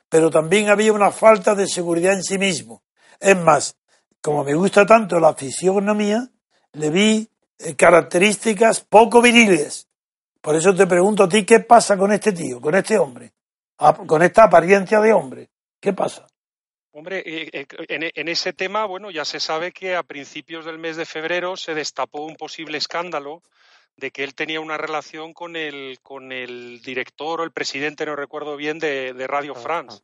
pero 0.08 0.30
también 0.30 0.68
había 0.68 0.92
una 0.92 1.10
falta 1.10 1.54
de 1.54 1.66
seguridad 1.66 2.12
en 2.12 2.22
sí 2.22 2.38
mismo. 2.38 2.82
Es 3.18 3.36
más, 3.36 3.76
como 4.20 4.44
me 4.44 4.54
gusta 4.54 4.86
tanto 4.86 5.18
la 5.18 5.34
fisionomía, 5.34 6.28
le 6.72 6.90
vi 6.90 7.28
eh, 7.58 7.74
características 7.74 8.80
poco 8.80 9.20
viriles. 9.22 9.88
Por 10.40 10.54
eso 10.54 10.74
te 10.74 10.86
pregunto 10.86 11.24
a 11.24 11.28
ti, 11.28 11.44
¿qué 11.44 11.60
pasa 11.60 11.96
con 11.96 12.12
este 12.12 12.32
tío, 12.32 12.60
con 12.60 12.74
este 12.74 12.98
hombre? 12.98 13.32
Ah, 13.78 13.94
Con 13.94 14.22
esta 14.22 14.44
apariencia 14.44 15.00
de 15.00 15.12
hombre. 15.12 15.50
¿Qué 15.84 15.92
pasa? 15.92 16.26
Hombre, 16.92 17.22
eh, 17.26 17.50
eh, 17.52 18.12
en, 18.14 18.28
ese 18.28 18.54
tema, 18.54 18.86
bueno, 18.86 19.10
ya 19.10 19.26
se 19.26 19.38
sabe 19.38 19.70
que 19.70 19.94
a 19.94 20.02
principios 20.02 20.64
del 20.64 20.78
mes 20.78 20.96
de 20.96 21.04
febrero 21.04 21.58
se 21.58 21.74
destapó 21.74 22.24
un 22.24 22.36
posible 22.36 22.78
escándalo 22.78 23.42
de 23.94 24.10
que 24.10 24.24
él 24.24 24.34
tenía 24.34 24.62
una 24.62 24.78
relación 24.78 25.34
con 25.34 25.56
el, 25.56 25.98
con 26.00 26.32
el 26.32 26.80
director 26.80 27.42
o 27.42 27.44
el 27.44 27.52
presidente, 27.52 28.06
no 28.06 28.16
recuerdo 28.16 28.56
bien, 28.56 28.78
de, 28.78 29.12
de 29.12 29.26
Radio 29.26 29.54
France, 29.54 30.00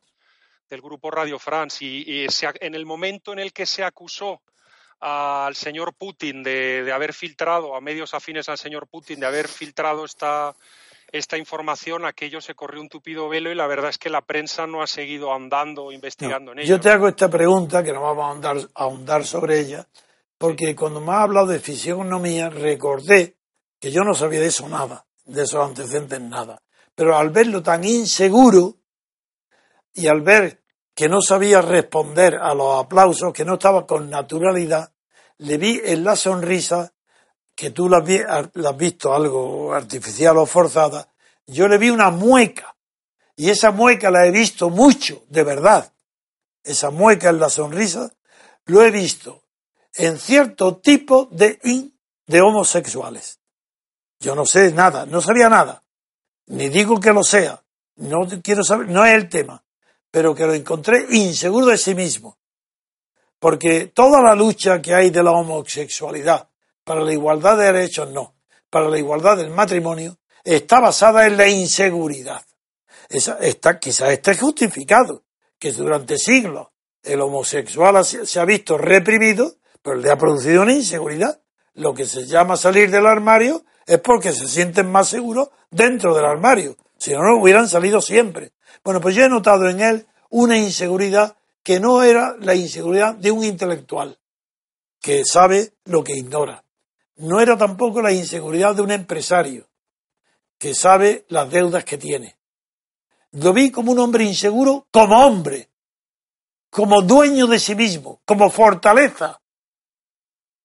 del 0.69 0.81
grupo 0.81 1.09
Radio 1.09 1.39
France. 1.39 1.83
Y, 1.83 2.25
y 2.25 2.29
se 2.29 2.47
en 2.59 2.75
el 2.75 2.85
momento 2.85 3.33
en 3.33 3.39
el 3.39 3.51
que 3.51 3.65
se 3.65 3.83
acusó 3.83 4.43
al 4.99 5.55
señor 5.55 5.95
Putin 5.95 6.43
de, 6.43 6.83
de 6.83 6.91
haber 6.91 7.11
filtrado, 7.11 7.75
a 7.75 7.81
medios 7.81 8.13
afines 8.13 8.49
al 8.49 8.59
señor 8.59 8.87
Putin, 8.87 9.19
de 9.19 9.25
haber 9.25 9.47
filtrado 9.47 10.05
esta, 10.05 10.53
esta 11.11 11.37
información, 11.37 12.05
aquello 12.05 12.39
se 12.39 12.55
corrió 12.55 12.81
un 12.81 12.89
tupido 12.89 13.27
velo 13.27 13.51
y 13.51 13.55
la 13.55 13.67
verdad 13.67 13.89
es 13.89 13.97
que 13.97 14.09
la 14.09 14.21
prensa 14.21 14.65
no 14.65 14.81
ha 14.81 14.87
seguido 14.87 15.31
ahondando 15.31 15.85
o 15.85 15.91
investigando 15.91 16.53
en 16.53 16.59
ello. 16.59 16.69
Yo 16.69 16.79
te 16.79 16.89
hago 16.89 17.07
esta 17.07 17.29
pregunta, 17.29 17.83
que 17.83 17.91
no 17.91 18.01
vamos 18.01 18.23
a 18.23 18.27
ahondar, 18.29 18.57
a 18.57 18.83
ahondar 18.83 19.25
sobre 19.25 19.59
ella, 19.59 19.87
porque 20.37 20.75
cuando 20.75 21.01
me 21.01 21.11
has 21.11 21.23
hablado 21.23 21.47
de 21.47 21.59
fisionomía, 21.59 22.49
recordé 22.49 23.37
que 23.79 23.91
yo 23.91 24.03
no 24.03 24.13
sabía 24.13 24.39
de 24.39 24.47
eso 24.47 24.69
nada, 24.69 25.05
de 25.25 25.43
esos 25.43 25.67
antecedentes 25.67 26.21
nada. 26.21 26.61
Pero 26.95 27.17
al 27.17 27.29
verlo 27.29 27.61
tan 27.61 27.83
inseguro 27.83 28.77
y 29.93 30.07
al 30.07 30.21
ver 30.21 30.61
que 30.95 31.09
no 31.09 31.21
sabía 31.21 31.61
responder 31.61 32.35
a 32.35 32.53
los 32.53 32.83
aplausos, 32.83 33.33
que 33.33 33.45
no 33.45 33.55
estaba 33.55 33.85
con 33.85 34.09
naturalidad, 34.09 34.93
le 35.39 35.57
vi 35.57 35.81
en 35.83 36.03
la 36.03 36.15
sonrisa, 36.15 36.93
que 37.61 37.69
tú 37.69 37.87
la 37.87 37.97
has, 37.99 38.03
vi- 38.05 38.23
la 38.55 38.69
has 38.71 38.75
visto 38.77 39.13
algo 39.13 39.71
artificial 39.71 40.35
o 40.39 40.47
forzada, 40.47 41.07
yo 41.45 41.67
le 41.67 41.77
vi 41.77 41.91
una 41.91 42.09
mueca. 42.09 42.75
Y 43.35 43.51
esa 43.51 43.69
mueca 43.69 44.09
la 44.09 44.25
he 44.25 44.31
visto 44.31 44.71
mucho, 44.71 45.21
de 45.29 45.43
verdad. 45.43 45.93
Esa 46.63 46.89
mueca 46.89 47.29
en 47.29 47.39
la 47.39 47.51
sonrisa 47.51 48.11
lo 48.65 48.81
he 48.81 48.89
visto 48.89 49.43
en 49.93 50.17
cierto 50.17 50.77
tipo 50.77 51.27
de, 51.29 51.59
de 52.25 52.41
homosexuales. 52.41 53.39
Yo 54.19 54.33
no 54.33 54.47
sé 54.47 54.71
nada, 54.71 55.05
no 55.05 55.21
sabía 55.21 55.47
nada. 55.47 55.83
Ni 56.47 56.67
digo 56.69 56.99
que 56.99 57.13
lo 57.13 57.23
sea. 57.23 57.61
No 57.97 58.27
quiero 58.41 58.63
saber, 58.63 58.89
no 58.89 59.05
es 59.05 59.13
el 59.13 59.29
tema. 59.29 59.63
Pero 60.09 60.33
que 60.33 60.47
lo 60.47 60.55
encontré 60.55 61.05
inseguro 61.11 61.67
de 61.67 61.77
sí 61.77 61.93
mismo. 61.93 62.39
Porque 63.37 63.85
toda 63.93 64.19
la 64.23 64.33
lucha 64.33 64.81
que 64.81 64.95
hay 64.95 65.11
de 65.11 65.21
la 65.21 65.29
homosexualidad 65.31 66.47
para 66.83 67.01
la 67.01 67.13
igualdad 67.13 67.57
de 67.57 67.71
derechos, 67.71 68.09
no. 68.11 68.35
Para 68.69 68.89
la 68.89 68.97
igualdad 68.97 69.37
del 69.37 69.49
matrimonio, 69.49 70.17
está 70.43 70.79
basada 70.79 71.27
en 71.27 71.37
la 71.37 71.47
inseguridad. 71.47 72.41
Esa, 73.09 73.37
está, 73.39 73.79
quizás 73.79 74.11
esté 74.11 74.35
justificado 74.35 75.23
que 75.59 75.71
durante 75.71 76.17
siglos 76.17 76.67
el 77.03 77.21
homosexual 77.21 78.03
se 78.05 78.39
ha 78.39 78.45
visto 78.45 78.77
reprimido, 78.77 79.55
pero 79.81 79.97
le 79.97 80.09
ha 80.09 80.17
producido 80.17 80.61
una 80.61 80.73
inseguridad. 80.73 81.41
Lo 81.73 81.93
que 81.93 82.05
se 82.05 82.25
llama 82.25 82.57
salir 82.57 82.91
del 82.91 83.05
armario 83.05 83.63
es 83.85 83.99
porque 83.99 84.31
se 84.31 84.47
sienten 84.47 84.91
más 84.91 85.09
seguros 85.09 85.49
dentro 85.69 86.15
del 86.15 86.25
armario. 86.25 86.77
Si 86.97 87.11
no, 87.13 87.19
no 87.23 87.41
hubieran 87.41 87.67
salido 87.67 88.01
siempre. 88.01 88.53
Bueno, 88.83 89.01
pues 89.01 89.15
yo 89.15 89.23
he 89.23 89.29
notado 89.29 89.67
en 89.69 89.81
él 89.81 90.07
una 90.29 90.57
inseguridad 90.57 91.35
que 91.63 91.79
no 91.79 92.03
era 92.03 92.35
la 92.39 92.55
inseguridad 92.55 93.15
de 93.15 93.31
un 93.31 93.43
intelectual, 93.43 94.19
que 95.01 95.23
sabe 95.25 95.73
lo 95.85 96.03
que 96.03 96.13
ignora. 96.15 96.63
No 97.21 97.39
era 97.39 97.55
tampoco 97.55 98.01
la 98.01 98.11
inseguridad 98.11 98.75
de 98.75 98.81
un 98.81 98.89
empresario, 98.89 99.67
que 100.57 100.73
sabe 100.73 101.25
las 101.29 101.49
deudas 101.51 101.85
que 101.85 101.97
tiene. 101.97 102.35
Lo 103.33 103.53
vi 103.53 103.69
como 103.69 103.91
un 103.91 103.99
hombre 103.99 104.23
inseguro, 104.23 104.87
como 104.91 105.23
hombre, 105.23 105.69
como 106.71 107.03
dueño 107.03 107.45
de 107.45 107.59
sí 107.59 107.75
mismo, 107.75 108.21
como 108.25 108.49
fortaleza. 108.49 109.39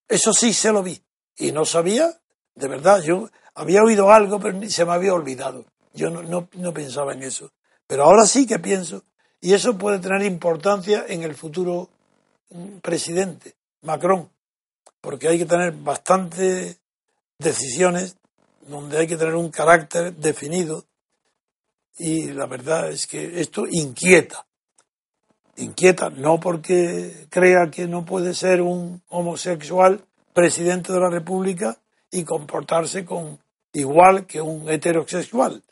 Eso 0.09 0.32
sí 0.32 0.54
se 0.54 0.72
lo 0.72 0.82
vi. 0.82 0.98
Y 1.36 1.52
no 1.52 1.66
sabía, 1.66 2.11
de 2.54 2.68
verdad, 2.68 3.02
yo 3.02 3.28
había 3.54 3.82
oído 3.82 4.11
algo, 4.11 4.40
pero 4.40 4.59
se 4.70 4.86
me 4.86 4.92
había 4.92 5.12
olvidado. 5.12 5.66
Yo 5.92 6.09
no, 6.09 6.22
no, 6.22 6.48
no 6.54 6.72
pensaba 6.72 7.12
en 7.12 7.22
eso. 7.22 7.52
Pero 7.86 8.04
ahora 8.04 8.24
sí 8.24 8.46
que 8.46 8.59
pienso. 8.59 9.04
Y 9.42 9.52
eso 9.52 9.76
puede 9.76 9.98
tener 9.98 10.22
importancia 10.22 11.04
en 11.07 11.22
el 11.22 11.34
futuro 11.34 11.90
mm, 12.48 12.78
presidente, 12.78 13.57
Macron. 13.82 14.30
Porque 15.07 15.28
hay 15.28 15.38
que 15.38 15.46
tener 15.46 15.72
bastantes 15.72 16.80
decisiones 17.38 18.16
donde 18.66 18.98
hay 18.98 19.07
que 19.07 19.16
tener 19.16 19.36
un 19.36 19.50
carácter 19.50 20.12
definido. 20.12 20.84
Y 21.96 22.32
la 22.32 22.46
verdad 22.46 22.90
es 22.90 23.07
que 23.07 23.40
esto 23.40 23.68
inquieta. 23.70 24.44
Inquieta, 25.59 26.11
no 26.11 26.40
porque 26.40 27.28
crea 27.30 27.70
que 27.70 27.86
no 27.86 28.04
puede 28.04 28.34
ser 28.34 28.61
un 28.61 29.00
homosexual 29.07 30.04
presidente 30.34 30.92
de 30.92 30.98
la 30.98 31.09
República 31.09 31.78
y 32.11 32.24
comportarse 32.24 33.04
con 33.04 33.38
igual 33.74 34.26
que 34.26 34.40
un 34.40 34.68
heterosexual. 34.68 35.62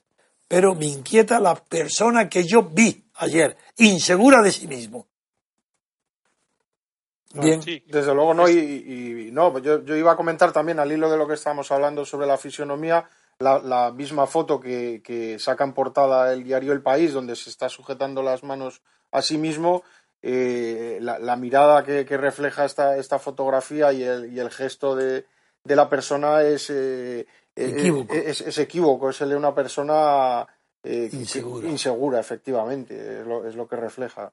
Pero 0.46 0.76
me 0.76 0.86
inquieta 0.86 1.40
la 1.40 1.56
persona 1.56 2.28
que 2.28 2.44
yo 2.44 2.62
vi 2.62 3.02
ayer, 3.16 3.56
insegura 3.78 4.42
de 4.42 4.52
sí 4.52 4.68
mismo. 4.68 5.08
Bien, 7.34 7.62
Sí. 7.62 7.82
Desde 7.86 8.14
luego 8.14 8.32
no, 8.34 8.48
y, 8.48 8.52
y- 8.52 9.28
y 9.28 9.30
no, 9.32 9.52
pues 9.52 9.64
yo, 9.64 9.82
yo 9.84 9.96
iba 9.96 10.12
a 10.12 10.16
comentar 10.16 10.52
también 10.52 10.78
al 10.78 10.90
hilo 10.92 11.10
de 11.10 11.16
lo 11.16 11.26
que 11.26 11.34
estábamos 11.34 11.70
hablando 11.72 12.04
sobre 12.04 12.26
la 12.26 12.36
fisionomía, 12.38 13.08
la, 13.40 13.58
la 13.58 13.90
misma 13.90 14.26
foto 14.26 14.60
que, 14.60 15.02
que 15.04 15.38
saca 15.38 15.64
en 15.64 15.72
portada 15.72 16.32
el 16.32 16.44
diario 16.44 16.72
El 16.72 16.82
País, 16.82 17.12
donde 17.12 17.34
se 17.36 17.50
está 17.50 17.68
sujetando 17.68 18.22
las 18.22 18.44
manos 18.44 18.82
a 19.10 19.20
sí 19.22 19.36
mismo, 19.38 19.82
eh, 20.22 20.98
la, 21.00 21.18
la 21.18 21.36
mirada 21.36 21.82
que, 21.84 22.04
que 22.06 22.16
refleja 22.16 22.64
esta, 22.64 22.96
esta 22.96 23.18
fotografía 23.18 23.92
y 23.92 24.02
el, 24.02 24.32
y 24.32 24.38
el 24.40 24.50
gesto 24.50 24.94
de, 24.96 25.26
de 25.64 25.76
la 25.76 25.88
persona 25.88 26.42
es, 26.42 26.70
eh, 26.70 27.26
eh, 27.56 27.66
Equívoco. 27.76 28.14
es, 28.14 28.40
es 28.40 28.58
equívoco, 28.58 29.10
es 29.10 29.20
el 29.20 29.30
de 29.30 29.36
una 29.36 29.54
persona 29.54 30.46
eh, 30.82 31.08
que- 31.10 31.16
Insegura. 31.16 31.68
insegura, 31.68 32.20
efectivamente, 32.20 33.20
es 33.20 33.26
lo, 33.26 33.46
es 33.46 33.54
lo 33.56 33.66
que 33.68 33.76
refleja. 33.76 34.32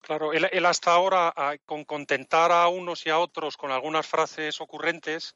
Claro, 0.00 0.32
él, 0.32 0.48
él 0.52 0.66
hasta 0.66 0.92
ahora, 0.92 1.32
ah, 1.36 1.56
con 1.66 1.84
contentar 1.84 2.52
a 2.52 2.68
unos 2.68 3.04
y 3.06 3.10
a 3.10 3.18
otros 3.18 3.56
con 3.56 3.70
algunas 3.70 4.06
frases 4.06 4.60
ocurrentes 4.60 5.34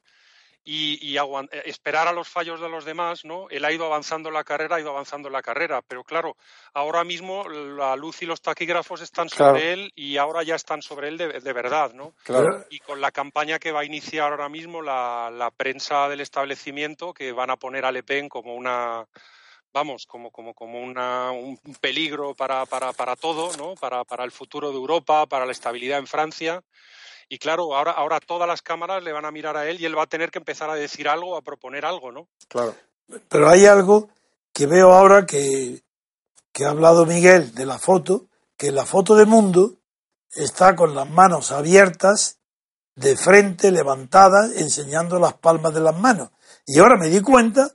y, 0.65 1.17
eh, 1.17 1.61
esperar 1.65 2.07
a 2.07 2.13
los 2.13 2.29
fallos 2.29 2.61
de 2.61 2.69
los 2.69 2.85
demás, 2.85 3.25
¿no? 3.25 3.49
Él 3.49 3.65
ha 3.65 3.71
ido 3.71 3.85
avanzando 3.85 4.29
en 4.29 4.35
la 4.35 4.43
carrera, 4.43 4.77
ha 4.77 4.79
ido 4.79 4.91
avanzando 4.91 5.27
en 5.27 5.33
la 5.33 5.41
carrera, 5.41 5.81
pero 5.81 6.03
claro, 6.03 6.37
ahora 6.73 7.03
mismo 7.03 7.47
la 7.49 7.95
luz 7.95 8.21
y 8.21 8.25
los 8.25 8.41
taquígrafos 8.41 9.01
están 9.01 9.29
sobre 9.29 9.61
Claro. 9.61 9.73
él 9.73 9.91
y 9.95 10.17
ahora 10.17 10.43
ya 10.43 10.55
están 10.55 10.81
sobre 10.81 11.09
él 11.09 11.17
de, 11.17 11.39
de 11.39 11.53
verdad, 11.53 11.91
¿no? 11.93 12.13
Claro. 12.23 12.63
Y 12.69 12.79
con 12.79 13.01
la 13.01 13.11
campaña 13.11 13.59
que 13.59 13.71
va 13.71 13.81
a 13.81 13.85
iniciar 13.85 14.31
ahora 14.31 14.49
mismo 14.49 14.81
la, 14.81 15.29
la 15.31 15.51
prensa 15.51 16.07
del 16.07 16.21
establecimiento, 16.21 17.13
que 17.13 17.31
van 17.33 17.49
a 17.49 17.57
poner 17.57 17.83
a 17.83 17.91
Le 17.91 18.03
Pen 18.03 18.29
como 18.29 18.55
una, 18.55 19.05
vamos, 19.73 20.05
como, 20.05 20.31
como, 20.31 20.53
como 20.53 20.81
una, 20.81 21.31
un 21.31 21.57
peligro 21.81 22.33
para, 22.33 22.65
para, 22.65 22.93
para 22.93 23.15
todo, 23.15 23.55
¿no? 23.57 23.75
Para, 23.75 24.03
para 24.03 24.23
el 24.23 24.31
futuro 24.31 24.69
de 24.69 24.77
Europa, 24.77 25.25
para 25.25 25.45
la 25.45 25.51
estabilidad 25.51 25.99
en 25.99 26.07
Francia. 26.07 26.63
Y 27.29 27.39
claro, 27.39 27.75
ahora, 27.75 27.91
ahora 27.91 28.19
todas 28.19 28.47
las 28.47 28.61
cámaras 28.61 29.03
le 29.03 29.13
van 29.13 29.25
a 29.25 29.31
mirar 29.31 29.57
a 29.57 29.67
él 29.69 29.79
y 29.79 29.85
él 29.85 29.97
va 29.97 30.03
a 30.03 30.07
tener 30.07 30.29
que 30.29 30.39
empezar 30.39 30.69
a 30.69 30.75
decir 30.75 31.07
algo, 31.07 31.35
a 31.35 31.41
proponer 31.41 31.85
algo, 31.85 32.11
¿no? 32.11 32.27
Claro. 32.47 32.75
pero 33.29 33.49
hay 33.49 33.65
algo 33.65 34.09
que 34.53 34.67
veo 34.67 34.91
ahora 34.91 35.25
que 35.25 35.83
que 36.53 36.65
ha 36.65 36.69
hablado 36.69 37.05
Miguel 37.05 37.53
de 37.55 37.65
la 37.65 37.79
foto, 37.79 38.27
que 38.55 38.71
la 38.71 38.85
foto 38.85 39.15
de 39.15 39.25
mundo 39.25 39.79
está 40.29 40.75
con 40.75 40.95
las 40.95 41.09
manos 41.09 41.51
abiertas, 41.51 42.37
de 42.95 43.17
frente, 43.17 43.71
levantadas, 43.71 44.51
enseñando 44.55 45.17
las 45.17 45.33
palmas 45.33 45.73
de 45.73 45.81
las 45.81 45.97
manos. 45.97 46.29
Y 46.67 46.77
ahora 46.77 46.95
me 46.95 47.09
di 47.09 47.21
cuenta 47.21 47.71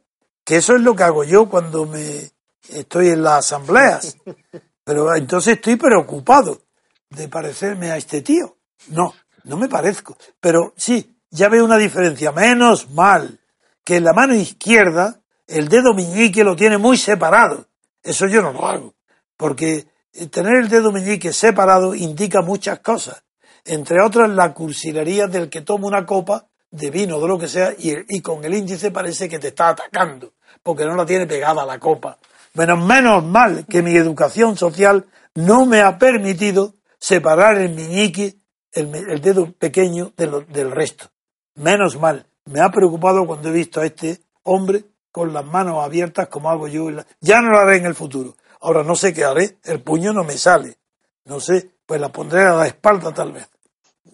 que 0.48 0.56
eso 0.56 0.76
es 0.76 0.80
lo 0.80 0.96
que 0.96 1.02
hago 1.02 1.24
yo 1.24 1.46
cuando 1.46 1.84
me 1.84 2.30
estoy 2.70 3.08
en 3.08 3.22
las 3.22 3.40
asambleas. 3.40 4.16
Pero 4.82 5.14
entonces 5.14 5.56
estoy 5.56 5.76
preocupado 5.76 6.62
de 7.10 7.28
parecerme 7.28 7.90
a 7.90 7.98
este 7.98 8.22
tío. 8.22 8.56
No, 8.86 9.12
no 9.44 9.58
me 9.58 9.68
parezco. 9.68 10.16
Pero 10.40 10.72
sí, 10.74 11.20
ya 11.28 11.50
veo 11.50 11.66
una 11.66 11.76
diferencia. 11.76 12.32
Menos 12.32 12.88
mal 12.92 13.38
que 13.84 13.96
en 13.96 14.04
la 14.04 14.14
mano 14.14 14.34
izquierda 14.34 15.20
el 15.46 15.68
dedo 15.68 15.92
meñique 15.92 16.42
lo 16.44 16.56
tiene 16.56 16.78
muy 16.78 16.96
separado. 16.96 17.66
Eso 18.02 18.26
yo 18.26 18.40
no 18.40 18.54
lo 18.54 18.66
hago. 18.66 18.94
Porque 19.36 19.86
tener 20.30 20.56
el 20.56 20.70
dedo 20.70 20.92
meñique 20.92 21.34
separado 21.34 21.94
indica 21.94 22.40
muchas 22.40 22.78
cosas. 22.78 23.22
Entre 23.66 24.02
otras, 24.02 24.30
la 24.30 24.54
cursilería 24.54 25.26
del 25.26 25.50
que 25.50 25.60
toma 25.60 25.88
una 25.88 26.06
copa 26.06 26.48
de 26.70 26.90
vino, 26.90 27.20
de 27.20 27.28
lo 27.28 27.38
que 27.38 27.48
sea, 27.48 27.74
y, 27.78 27.92
y 28.08 28.22
con 28.22 28.42
el 28.46 28.54
índice 28.54 28.90
parece 28.90 29.28
que 29.28 29.38
te 29.38 29.48
está 29.48 29.68
atacando, 29.68 30.32
porque 30.62 30.84
no 30.84 30.94
la 30.96 31.06
tiene 31.06 31.26
pegada 31.26 31.62
a 31.62 31.66
la 31.66 31.78
copa. 31.78 32.18
Menos, 32.54 33.24
mal 33.24 33.66
que 33.66 33.82
mi 33.82 33.96
educación 33.96 34.56
social 34.56 35.06
no 35.34 35.66
me 35.66 35.82
ha 35.82 35.98
permitido 35.98 36.74
separar 36.98 37.58
el 37.58 37.74
meñique, 37.74 38.36
el, 38.72 39.20
dedo 39.20 39.52
pequeño, 39.52 40.12
del 40.16 40.70
resto. 40.70 41.10
Menos 41.54 41.98
mal. 41.98 42.26
Me 42.46 42.60
ha 42.60 42.70
preocupado 42.70 43.26
cuando 43.26 43.48
he 43.48 43.52
visto 43.52 43.80
a 43.80 43.86
este 43.86 44.20
hombre 44.42 44.84
con 45.12 45.32
las 45.32 45.44
manos 45.44 45.84
abiertas 45.84 46.28
como 46.28 46.50
hago 46.50 46.66
yo. 46.68 46.88
Ya 47.20 47.40
no 47.40 47.50
lo 47.50 47.58
haré 47.58 47.76
en 47.76 47.86
el 47.86 47.94
futuro. 47.94 48.36
Ahora 48.60 48.82
no 48.82 48.96
sé 48.96 49.12
qué 49.12 49.24
haré. 49.24 49.58
El 49.64 49.82
puño 49.82 50.12
no 50.12 50.24
me 50.24 50.36
sale. 50.36 50.78
No 51.24 51.40
sé. 51.40 51.70
Pues 51.86 52.00
la 52.00 52.10
pondré 52.10 52.42
a 52.42 52.52
la 52.54 52.66
espalda 52.66 53.12
tal 53.12 53.32
vez. 53.32 53.48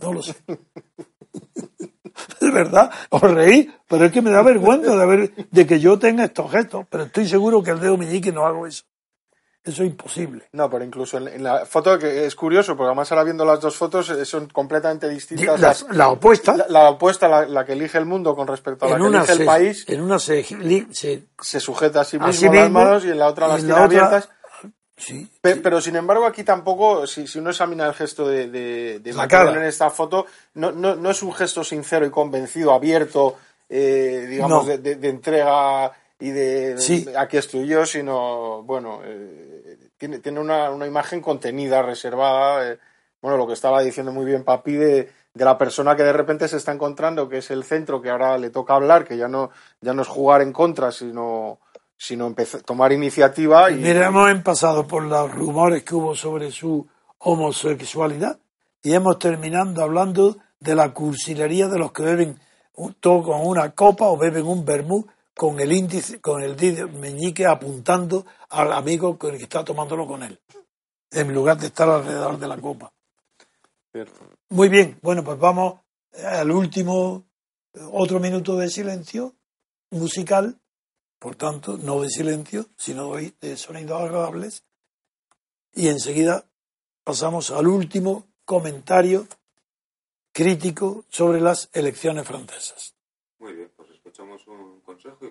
No 0.00 0.12
lo 0.12 0.22
sé. 0.22 0.34
de 2.40 2.50
verdad, 2.50 2.90
os 3.10 3.22
reí, 3.22 3.70
pero 3.88 4.06
es 4.06 4.12
que 4.12 4.22
me 4.22 4.30
da 4.30 4.42
vergüenza 4.42 4.96
de, 4.96 5.06
ver, 5.06 5.32
de 5.50 5.66
que 5.66 5.80
yo 5.80 5.98
tenga 5.98 6.24
estos 6.24 6.50
gestos, 6.50 6.86
pero 6.88 7.04
estoy 7.04 7.26
seguro 7.28 7.62
que 7.62 7.70
el 7.70 7.80
dedo 7.80 7.96
meñique 7.96 8.32
no 8.32 8.46
hago 8.46 8.66
eso. 8.66 8.84
Eso 9.64 9.82
es 9.82 9.88
imposible. 9.88 10.46
No, 10.52 10.68
pero 10.68 10.84
incluso 10.84 11.16
en, 11.16 11.42
la 11.42 11.64
foto, 11.64 11.98
que 11.98 12.26
es 12.26 12.34
curioso, 12.34 12.76
porque 12.76 12.88
además 12.88 13.10
ahora 13.10 13.24
viendo 13.24 13.46
las 13.46 13.60
dos 13.60 13.74
fotos 13.74 14.10
eh, 14.10 14.26
son 14.26 14.46
completamente 14.48 15.08
distintas. 15.08 15.86
la 15.90 16.08
opuesta. 16.08 16.66
La, 16.68 16.90
opuesta, 16.90 17.46
la, 17.46 17.64
que 17.64 17.72
elige 17.72 17.96
el 17.96 18.04
mundo 18.04 18.36
con 18.36 18.46
respecto 18.46 18.84
a 18.84 18.90
la 18.90 18.98
que 18.98 19.16
elige 19.16 19.32
el 19.32 19.46
país. 19.46 19.84
En 19.88 20.02
una 20.02 20.18
se, 20.18 20.44
se, 21.40 21.60
sujeta 21.60 22.02
a 22.02 22.04
sí 22.04 22.18
mismo, 22.18 22.52
las 22.52 22.70
manos 22.70 23.04
y 23.06 23.10
en 23.10 23.18
la 23.18 23.26
otra 23.26 23.48
las 23.48 23.64
tiene 23.64 23.80
abiertas. 23.80 24.28
Sí, 25.04 25.28
pero, 25.40 25.80
sin 25.80 25.96
embargo 25.96 26.24
aquí 26.24 26.44
tampoco, 26.44 27.06
si, 27.06 27.26
si 27.26 27.38
uno 27.38 27.50
examina 27.50 27.86
el 27.86 27.94
gesto 27.94 28.26
de, 28.26 28.48
de, 28.48 29.12
Macron 29.12 29.56
en 29.58 29.64
esta 29.64 29.90
foto, 29.90 30.26
no, 30.54 30.72
no, 30.72 30.96
no, 30.96 31.10
es 31.10 31.22
un 31.22 31.34
gesto 31.34 31.62
sincero 31.62 32.06
y 32.06 32.10
convencido, 32.10 32.72
abierto, 32.72 33.36
eh, 33.68 34.26
digamos, 34.28 34.66
de, 34.66 34.78
de, 34.78 35.08
entrega 35.08 35.92
y 36.18 36.30
de 36.30 37.12
aquí 37.18 37.36
estoy 37.36 37.66
yo, 37.66 37.84
sino, 37.84 38.62
bueno, 38.62 39.00
eh, 39.04 39.90
tiene, 39.98 40.20
tiene 40.20 40.40
una, 40.40 40.70
una, 40.70 40.86
imagen 40.86 41.20
contenida, 41.20 41.82
reservada, 41.82 42.72
eh, 42.72 42.78
bueno, 43.20 43.36
lo 43.36 43.46
que 43.46 43.52
estaba 43.52 43.82
diciendo 43.82 44.10
muy 44.10 44.24
bien 44.24 44.42
Papi 44.42 44.72
de, 44.72 45.12
de 45.34 45.44
la 45.44 45.58
persona 45.58 45.96
que 45.96 46.02
de 46.02 46.12
repente 46.12 46.48
se 46.48 46.56
está 46.56 46.72
encontrando, 46.72 47.28
que 47.28 47.38
es 47.38 47.50
el 47.50 47.64
centro, 47.64 48.00
que 48.00 48.08
ahora 48.08 48.38
le 48.38 48.50
toca 48.50 48.74
hablar, 48.74 49.04
que 49.04 49.18
ya 49.18 49.28
no, 49.28 49.50
ya 49.80 49.92
no 49.92 50.02
es 50.02 50.08
jugar 50.08 50.40
en 50.40 50.52
contra, 50.52 50.92
sino 50.92 51.58
sino 52.04 52.26
empezar, 52.26 52.60
tomar 52.62 52.92
iniciativa. 52.92 53.70
Y... 53.70 53.76
Mira, 53.76 54.06
hemos 54.08 54.42
pasado 54.42 54.86
por 54.86 55.04
los 55.04 55.32
rumores 55.32 55.82
que 55.84 55.94
hubo 55.94 56.14
sobre 56.14 56.50
su 56.50 56.86
homosexualidad 57.18 58.38
y 58.82 58.92
hemos 58.92 59.18
terminado 59.18 59.82
hablando 59.82 60.36
de 60.60 60.74
la 60.74 60.92
cursilería 60.92 61.68
de 61.68 61.78
los 61.78 61.92
que 61.92 62.02
beben 62.02 62.40
todo 63.00 63.22
con 63.22 63.46
una 63.46 63.70
copa 63.70 64.06
o 64.06 64.18
beben 64.18 64.46
un 64.46 64.64
vermú 64.64 65.06
con 65.34 65.58
el 65.60 65.72
índice, 65.72 66.20
con 66.20 66.42
el 66.42 66.56
meñique 66.90 67.46
apuntando 67.46 68.26
al 68.50 68.72
amigo 68.72 69.18
con 69.18 69.32
el 69.32 69.38
que 69.38 69.44
está 69.44 69.64
tomándolo 69.64 70.06
con 70.06 70.22
él, 70.22 70.38
en 71.10 71.32
lugar 71.32 71.56
de 71.56 71.68
estar 71.68 71.88
alrededor 71.88 72.38
de 72.38 72.48
la 72.48 72.58
copa. 72.58 72.92
Muy 74.50 74.68
bien, 74.68 74.98
bueno, 75.02 75.24
pues 75.24 75.38
vamos 75.38 75.80
al 76.22 76.50
último, 76.50 77.24
otro 77.92 78.20
minuto 78.20 78.56
de 78.56 78.68
silencio 78.68 79.34
musical 79.90 80.58
por 81.24 81.36
tanto, 81.36 81.78
no 81.78 82.02
de 82.02 82.10
silencio, 82.10 82.66
sino 82.76 83.14
de 83.14 83.56
sonidos 83.56 83.98
agradables. 83.98 84.62
Y 85.72 85.88
enseguida 85.88 86.44
pasamos 87.02 87.50
al 87.50 87.66
último 87.66 88.26
comentario 88.44 89.26
crítico 90.32 91.06
sobre 91.08 91.40
las 91.40 91.70
elecciones 91.72 92.26
francesas. 92.26 92.94
Muy 93.38 93.54
bien, 93.54 93.72
pues 93.74 93.88
escuchamos 93.92 94.46
un 94.48 94.82
consejo 94.82 95.24
y 95.24 95.30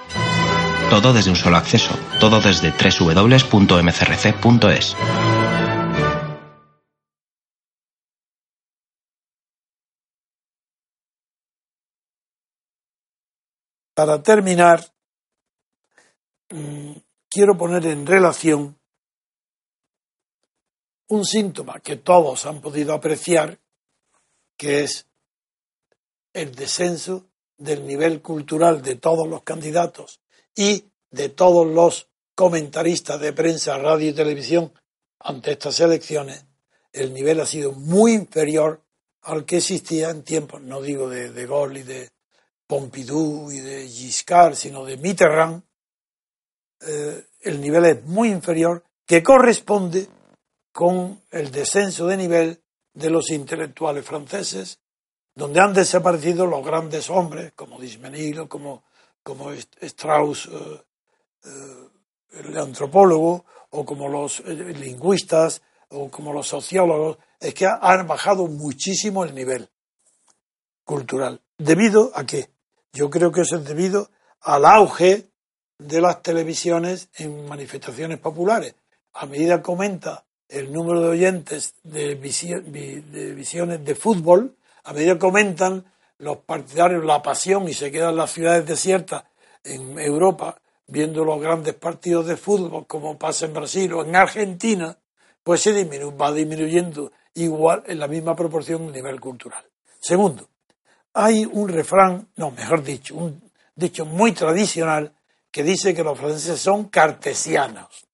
Todo 0.91 1.13
desde 1.13 1.29
un 1.29 1.37
solo 1.37 1.55
acceso, 1.55 1.97
todo 2.19 2.41
desde 2.41 2.71
www.mcrc.es. 2.71 3.45
Para 13.93 14.21
terminar, 14.21 14.85
mm, 16.49 16.91
quiero 17.29 17.57
poner 17.57 17.85
en 17.85 18.05
relación 18.05 18.77
un 21.07 21.23
síntoma 21.23 21.79
que 21.79 21.95
todos 21.95 22.45
han 22.45 22.59
podido 22.59 22.93
apreciar, 22.93 23.57
que 24.57 24.83
es 24.83 25.07
el 26.33 26.53
descenso 26.53 27.29
del 27.55 27.87
nivel 27.87 28.21
cultural 28.21 28.81
de 28.81 28.97
todos 28.97 29.25
los 29.25 29.43
candidatos 29.43 30.20
y 30.55 30.85
de 31.09 31.29
todos 31.29 31.67
los 31.67 32.07
comentaristas 32.35 33.19
de 33.19 33.33
prensa, 33.33 33.77
radio 33.77 34.09
y 34.09 34.13
televisión 34.13 34.73
ante 35.19 35.51
estas 35.51 35.79
elecciones, 35.79 36.45
el 36.93 37.13
nivel 37.13 37.39
ha 37.39 37.45
sido 37.45 37.71
muy 37.73 38.13
inferior 38.13 38.81
al 39.21 39.45
que 39.45 39.57
existía 39.57 40.09
en 40.09 40.23
tiempos, 40.23 40.61
no 40.61 40.81
digo 40.81 41.07
de, 41.09 41.31
de 41.31 41.45
Gaulle 41.45 41.81
y 41.81 41.83
de 41.83 42.09
Pompidou 42.67 43.51
y 43.51 43.59
de 43.59 43.87
Giscard, 43.87 44.55
sino 44.55 44.85
de 44.85 44.97
Mitterrand. 44.97 45.63
Eh, 46.81 47.25
el 47.41 47.61
nivel 47.61 47.85
es 47.85 48.03
muy 48.05 48.29
inferior, 48.29 48.83
que 49.05 49.21
corresponde 49.21 50.07
con 50.71 51.21
el 51.31 51.51
descenso 51.51 52.07
de 52.07 52.17
nivel 52.17 52.61
de 52.93 53.09
los 53.09 53.29
intelectuales 53.29 54.05
franceses, 54.05 54.79
donde 55.35 55.59
han 55.59 55.73
desaparecido 55.73 56.45
los 56.45 56.65
grandes 56.65 57.09
hombres 57.09 57.53
como 57.53 57.79
Dismenil 57.79 58.47
como 58.47 58.83
como 59.23 59.51
Strauss, 59.51 60.49
eh, 60.51 60.81
eh, 61.45 61.89
el 62.33 62.57
antropólogo, 62.57 63.45
o 63.71 63.85
como 63.85 64.09
los 64.09 64.39
eh, 64.41 64.53
lingüistas, 64.53 65.61
o 65.89 66.09
como 66.09 66.33
los 66.33 66.47
sociólogos, 66.47 67.17
es 67.39 67.53
que 67.53 67.65
han 67.65 68.07
bajado 68.07 68.47
muchísimo 68.47 69.23
el 69.23 69.35
nivel 69.35 69.69
cultural. 70.83 71.41
¿Debido 71.57 72.11
a 72.15 72.25
qué? 72.25 72.49
Yo 72.93 73.09
creo 73.09 73.31
que 73.31 73.41
eso 73.41 73.57
es 73.57 73.65
debido 73.65 74.09
al 74.41 74.65
auge 74.65 75.27
de 75.77 76.01
las 76.01 76.21
televisiones 76.21 77.09
en 77.15 77.47
manifestaciones 77.47 78.19
populares. 78.19 78.75
A 79.13 79.25
medida 79.25 79.61
que 79.61 79.71
aumenta 79.71 80.25
el 80.47 80.71
número 80.71 81.01
de 81.01 81.09
oyentes 81.09 81.75
de, 81.83 82.15
de 82.15 83.33
visiones 83.33 83.85
de 83.85 83.95
fútbol, 83.95 84.55
a 84.83 84.93
medida 84.93 85.17
que 85.17 85.25
aumentan 85.25 85.90
los 86.21 86.37
partidarios 86.37 87.03
la 87.03 87.21
pasión 87.21 87.67
y 87.67 87.73
se 87.73 87.91
quedan 87.91 88.15
las 88.15 88.31
ciudades 88.31 88.65
desiertas 88.65 89.23
en 89.63 89.97
Europa 89.99 90.61
viendo 90.87 91.25
los 91.25 91.41
grandes 91.41 91.73
partidos 91.73 92.27
de 92.27 92.37
fútbol 92.37 92.85
como 92.85 93.17
pasa 93.17 93.45
en 93.45 93.53
Brasil 93.53 93.91
o 93.93 94.03
en 94.03 94.15
Argentina, 94.15 94.97
pues 95.43 95.61
se 95.61 95.71
va 96.11 96.31
disminuyendo 96.31 97.11
igual 97.33 97.83
en 97.87 97.97
la 97.97 98.07
misma 98.07 98.35
proporción 98.35 98.89
a 98.89 98.91
nivel 98.91 99.19
cultural. 99.19 99.65
Segundo, 99.99 100.47
hay 101.13 101.45
un 101.45 101.69
refrán, 101.69 102.27
no, 102.35 102.51
mejor 102.51 102.83
dicho, 102.83 103.15
un 103.15 103.41
dicho 103.75 104.05
muy 104.05 104.33
tradicional 104.33 105.13
que 105.49 105.63
dice 105.63 105.95
que 105.95 106.03
los 106.03 106.19
franceses 106.19 106.59
son 106.59 106.85
cartesianos. 106.85 108.05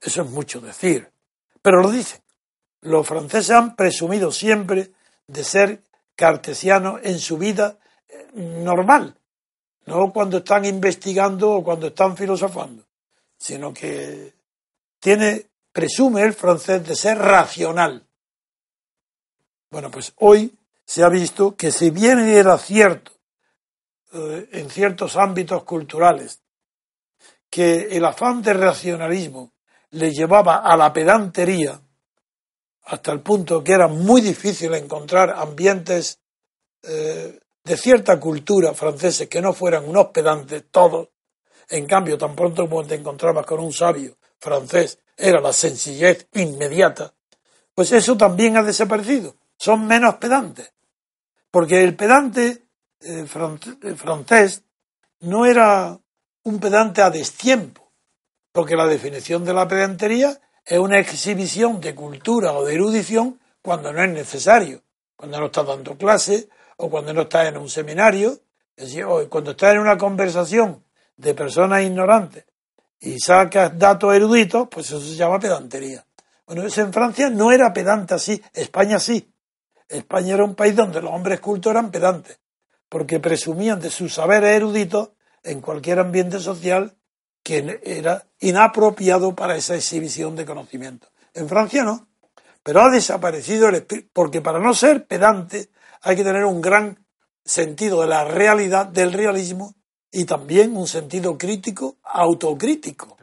Eso 0.00 0.22
es 0.22 0.30
mucho 0.30 0.60
decir, 0.60 1.10
pero 1.62 1.80
lo 1.80 1.90
dicen. 1.90 2.20
Los 2.80 3.06
franceses 3.06 3.50
han 3.50 3.76
presumido 3.76 4.32
siempre 4.32 4.90
de 5.26 5.44
ser 5.44 5.82
cartesianos 6.16 7.00
en 7.02 7.18
su 7.18 7.38
vida 7.38 7.78
eh, 8.08 8.28
normal, 8.34 9.18
no 9.86 10.12
cuando 10.12 10.38
están 10.38 10.64
investigando 10.64 11.52
o 11.52 11.64
cuando 11.64 11.88
están 11.88 12.16
filosofando, 12.16 12.84
sino 13.36 13.72
que 13.72 14.34
tiene, 14.98 15.50
presume 15.72 16.22
el 16.22 16.32
francés 16.32 16.86
de 16.86 16.96
ser 16.96 17.18
racional. 17.18 18.06
Bueno, 19.70 19.90
pues 19.90 20.12
hoy 20.16 20.56
se 20.84 21.02
ha 21.02 21.08
visto 21.08 21.56
que 21.56 21.70
si 21.70 21.90
bien 21.90 22.20
era 22.20 22.56
cierto 22.58 23.12
eh, 24.12 24.48
en 24.52 24.70
ciertos 24.70 25.16
ámbitos 25.16 25.64
culturales 25.64 26.40
que 27.50 27.96
el 27.96 28.04
afán 28.04 28.42
de 28.42 28.52
racionalismo 28.52 29.52
le 29.90 30.12
llevaba 30.12 30.58
a 30.58 30.76
la 30.76 30.92
pedantería, 30.92 31.80
hasta 32.84 33.12
el 33.12 33.20
punto 33.20 33.62
que 33.64 33.72
era 33.72 33.88
muy 33.88 34.20
difícil 34.20 34.74
encontrar 34.74 35.30
ambientes 35.30 36.20
eh, 36.82 37.40
de 37.64 37.76
cierta 37.76 38.20
cultura 38.20 38.74
franceses 38.74 39.28
que 39.28 39.40
no 39.40 39.52
fueran 39.52 39.88
unos 39.88 40.08
pedantes 40.08 40.64
todos. 40.70 41.08
En 41.68 41.86
cambio, 41.86 42.18
tan 42.18 42.36
pronto 42.36 42.68
como 42.68 42.84
te 42.84 42.96
encontrabas 42.96 43.46
con 43.46 43.60
un 43.60 43.72
sabio 43.72 44.16
francés, 44.38 44.98
era 45.16 45.40
la 45.40 45.52
sencillez 45.52 46.28
inmediata. 46.34 47.14
Pues 47.74 47.92
eso 47.92 48.16
también 48.16 48.56
ha 48.58 48.62
desaparecido. 48.62 49.36
Son 49.56 49.86
menos 49.86 50.16
pedantes. 50.16 50.72
Porque 51.50 51.82
el 51.82 51.96
pedante 51.96 52.66
eh, 53.00 53.26
eh, 53.26 53.94
francés 53.96 54.62
no 55.20 55.46
era 55.46 55.98
un 56.42 56.60
pedante 56.60 57.00
a 57.00 57.10
destiempo. 57.10 57.92
Porque 58.52 58.76
la 58.76 58.86
definición 58.86 59.44
de 59.44 59.54
la 59.54 59.66
pedantería 59.66 60.38
es 60.64 60.78
una 60.78 60.98
exhibición 60.98 61.80
de 61.80 61.94
cultura 61.94 62.52
o 62.52 62.64
de 62.64 62.74
erudición 62.74 63.38
cuando 63.62 63.92
no 63.92 64.02
es 64.02 64.10
necesario. 64.10 64.82
Cuando 65.16 65.38
no 65.38 65.46
está 65.46 65.62
dando 65.62 65.96
clase 65.96 66.48
o 66.76 66.90
cuando 66.90 67.12
no 67.12 67.22
estás 67.22 67.48
en 67.48 67.56
un 67.56 67.68
seminario, 67.68 68.40
o 69.06 69.28
cuando 69.28 69.52
estás 69.52 69.74
en 69.74 69.80
una 69.80 69.96
conversación 69.96 70.82
de 71.16 71.34
personas 71.34 71.82
ignorantes 71.82 72.44
y 73.00 73.18
sacas 73.20 73.78
datos 73.78 74.14
eruditos, 74.14 74.68
pues 74.70 74.86
eso 74.86 75.00
se 75.00 75.14
llama 75.14 75.38
pedantería. 75.38 76.04
Bueno, 76.46 76.62
eso 76.64 76.80
en 76.80 76.92
Francia 76.92 77.30
no 77.30 77.52
era 77.52 77.72
pedante 77.72 78.14
así, 78.14 78.42
España 78.52 78.98
sí. 78.98 79.30
España 79.88 80.34
era 80.34 80.44
un 80.44 80.54
país 80.54 80.74
donde 80.74 81.00
los 81.00 81.12
hombres 81.12 81.40
cultos 81.40 81.70
eran 81.70 81.90
pedantes, 81.90 82.38
porque 82.88 83.20
presumían 83.20 83.80
de 83.80 83.90
su 83.90 84.08
saber 84.08 84.44
erudito 84.44 85.14
en 85.42 85.60
cualquier 85.60 86.00
ambiente 86.00 86.40
social 86.40 86.96
que 87.44 87.80
era 87.84 88.26
inapropiado 88.40 89.36
para 89.36 89.54
esa 89.54 89.76
exhibición 89.76 90.34
de 90.34 90.46
conocimiento. 90.46 91.08
En 91.34 91.48
Francia 91.48 91.84
no, 91.84 92.08
pero 92.62 92.80
ha 92.80 92.90
desaparecido 92.90 93.68
el 93.68 93.76
espíritu, 93.76 94.08
porque 94.12 94.40
para 94.40 94.58
no 94.58 94.72
ser 94.72 95.06
pedante 95.06 95.68
hay 96.00 96.16
que 96.16 96.24
tener 96.24 96.44
un 96.46 96.62
gran 96.62 97.06
sentido 97.44 98.00
de 98.00 98.08
la 98.08 98.24
realidad, 98.24 98.86
del 98.86 99.12
realismo, 99.12 99.74
y 100.10 100.24
también 100.24 100.76
un 100.76 100.86
sentido 100.86 101.36
crítico, 101.36 101.98
autocrítico. 102.02 103.16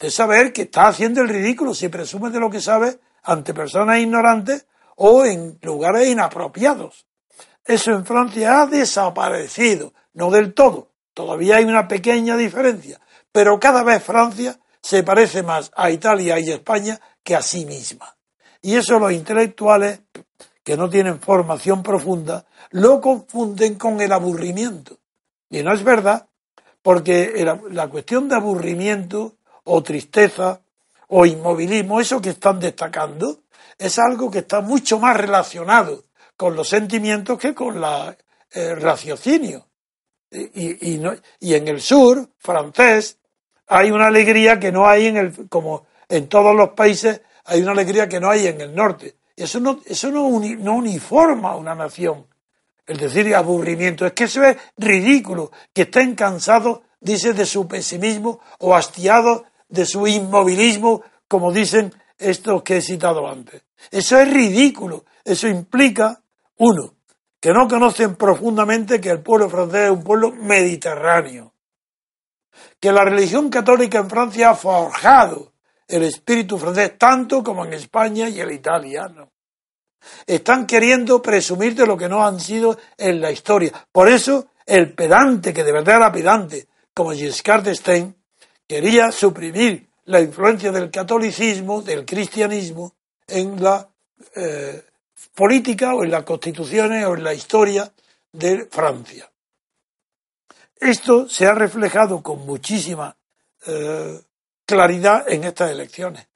De 0.00 0.10
saber 0.10 0.52
que 0.52 0.62
está 0.62 0.88
haciendo 0.88 1.20
el 1.20 1.28
ridículo 1.28 1.74
si 1.74 1.88
presume 1.88 2.30
de 2.30 2.40
lo 2.40 2.50
que 2.50 2.60
sabe 2.60 2.98
ante 3.22 3.54
personas 3.54 4.00
ignorantes 4.00 4.66
o 4.96 5.24
en 5.24 5.58
lugares 5.62 6.08
inapropiados. 6.08 7.06
Eso 7.64 7.92
en 7.92 8.04
Francia 8.04 8.62
ha 8.62 8.66
desaparecido, 8.66 9.94
no 10.14 10.30
del 10.30 10.54
todo, 10.54 10.90
todavía 11.14 11.56
hay 11.56 11.64
una 11.64 11.86
pequeña 11.86 12.36
diferencia, 12.36 13.00
pero 13.34 13.58
cada 13.58 13.82
vez 13.82 14.00
Francia 14.00 14.56
se 14.80 15.02
parece 15.02 15.42
más 15.42 15.72
a 15.74 15.90
Italia 15.90 16.38
y 16.38 16.52
España 16.52 17.00
que 17.24 17.34
a 17.34 17.42
sí 17.42 17.66
misma. 17.66 18.14
Y 18.62 18.76
eso 18.76 19.00
los 19.00 19.10
intelectuales 19.10 20.02
que 20.62 20.76
no 20.76 20.88
tienen 20.88 21.18
formación 21.18 21.82
profunda, 21.82 22.46
lo 22.70 23.00
confunden 23.00 23.74
con 23.74 24.00
el 24.00 24.12
aburrimiento. 24.12 24.98
Y 25.50 25.64
no 25.64 25.74
es 25.74 25.82
verdad, 25.82 26.28
porque 26.80 27.44
la 27.70 27.88
cuestión 27.88 28.28
de 28.28 28.36
aburrimiento 28.36 29.34
o 29.64 29.82
tristeza 29.82 30.60
o 31.08 31.26
inmovilismo, 31.26 32.00
eso 32.00 32.20
que 32.20 32.30
están 32.30 32.60
destacando, 32.60 33.40
es 33.76 33.98
algo 33.98 34.30
que 34.30 34.38
está 34.38 34.60
mucho 34.60 35.00
más 35.00 35.16
relacionado 35.16 36.04
con 36.36 36.54
los 36.54 36.68
sentimientos 36.68 37.36
que 37.36 37.52
con 37.52 37.82
el 37.82 38.16
eh, 38.52 38.76
raciocinio. 38.76 39.66
Y, 40.30 40.96
y, 41.40 41.54
en 41.54 41.68
el 41.68 41.80
sur 41.80 42.28
francés 42.38 43.18
hay 43.66 43.90
una 43.90 44.06
alegría 44.06 44.58
que 44.58 44.72
no 44.72 44.86
hay 44.86 45.06
en 45.06 45.16
el, 45.16 45.48
como 45.48 45.86
en 46.08 46.28
todos 46.28 46.54
los 46.54 46.70
países, 46.70 47.20
hay 47.44 47.62
una 47.62 47.72
alegría 47.72 48.08
que 48.08 48.20
no 48.20 48.30
hay 48.30 48.46
en 48.46 48.60
el 48.60 48.74
norte. 48.74 49.16
Eso 49.36 49.60
no, 49.60 49.80
eso 49.86 50.10
no, 50.10 50.28
no 50.28 50.74
uniforma 50.74 51.56
una 51.56 51.74
nación. 51.74 52.26
El 52.86 52.98
decir 52.98 53.34
aburrimiento, 53.34 54.06
es 54.06 54.12
que 54.12 54.24
eso 54.24 54.44
es 54.44 54.56
ridículo, 54.76 55.50
que 55.72 55.82
estén 55.82 56.14
cansados, 56.14 56.80
dice, 57.00 57.32
de 57.32 57.46
su 57.46 57.66
pesimismo 57.66 58.40
o 58.58 58.74
hastiados 58.74 59.42
de 59.68 59.86
su 59.86 60.06
inmovilismo, 60.06 61.02
como 61.26 61.50
dicen 61.50 61.92
estos 62.18 62.62
que 62.62 62.76
he 62.76 62.82
citado 62.82 63.26
antes. 63.28 63.62
Eso 63.90 64.18
es 64.18 64.32
ridículo. 64.32 65.04
Eso 65.24 65.48
implica, 65.48 66.20
uno, 66.58 66.94
que 67.40 67.52
no 67.52 67.66
conocen 67.66 68.16
profundamente 68.16 69.00
que 69.00 69.10
el 69.10 69.20
pueblo 69.20 69.48
francés 69.48 69.86
es 69.86 69.90
un 69.90 70.04
pueblo 70.04 70.32
mediterráneo, 70.32 71.53
que 72.80 72.92
la 72.92 73.04
religión 73.04 73.48
católica 73.50 73.98
en 73.98 74.10
Francia 74.10 74.50
ha 74.50 74.54
forjado 74.54 75.52
el 75.88 76.02
espíritu 76.02 76.58
francés 76.58 76.92
tanto 76.98 77.42
como 77.42 77.64
en 77.64 77.74
España 77.74 78.28
y 78.28 78.40
el 78.40 78.52
italiano. 78.52 79.30
Están 80.26 80.66
queriendo 80.66 81.22
presumir 81.22 81.74
de 81.74 81.86
lo 81.86 81.96
que 81.96 82.08
no 82.08 82.26
han 82.26 82.40
sido 82.40 82.76
en 82.96 83.20
la 83.20 83.30
historia. 83.30 83.72
Por 83.90 84.08
eso, 84.08 84.48
el 84.66 84.92
pedante, 84.92 85.52
que 85.52 85.64
de 85.64 85.72
verdad 85.72 85.96
era 85.96 86.12
pedante, 86.12 86.66
como 86.92 87.12
Giscard 87.12 87.64
d'Estaing, 87.64 88.14
quería 88.66 89.10
suprimir 89.10 89.88
la 90.06 90.20
influencia 90.20 90.70
del 90.70 90.90
catolicismo, 90.90 91.82
del 91.82 92.04
cristianismo, 92.04 92.94
en 93.26 93.62
la 93.62 93.88
eh, 94.34 94.84
política 95.34 95.94
o 95.94 96.04
en 96.04 96.10
las 96.10 96.24
constituciones 96.24 97.04
o 97.06 97.14
en 97.14 97.24
la 97.24 97.34
historia 97.34 97.90
de 98.32 98.66
Francia. 98.70 99.30
Esto 100.84 101.26
se 101.30 101.46
ha 101.46 101.54
reflejado 101.54 102.22
con 102.22 102.44
muchísima 102.44 103.16
eh, 103.66 104.20
claridad 104.66 105.24
en 105.26 105.44
estas 105.44 105.70
elecciones. 105.70 106.28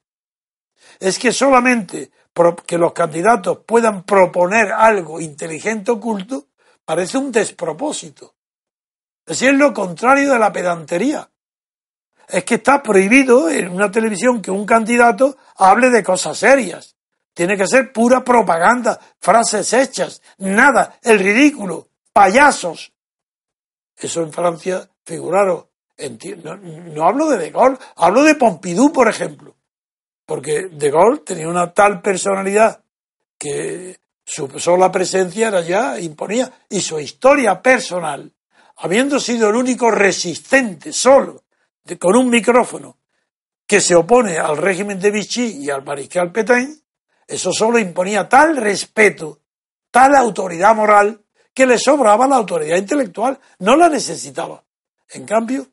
Es 0.99 1.19
que 1.19 1.31
solamente 1.31 2.09
que 2.65 2.79
los 2.79 2.93
candidatos 2.93 3.59
puedan 3.63 4.03
proponer 4.03 4.71
algo 4.71 5.21
inteligente 5.21 5.91
oculto 5.91 6.47
parece 6.83 7.19
un 7.19 7.31
despropósito. 7.31 8.33
Es 9.23 9.39
decir, 9.39 9.53
lo 9.53 9.71
contrario 9.71 10.33
de 10.33 10.39
la 10.39 10.51
pedantería. 10.51 11.29
Es 12.27 12.43
que 12.43 12.55
está 12.55 12.81
prohibido 12.81 13.51
en 13.51 13.69
una 13.69 13.91
televisión 13.91 14.41
que 14.41 14.49
un 14.49 14.65
candidato 14.65 15.37
hable 15.57 15.91
de 15.91 16.01
cosas 16.01 16.39
serias. 16.39 16.95
Tiene 17.35 17.55
que 17.55 17.67
ser 17.67 17.93
pura 17.93 18.23
propaganda, 18.23 18.99
frases 19.19 19.71
hechas, 19.73 20.23
nada, 20.39 20.97
el 21.03 21.19
ridículo, 21.19 21.89
payasos. 22.11 22.91
Eso 23.99 24.21
en 24.21 24.31
Francia, 24.31 24.89
figuraros, 25.03 25.65
no, 26.43 27.05
hablo 27.05 27.29
de 27.29 27.37
De 27.37 27.51
Gaulle, 27.51 27.77
hablo 27.97 28.23
de 28.23 28.35
Pompidou, 28.35 28.93
por 28.93 29.09
ejemplo, 29.09 29.57
porque 30.25 30.69
De 30.71 30.89
Gaulle 30.89 31.21
tenía 31.25 31.49
una 31.49 31.73
tal 31.73 32.01
personalidad 32.01 32.81
que 33.37 33.99
su 34.23 34.47
sola 34.59 34.91
presencia 34.91 35.49
era 35.49 35.61
ya 35.61 35.99
imponía, 35.99 36.51
y 36.69 36.79
su 36.79 36.99
historia 36.99 37.61
personal, 37.61 38.31
habiendo 38.77 39.19
sido 39.19 39.49
el 39.49 39.55
único 39.55 39.91
resistente 39.91 40.93
solo, 40.93 41.43
con 41.99 42.15
un 42.15 42.29
micrófono, 42.29 42.97
que 43.67 43.81
se 43.81 43.95
opone 43.95 44.37
al 44.37 44.57
régimen 44.57 44.99
de 44.99 45.11
Vichy 45.11 45.63
y 45.63 45.69
al 45.69 45.83
mariscal 45.83 46.31
Pétain, 46.31 46.81
eso 47.27 47.51
solo 47.51 47.77
imponía 47.77 48.29
tal 48.29 48.55
respeto, 48.55 49.41
tal 49.91 50.15
autoridad 50.15 50.75
moral, 50.75 51.21
que 51.53 51.65
le 51.65 51.77
sobraba 51.77 52.27
la 52.27 52.37
autoridad 52.37 52.77
intelectual, 52.77 53.39
no 53.59 53.75
la 53.75 53.89
necesitaba. 53.89 54.63
En 55.09 55.25
cambio, 55.25 55.67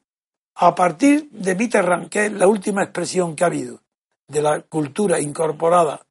a 0.54 0.74
partir 0.74 1.28
de 1.30 1.54
Mitterrand, 1.54 2.08
que 2.08 2.26
es 2.26 2.32
la 2.32 2.46
última 2.46 2.82
expresión 2.82 3.36
que 3.36 3.44
ha 3.44 3.48
habido 3.48 3.80
de 4.26 4.42
la 4.42 4.62
cultura 4.62 5.20
incorporada 5.20 6.06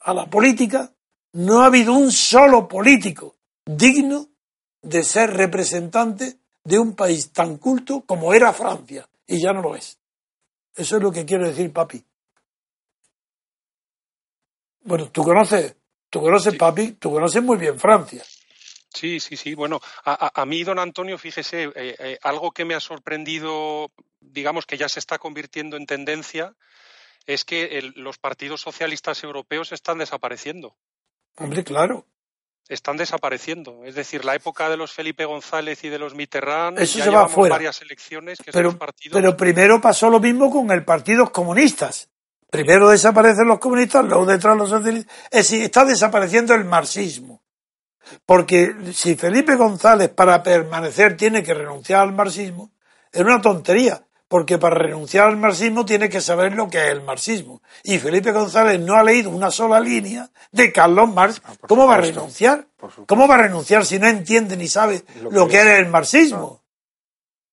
a 0.00 0.14
la 0.14 0.26
política, 0.26 0.92
no 1.32 1.62
ha 1.62 1.66
habido 1.66 1.92
un 1.94 2.12
solo 2.12 2.68
político 2.68 3.36
digno 3.64 4.28
de 4.82 5.02
ser 5.02 5.34
representante 5.34 6.38
de 6.64 6.78
un 6.78 6.94
país 6.94 7.32
tan 7.32 7.56
culto 7.56 8.02
como 8.02 8.32
era 8.34 8.52
Francia, 8.52 9.08
y 9.26 9.40
ya 9.40 9.52
no 9.52 9.62
lo 9.62 9.74
es. 9.74 9.98
Eso 10.74 10.96
es 10.96 11.02
lo 11.02 11.10
que 11.10 11.24
quiere 11.24 11.48
decir 11.48 11.72
papi. 11.72 12.04
Bueno, 14.82 15.10
tú 15.10 15.22
conoces, 15.24 15.76
tú 16.08 16.20
conoces 16.20 16.56
papi, 16.56 16.92
tú 16.92 17.10
conoces 17.10 17.42
muy 17.42 17.56
bien 17.56 17.78
Francia. 17.78 18.22
Sí, 18.92 19.20
sí, 19.20 19.36
sí. 19.36 19.54
Bueno, 19.54 19.80
a, 20.04 20.44
mí, 20.46 20.64
don 20.64 20.78
Antonio, 20.78 21.18
fíjese, 21.18 21.64
eh, 21.64 21.72
eh, 21.74 22.18
algo 22.22 22.52
que 22.52 22.64
me 22.64 22.74
ha 22.74 22.80
sorprendido, 22.80 23.90
digamos 24.20 24.66
que 24.66 24.78
ya 24.78 24.88
se 24.88 24.98
está 24.98 25.18
convirtiendo 25.18 25.76
en 25.76 25.86
tendencia, 25.86 26.54
es 27.26 27.44
que 27.44 27.92
los 27.96 28.18
partidos 28.18 28.62
socialistas 28.62 29.22
europeos 29.22 29.72
están 29.72 29.98
desapareciendo. 29.98 30.76
Hombre, 31.36 31.62
claro. 31.62 32.06
Están 32.68 32.96
desapareciendo. 32.96 33.84
Es 33.84 33.94
decir, 33.94 34.24
la 34.24 34.34
época 34.34 34.68
de 34.68 34.76
los 34.76 34.92
Felipe 34.92 35.24
González 35.24 35.84
y 35.84 35.88
de 35.88 35.98
los 35.98 36.14
Mitterrand, 36.14 36.78
Eso 36.78 36.98
ya 36.98 37.04
se 37.04 37.10
va 37.10 37.26
varias 37.26 37.80
elecciones 37.82 38.38
que 38.38 38.52
pero, 38.52 38.76
partidos... 38.76 39.18
pero 39.18 39.36
primero 39.36 39.80
pasó 39.80 40.10
lo 40.10 40.20
mismo 40.20 40.50
con 40.50 40.70
el 40.70 40.84
Partido 40.84 41.30
Comunistas. 41.30 42.08
Primero 42.50 42.88
desaparecen 42.88 43.46
los 43.46 43.58
comunistas, 43.58 44.04
luego 44.06 44.24
detrás 44.24 44.56
los 44.56 44.70
socialistas. 44.70 45.14
Es 45.30 45.50
decir, 45.50 45.62
está 45.62 45.84
desapareciendo 45.84 46.54
el 46.54 46.64
marxismo. 46.64 47.37
Porque 48.26 48.74
si 48.92 49.14
Felipe 49.14 49.56
González 49.56 50.08
para 50.10 50.42
permanecer 50.42 51.16
tiene 51.16 51.42
que 51.42 51.54
renunciar 51.54 52.02
al 52.02 52.12
marxismo, 52.12 52.70
es 53.12 53.22
una 53.22 53.40
tontería, 53.40 54.02
porque 54.28 54.58
para 54.58 54.76
renunciar 54.76 55.28
al 55.28 55.36
marxismo 55.38 55.84
tiene 55.84 56.08
que 56.08 56.20
saber 56.20 56.52
lo 56.52 56.68
que 56.68 56.78
es 56.78 56.90
el 56.90 57.02
marxismo. 57.02 57.62
Y 57.82 57.98
Felipe 57.98 58.32
González 58.32 58.78
no 58.80 58.94
ha 58.94 59.02
leído 59.02 59.30
una 59.30 59.50
sola 59.50 59.80
línea 59.80 60.30
de 60.52 60.72
Carlos 60.72 61.12
Marx. 61.12 61.40
¿Cómo 61.66 61.86
va 61.86 61.94
a 61.94 62.00
renunciar? 62.00 62.66
¿Cómo 63.06 63.26
va 63.26 63.36
a 63.36 63.42
renunciar 63.42 63.84
si 63.86 63.98
no 63.98 64.06
entiende 64.06 64.56
ni 64.56 64.68
sabe 64.68 65.02
lo, 65.30 65.48
que, 65.48 65.60
es 65.60 65.78
el 65.78 65.88
marxismo? 65.88 66.62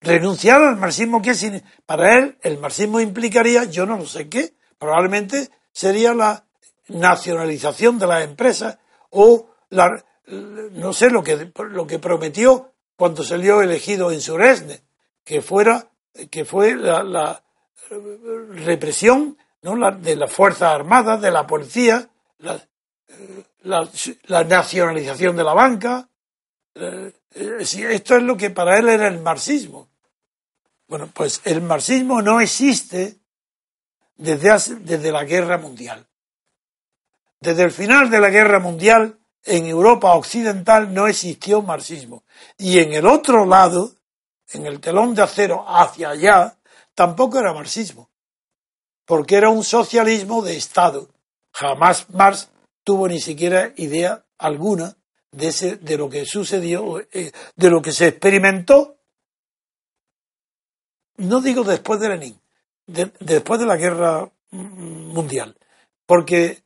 Renunciar 0.01 0.61
al 0.61 0.75
marxismo, 0.75 1.21
¿qué 1.21 1.33
significa? 1.33 1.71
Para 1.85 2.17
él, 2.17 2.37
el 2.41 2.59
marxismo 2.59 2.99
implicaría, 2.99 3.63
yo 3.63 3.85
no 3.85 3.97
lo 3.97 4.05
sé 4.05 4.27
qué, 4.27 4.53
probablemente 4.77 5.49
sería 5.71 6.13
la 6.13 6.45
nacionalización 6.89 7.97
de 7.97 8.07
las 8.07 8.23
empresas 8.23 8.77
o 9.09 9.49
la, 9.69 10.03
no 10.27 10.93
sé 10.93 11.09
lo 11.09 11.23
que, 11.23 11.51
lo 11.69 11.85
que 11.85 11.99
prometió 11.99 12.73
cuando 12.95 13.23
salió 13.23 13.61
elegido 13.61 14.11
en 14.11 14.21
Suresne, 14.21 14.83
que 15.23 15.41
fuera, 15.41 15.91
que 16.29 16.45
fue 16.45 16.75
la, 16.75 17.43
represión 18.65 19.37
¿no? 19.61 19.91
de 19.91 20.15
las 20.15 20.31
Fuerzas 20.31 20.73
Armadas, 20.73 21.21
de 21.21 21.31
la 21.31 21.45
policía, 21.45 22.09
la, 22.39 22.61
la, 23.63 24.43
nacionalización 24.43 25.35
de 25.35 25.43
la 25.43 25.53
banca. 25.53 26.09
Eh, 26.75 27.13
esto 27.33 28.15
es 28.15 28.23
lo 28.23 28.37
que 28.37 28.49
para 28.49 28.77
él 28.79 28.89
era 28.89 29.07
el 29.07 29.19
marxismo. 29.19 29.89
Bueno, 30.87 31.09
pues 31.13 31.41
el 31.45 31.61
marxismo 31.61 32.21
no 32.21 32.39
existe 32.39 33.19
desde, 34.15 34.75
desde 34.79 35.11
la 35.11 35.23
guerra 35.23 35.57
mundial. 35.57 36.07
Desde 37.39 37.63
el 37.63 37.71
final 37.71 38.09
de 38.09 38.19
la 38.19 38.29
guerra 38.29 38.59
mundial, 38.59 39.19
en 39.45 39.67
Europa 39.67 40.13
occidental 40.13 40.93
no 40.93 41.07
existió 41.07 41.61
marxismo. 41.61 42.23
Y 42.57 42.79
en 42.79 42.93
el 42.93 43.05
otro 43.05 43.45
lado, 43.45 43.91
en 44.49 44.65
el 44.65 44.79
telón 44.79 45.13
de 45.13 45.21
acero 45.21 45.63
hacia 45.67 46.09
allá, 46.09 46.57
tampoco 46.95 47.39
era 47.39 47.53
marxismo. 47.53 48.09
Porque 49.05 49.35
era 49.35 49.49
un 49.49 49.63
socialismo 49.63 50.41
de 50.41 50.57
Estado. 50.57 51.09
Jamás 51.53 52.09
Marx 52.09 52.49
tuvo 52.83 53.07
ni 53.07 53.19
siquiera 53.19 53.71
idea 53.77 54.25
alguna 54.37 54.97
de, 55.31 55.47
ese, 55.47 55.75
de 55.77 55.97
lo 55.97 56.09
que 56.09 56.25
sucedió, 56.25 56.99
eh, 57.11 57.31
de 57.55 57.69
lo 57.69 57.81
que 57.81 57.91
se 57.91 58.07
experimentó. 58.07 58.97
No 61.17 61.39
digo 61.39 61.63
después 61.63 61.99
de 61.99 62.09
Lenin, 62.09 62.41
después 62.87 63.59
de 63.59 63.65
la 63.65 63.77
guerra 63.77 64.29
mundial. 64.51 65.55
Porque 66.05 66.64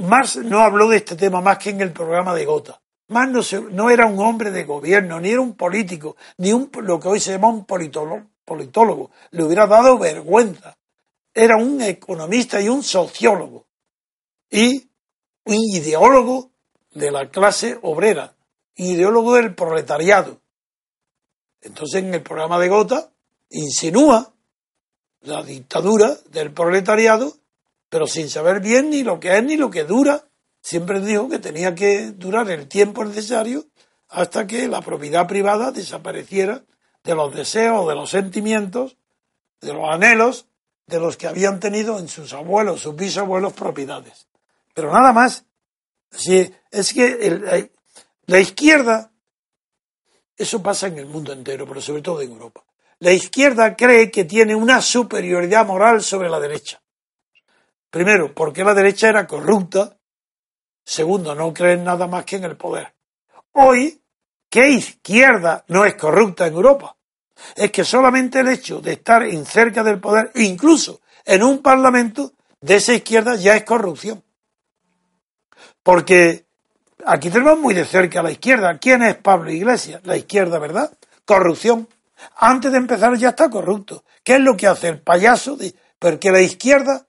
Marx 0.00 0.36
no 0.36 0.60
habló 0.60 0.88
de 0.88 0.96
este 0.96 1.14
tema 1.14 1.40
más 1.40 1.58
que 1.58 1.70
en 1.70 1.80
el 1.80 1.92
programa 1.92 2.34
de 2.34 2.46
Gotha. 2.46 2.80
Marx 3.08 3.52
no, 3.70 3.90
era 3.90 4.06
un 4.06 4.18
hombre 4.20 4.50
de 4.50 4.64
gobierno, 4.64 5.20
ni 5.20 5.30
era 5.30 5.40
un 5.40 5.56
político, 5.56 6.16
ni 6.38 6.52
un, 6.52 6.70
lo 6.82 6.98
que 6.98 7.08
hoy 7.08 7.20
se 7.20 7.32
llama 7.32 7.48
un 7.48 7.66
politólogo, 7.66 8.26
politólogo. 8.44 9.10
Le 9.32 9.44
hubiera 9.44 9.66
dado 9.66 9.98
vergüenza. 9.98 10.76
Era 11.34 11.56
un 11.56 11.80
economista 11.82 12.60
y 12.60 12.68
un 12.68 12.82
sociólogo. 12.82 13.66
Y 14.50 14.88
un 15.44 15.54
ideólogo 15.54 16.50
de 16.92 17.10
la 17.10 17.28
clase 17.28 17.78
obrera, 17.82 18.34
ideólogo 18.76 19.34
del 19.34 19.54
proletariado. 19.54 20.40
Entonces 21.60 22.02
en 22.02 22.14
el 22.14 22.22
programa 22.22 22.58
de 22.58 22.68
Gotha 22.68 23.10
insinúa 23.50 24.32
la 25.20 25.42
dictadura 25.42 26.16
del 26.30 26.52
proletariado 26.52 27.39
pero 27.90 28.06
sin 28.06 28.30
saber 28.30 28.60
bien 28.60 28.88
ni 28.88 29.02
lo 29.02 29.20
que 29.20 29.36
es 29.36 29.44
ni 29.44 29.58
lo 29.58 29.70
que 29.70 29.84
dura. 29.84 30.24
Siempre 30.62 31.00
dijo 31.00 31.28
que 31.28 31.38
tenía 31.38 31.74
que 31.74 32.12
durar 32.12 32.50
el 32.50 32.68
tiempo 32.68 33.04
necesario 33.04 33.66
hasta 34.08 34.46
que 34.46 34.68
la 34.68 34.80
propiedad 34.80 35.26
privada 35.26 35.72
desapareciera 35.72 36.64
de 37.04 37.14
los 37.14 37.34
deseos, 37.34 37.86
de 37.88 37.94
los 37.94 38.10
sentimientos, 38.10 38.96
de 39.60 39.74
los 39.74 39.88
anhelos 39.88 40.46
de 40.90 40.98
los 40.98 41.16
que 41.16 41.28
habían 41.28 41.60
tenido 41.60 41.98
en 41.98 42.08
sus 42.08 42.32
abuelos, 42.32 42.82
sus 42.82 42.96
bisabuelos 42.96 43.52
propiedades. 43.52 44.26
Pero 44.74 44.92
nada 44.92 45.12
más. 45.12 45.44
Si 46.10 46.52
es 46.72 46.92
que 46.92 47.70
la 48.26 48.40
izquierda, 48.40 49.12
eso 50.36 50.60
pasa 50.60 50.88
en 50.88 50.98
el 50.98 51.06
mundo 51.06 51.32
entero, 51.32 51.66
pero 51.68 51.80
sobre 51.80 52.02
todo 52.02 52.20
en 52.20 52.32
Europa. 52.32 52.64
La 52.98 53.12
izquierda 53.12 53.76
cree 53.76 54.10
que 54.10 54.24
tiene 54.24 54.56
una 54.56 54.82
superioridad 54.82 55.64
moral 55.64 56.02
sobre 56.02 56.28
la 56.28 56.40
derecha. 56.40 56.79
Primero, 57.90 58.32
porque 58.34 58.64
la 58.64 58.74
derecha 58.74 59.08
era 59.08 59.26
corrupta. 59.26 59.96
Segundo, 60.84 61.34
no 61.34 61.52
creen 61.52 61.84
nada 61.84 62.06
más 62.06 62.24
que 62.24 62.36
en 62.36 62.44
el 62.44 62.56
poder. 62.56 62.94
Hoy, 63.52 64.00
¿qué 64.48 64.70
izquierda 64.70 65.64
no 65.68 65.84
es 65.84 65.94
corrupta 65.94 66.46
en 66.46 66.54
Europa? 66.54 66.96
Es 67.56 67.70
que 67.72 67.84
solamente 67.84 68.40
el 68.40 68.48
hecho 68.48 68.80
de 68.80 68.92
estar 68.92 69.22
en 69.22 69.44
cerca 69.44 69.82
del 69.82 69.98
poder, 69.98 70.30
incluso 70.36 71.00
en 71.24 71.42
un 71.42 71.62
parlamento, 71.62 72.32
de 72.60 72.76
esa 72.76 72.94
izquierda 72.94 73.34
ya 73.36 73.56
es 73.56 73.64
corrupción. 73.64 74.22
Porque 75.82 76.46
aquí 77.04 77.30
tenemos 77.30 77.58
muy 77.58 77.74
de 77.74 77.84
cerca 77.84 78.20
a 78.20 78.22
la 78.22 78.30
izquierda. 78.30 78.78
¿Quién 78.78 79.02
es 79.02 79.16
Pablo 79.16 79.50
Iglesias? 79.50 80.02
La 80.04 80.16
izquierda, 80.16 80.58
¿verdad? 80.58 80.96
Corrupción. 81.24 81.88
Antes 82.36 82.70
de 82.70 82.78
empezar 82.78 83.16
ya 83.16 83.30
está 83.30 83.48
corrupto. 83.48 84.04
¿Qué 84.22 84.34
es 84.34 84.40
lo 84.40 84.56
que 84.56 84.66
hace 84.66 84.88
el 84.88 85.00
payaso? 85.00 85.56
Porque 85.98 86.30
la 86.30 86.42
izquierda 86.42 87.06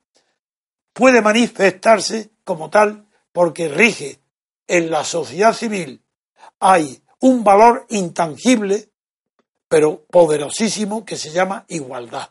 puede 1.02 1.24
manifestarse 1.24 2.30
como 2.44 2.70
tal 2.70 3.08
porque 3.32 3.68
rige 3.68 4.20
en 4.68 4.92
la 4.92 5.04
sociedad 5.04 5.52
civil 5.52 6.06
hay 6.60 7.02
un 7.22 7.44
valor 7.44 7.88
intangible 7.90 8.92
pero 9.68 10.06
poderosísimo 10.06 11.04
que 11.04 11.18
se 11.18 11.32
llama 11.32 11.66
igualdad. 11.70 12.30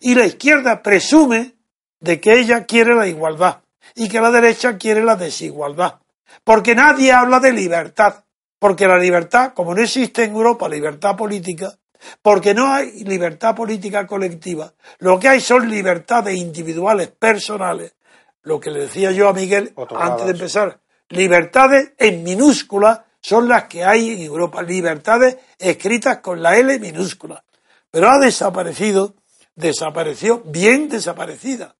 Y 0.00 0.14
la 0.14 0.24
izquierda 0.24 0.82
presume 0.82 1.54
de 2.00 2.18
que 2.18 2.40
ella 2.40 2.64
quiere 2.64 2.94
la 2.94 3.06
igualdad 3.06 3.60
y 3.94 4.08
que 4.08 4.22
la 4.22 4.30
derecha 4.30 4.78
quiere 4.78 5.04
la 5.04 5.16
desigualdad. 5.16 6.00
Porque 6.44 6.74
nadie 6.74 7.12
habla 7.12 7.40
de 7.40 7.52
libertad. 7.52 8.24
Porque 8.58 8.86
la 8.86 8.96
libertad, 8.96 9.52
como 9.52 9.74
no 9.74 9.82
existe 9.82 10.24
en 10.24 10.32
Europa 10.32 10.66
libertad 10.66 11.14
política, 11.14 11.78
porque 12.20 12.54
no 12.54 12.72
hay 12.72 13.04
libertad 13.04 13.54
política 13.54 14.06
colectiva. 14.06 14.72
Lo 14.98 15.18
que 15.18 15.28
hay 15.28 15.40
son 15.40 15.68
libertades 15.68 16.36
individuales, 16.36 17.08
personales. 17.08 17.94
Lo 18.42 18.58
que 18.58 18.70
le 18.70 18.80
decía 18.80 19.12
yo 19.12 19.28
a 19.28 19.32
Miguel 19.32 19.72
antes 19.96 20.26
de 20.26 20.32
empezar. 20.32 20.80
Libertades 21.08 21.92
en 21.98 22.22
minúscula 22.22 23.06
son 23.20 23.48
las 23.48 23.64
que 23.64 23.84
hay 23.84 24.10
en 24.10 24.20
Europa. 24.20 24.62
Libertades 24.62 25.36
escritas 25.58 26.18
con 26.18 26.42
la 26.42 26.56
L 26.56 26.78
minúscula. 26.80 27.44
Pero 27.90 28.08
ha 28.08 28.18
desaparecido, 28.18 29.14
desapareció 29.54 30.42
bien 30.44 30.88
desaparecida. 30.88 31.76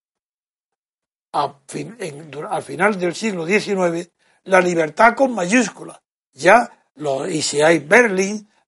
al 2.50 2.62
final 2.62 2.98
del 2.98 3.14
siglo 3.14 3.46
XIX, 3.46 4.10
la 4.44 4.60
libertad 4.60 5.14
con 5.14 5.34
mayúscula. 5.34 6.02
Ya 6.34 6.70
los 6.94 7.28
hay 7.54 7.78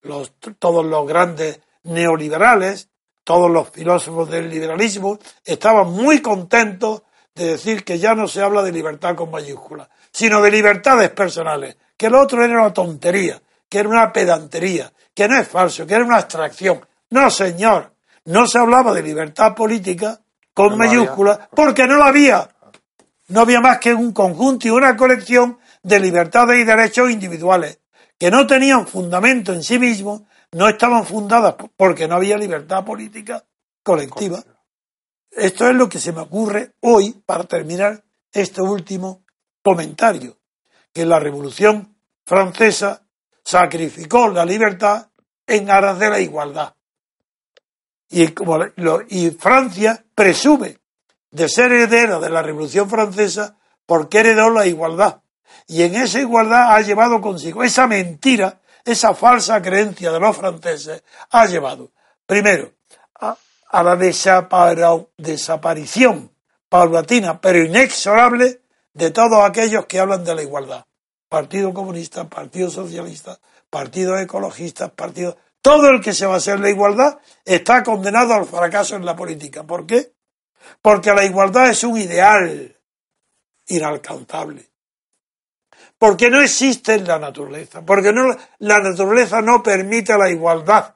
Berlin, 0.04 0.28
todos 0.58 0.84
los 0.84 1.06
grandes 1.06 1.60
neoliberales, 1.84 2.88
todos 3.24 3.50
los 3.50 3.70
filósofos 3.70 4.30
del 4.30 4.50
liberalismo, 4.50 5.18
estaban 5.44 5.90
muy 5.90 6.20
contentos 6.20 7.02
de 7.34 7.52
decir 7.52 7.84
que 7.84 7.98
ya 7.98 8.14
no 8.14 8.28
se 8.28 8.42
habla 8.42 8.62
de 8.62 8.70
libertad 8.70 9.16
con 9.16 9.30
mayúsculas, 9.30 9.88
sino 10.12 10.40
de 10.40 10.50
libertades 10.50 11.10
personales, 11.10 11.76
que 11.96 12.10
lo 12.10 12.20
otro 12.20 12.44
era 12.44 12.60
una 12.60 12.72
tontería, 12.72 13.40
que 13.68 13.78
era 13.78 13.88
una 13.88 14.12
pedantería, 14.12 14.92
que 15.14 15.26
no 15.26 15.38
es 15.38 15.48
falso, 15.48 15.86
que 15.86 15.94
era 15.94 16.04
una 16.04 16.18
abstracción. 16.18 16.86
No, 17.10 17.30
señor, 17.30 17.92
no 18.26 18.46
se 18.46 18.58
hablaba 18.58 18.92
de 18.92 19.02
libertad 19.02 19.54
política 19.54 20.20
con 20.52 20.76
mayúsculas 20.78 21.40
porque 21.54 21.86
no 21.86 21.96
la 21.96 22.06
había. 22.06 22.48
No 23.28 23.40
había 23.40 23.60
más 23.60 23.78
que 23.78 23.94
un 23.94 24.12
conjunto 24.12 24.68
y 24.68 24.70
una 24.70 24.96
colección 24.96 25.58
de 25.82 25.98
libertades 25.98 26.60
y 26.60 26.64
derechos 26.64 27.10
individuales 27.10 27.78
que 28.24 28.30
no 28.30 28.46
tenían 28.46 28.86
fundamento 28.86 29.52
en 29.52 29.62
sí 29.62 29.78
mismos 29.78 30.22
no 30.52 30.66
estaban 30.66 31.04
fundadas 31.04 31.56
porque 31.76 32.08
no 32.08 32.14
había 32.14 32.38
libertad 32.38 32.82
política 32.82 33.44
colectiva. 33.82 34.42
Esto 35.30 35.68
es 35.68 35.74
lo 35.74 35.90
que 35.90 35.98
se 35.98 36.10
me 36.10 36.22
ocurre 36.22 36.72
hoy 36.80 37.22
para 37.26 37.44
terminar 37.44 38.02
este 38.32 38.62
último 38.62 39.26
comentario, 39.62 40.38
que 40.90 41.04
la 41.04 41.20
Revolución 41.20 41.98
Francesa 42.24 43.06
sacrificó 43.44 44.28
la 44.28 44.46
libertad 44.46 45.10
en 45.46 45.70
aras 45.70 45.98
de 45.98 46.08
la 46.08 46.18
igualdad. 46.18 46.74
Y, 48.08 48.28
como 48.28 48.58
y 49.10 49.32
Francia 49.32 50.02
presume 50.14 50.78
de 51.30 51.46
ser 51.50 51.72
heredera 51.72 52.18
de 52.18 52.30
la 52.30 52.40
Revolución 52.40 52.88
Francesa 52.88 53.58
porque 53.84 54.20
heredó 54.20 54.48
la 54.48 54.66
igualdad. 54.66 55.20
Y 55.66 55.82
en 55.82 55.94
esa 55.94 56.20
igualdad 56.20 56.74
ha 56.74 56.80
llevado 56.80 57.20
consigo 57.20 57.62
esa 57.62 57.86
mentira, 57.86 58.60
esa 58.84 59.14
falsa 59.14 59.62
creencia 59.62 60.12
de 60.12 60.20
los 60.20 60.36
franceses, 60.36 61.02
ha 61.30 61.46
llevado, 61.46 61.92
primero, 62.26 62.72
a, 63.20 63.36
la 63.82 63.96
desaparición 65.16 66.30
paulatina 66.68 67.40
pero 67.40 67.64
inexorable 67.64 68.60
de 68.92 69.10
todos 69.10 69.44
aquellos 69.44 69.86
que 69.86 69.98
hablan 69.98 70.24
de 70.24 70.34
la 70.34 70.42
igualdad. 70.42 70.84
Partido 71.28 71.74
Comunista, 71.74 72.28
Partido 72.28 72.70
Socialista, 72.70 73.38
Partido 73.70 74.18
Ecologista, 74.18 74.88
Partido... 74.88 75.36
Todo 75.60 75.88
el 75.88 76.02
que 76.02 76.12
se 76.12 76.26
va 76.26 76.34
a 76.34 76.36
hacer 76.36 76.60
la 76.60 76.68
igualdad 76.68 77.18
está 77.44 77.82
condenado 77.82 78.34
al 78.34 78.44
fracaso 78.44 78.96
en 78.96 79.06
la 79.06 79.16
política. 79.16 79.64
¿Por 79.64 79.86
qué? 79.86 80.12
Porque 80.82 81.12
la 81.14 81.24
igualdad 81.24 81.70
es 81.70 81.82
un 81.84 81.96
ideal 81.96 82.76
inalcanzable. 83.66 84.73
Porque 85.98 86.30
no 86.30 86.40
existe 86.40 86.94
en 86.94 87.06
la 87.06 87.18
naturaleza. 87.18 87.84
Porque 87.84 88.12
la 88.58 88.80
naturaleza 88.80 89.40
no 89.40 89.62
permite 89.62 90.16
la 90.18 90.30
igualdad. 90.30 90.94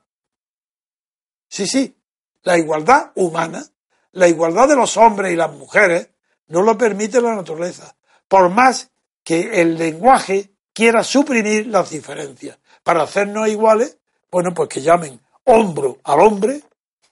Sí, 1.49 1.67
sí, 1.67 1.97
la 2.43 2.59
igualdad 2.59 3.13
humana, 3.15 3.65
la 4.13 4.29
igualdad 4.29 4.69
de 4.69 4.77
los 4.77 4.97
hombres 4.97 5.33
y 5.33 5.37
las 5.37 5.53
mujeres, 5.53 6.11
no 6.49 6.63
lo 6.63 6.77
permite 6.77 7.21
la 7.21 7.35
naturaleza. 7.35 7.97
Por 8.27 8.51
más 8.51 8.91
que 9.25 9.61
el 9.61 9.77
lenguaje 9.77 10.51
quiera 10.73 11.03
suprimir 11.03 11.67
las 11.67 11.91
diferencias 11.91 12.59
para 12.83 13.03
hacernos 13.03 13.49
iguales, 13.49 13.99
bueno, 14.31 14.53
pues 14.55 14.69
que 14.69 14.81
llamen 14.81 15.21
hombro 15.45 15.99
al 16.05 16.21
hombre 16.21 16.63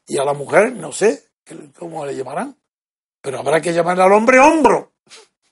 y 0.06 0.18
a 0.18 0.24
la 0.24 0.34
mujer, 0.34 0.72
no 0.72 0.92
sé 0.92 1.24
cómo 1.78 2.04
le 2.04 2.14
llamarán, 2.14 2.56
pero 3.20 3.38
habrá 3.38 3.60
que 3.60 3.72
llamar 3.72 4.00
al 4.00 4.12
hombre 4.12 4.38
hombro, 4.38 4.92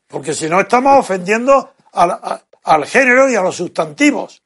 porque 0.07 0.35
si 0.35 0.49
no 0.49 0.61
estamos 0.61 0.99
ofendiendo 0.99 1.74
al, 1.95 2.87
género 2.87 3.31
y 3.31 3.35
a 3.35 3.43
los 3.43 3.57
sustantivos. 3.57 4.43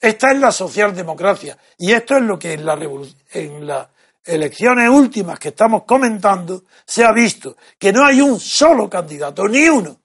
Esta 0.00 0.30
es 0.30 0.38
la 0.38 0.52
socialdemocracia 0.52 1.58
y 1.76 1.92
esto 1.92 2.16
es 2.16 2.22
lo 2.22 2.38
que 2.38 2.52
en, 2.52 2.64
la 2.64 2.74
en 3.32 3.66
las 3.66 3.88
elecciones 4.24 4.88
últimas 4.88 5.38
que 5.38 5.48
estamos 5.48 5.84
comentando 5.84 6.64
se 6.86 7.04
ha 7.04 7.12
visto, 7.12 7.56
que 7.78 7.92
no 7.92 8.04
hay 8.04 8.20
un 8.20 8.38
solo 8.38 8.88
candidato, 8.88 9.48
ni 9.48 9.68
uno, 9.68 10.00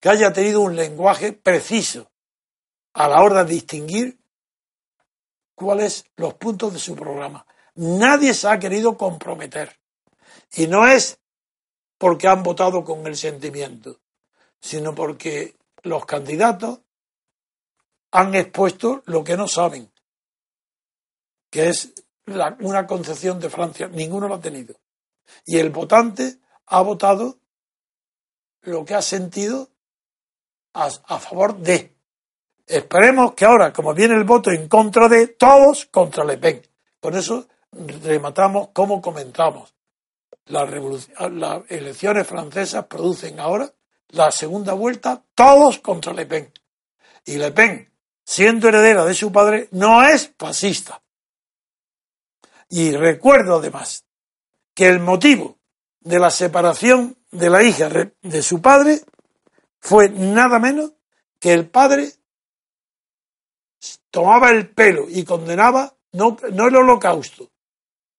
que 0.00 0.08
haya 0.08 0.32
tenido 0.32 0.60
un 0.62 0.74
lenguaje 0.74 1.32
preciso 1.32 2.10
a 2.94 3.08
la 3.08 3.22
hora 3.22 3.44
de 3.44 3.54
distinguir 3.54 4.18
cuáles 5.54 6.06
los 6.16 6.34
puntos 6.34 6.72
de 6.72 6.78
su 6.78 6.94
programa. 6.96 7.46
Nadie 7.76 8.34
se 8.34 8.48
ha 8.48 8.58
querido 8.58 8.96
comprometer. 8.96 9.76
Y 10.56 10.66
no 10.66 10.86
es 10.86 11.18
porque 11.98 12.28
han 12.28 12.42
votado 12.42 12.84
con 12.84 13.06
el 13.06 13.16
sentimiento, 13.16 13.98
sino 14.60 14.94
porque 14.94 15.56
los 15.84 16.04
candidatos 16.06 16.80
han 18.10 18.34
expuesto 18.34 19.02
lo 19.06 19.22
que 19.22 19.36
no 19.36 19.46
saben, 19.46 19.92
que 21.50 21.68
es 21.68 21.94
una 22.26 22.86
concepción 22.86 23.38
de 23.38 23.50
Francia. 23.50 23.88
Ninguno 23.88 24.28
lo 24.28 24.34
ha 24.34 24.40
tenido. 24.40 24.74
Y 25.44 25.58
el 25.58 25.70
votante 25.70 26.38
ha 26.66 26.80
votado 26.80 27.38
lo 28.62 28.84
que 28.84 28.94
ha 28.94 29.02
sentido 29.02 29.70
a, 30.72 30.90
favor 31.18 31.58
de. 31.58 31.94
Esperemos 32.66 33.34
que 33.34 33.44
ahora, 33.44 33.72
como 33.72 33.94
viene 33.94 34.14
el 34.14 34.24
voto 34.24 34.50
en 34.50 34.68
contra 34.68 35.08
de, 35.08 35.28
todos 35.28 35.86
contra 35.86 36.24
Le 36.24 36.38
Pen. 36.38 36.62
Con 37.00 37.14
eso 37.14 37.46
rematamos 37.72 38.68
como 38.68 39.02
comentamos. 39.02 39.74
Las 40.46 40.70
elecciones 41.68 42.26
francesas 42.26 42.86
producen 42.86 43.38
ahora 43.38 43.72
la 44.14 44.30
segunda 44.30 44.72
vuelta, 44.72 45.22
todos 45.34 45.78
contra 45.80 46.12
Le 46.12 46.26
Pen. 46.26 46.52
Y 47.24 47.36
Le 47.36 47.52
Pen, 47.52 47.92
siendo 48.24 48.68
heredera 48.68 49.04
de 49.04 49.14
su 49.14 49.32
padre, 49.32 49.68
no 49.72 50.02
es 50.02 50.32
fascista. 50.38 51.02
Y 52.68 52.92
recuerdo 52.92 53.56
además 53.56 54.04
que 54.74 54.88
el 54.88 55.00
motivo 55.00 55.58
de 56.00 56.18
la 56.18 56.30
separación 56.30 57.16
de 57.30 57.50
la 57.50 57.62
hija 57.62 57.88
de 57.88 58.42
su 58.42 58.60
padre 58.60 59.00
fue 59.80 60.08
nada 60.08 60.58
menos 60.58 60.92
que 61.38 61.52
el 61.52 61.68
padre 61.68 62.10
tomaba 64.10 64.50
el 64.50 64.70
pelo 64.70 65.06
y 65.08 65.24
condenaba 65.24 65.94
no, 66.12 66.36
no 66.52 66.68
el 66.68 66.76
holocausto, 66.76 67.50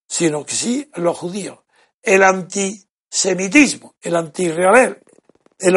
sino 0.07 0.45
que 0.45 0.53
sí 0.53 0.89
los 0.95 1.17
judíos. 1.17 1.59
El 2.01 2.23
antisemitismo, 2.23 3.95
el 4.01 4.15
antirreal, 4.15 5.01
el, 5.59 5.75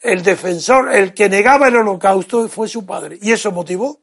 el 0.00 0.22
defensor, 0.22 0.92
el 0.92 1.14
que 1.14 1.28
negaba 1.28 1.68
el 1.68 1.76
holocausto 1.76 2.48
fue 2.48 2.68
su 2.68 2.84
padre. 2.84 3.18
Y 3.20 3.32
eso 3.32 3.50
motivó 3.52 4.00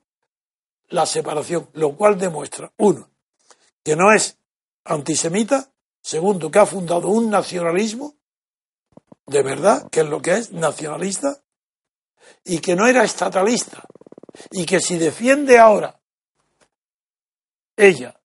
la 0.90 1.06
separación, 1.06 1.70
lo 1.74 1.96
cual 1.96 2.18
demuestra, 2.18 2.72
uno, 2.78 3.10
que 3.84 3.96
no 3.96 4.12
es 4.12 4.38
antisemita, 4.84 5.72
segundo, 6.02 6.52
que 6.52 6.60
ha 6.60 6.66
fundado 6.66 7.08
un 7.08 7.30
nacionalismo 7.30 8.16
de 9.32 9.44
verdad, 9.44 9.90
que 9.90 10.02
es 10.02 10.08
lo 10.08 10.22
que 10.22 10.34
es 10.34 10.52
nacionalista, 10.52 11.42
y 12.44 12.60
que 12.60 12.76
no 12.76 12.88
era 12.88 13.04
estatalista, 13.04 13.84
y 14.52 14.66
que 14.66 14.80
si 14.80 14.98
defiende 14.98 15.58
ahora 15.58 16.00
ella 17.76 18.20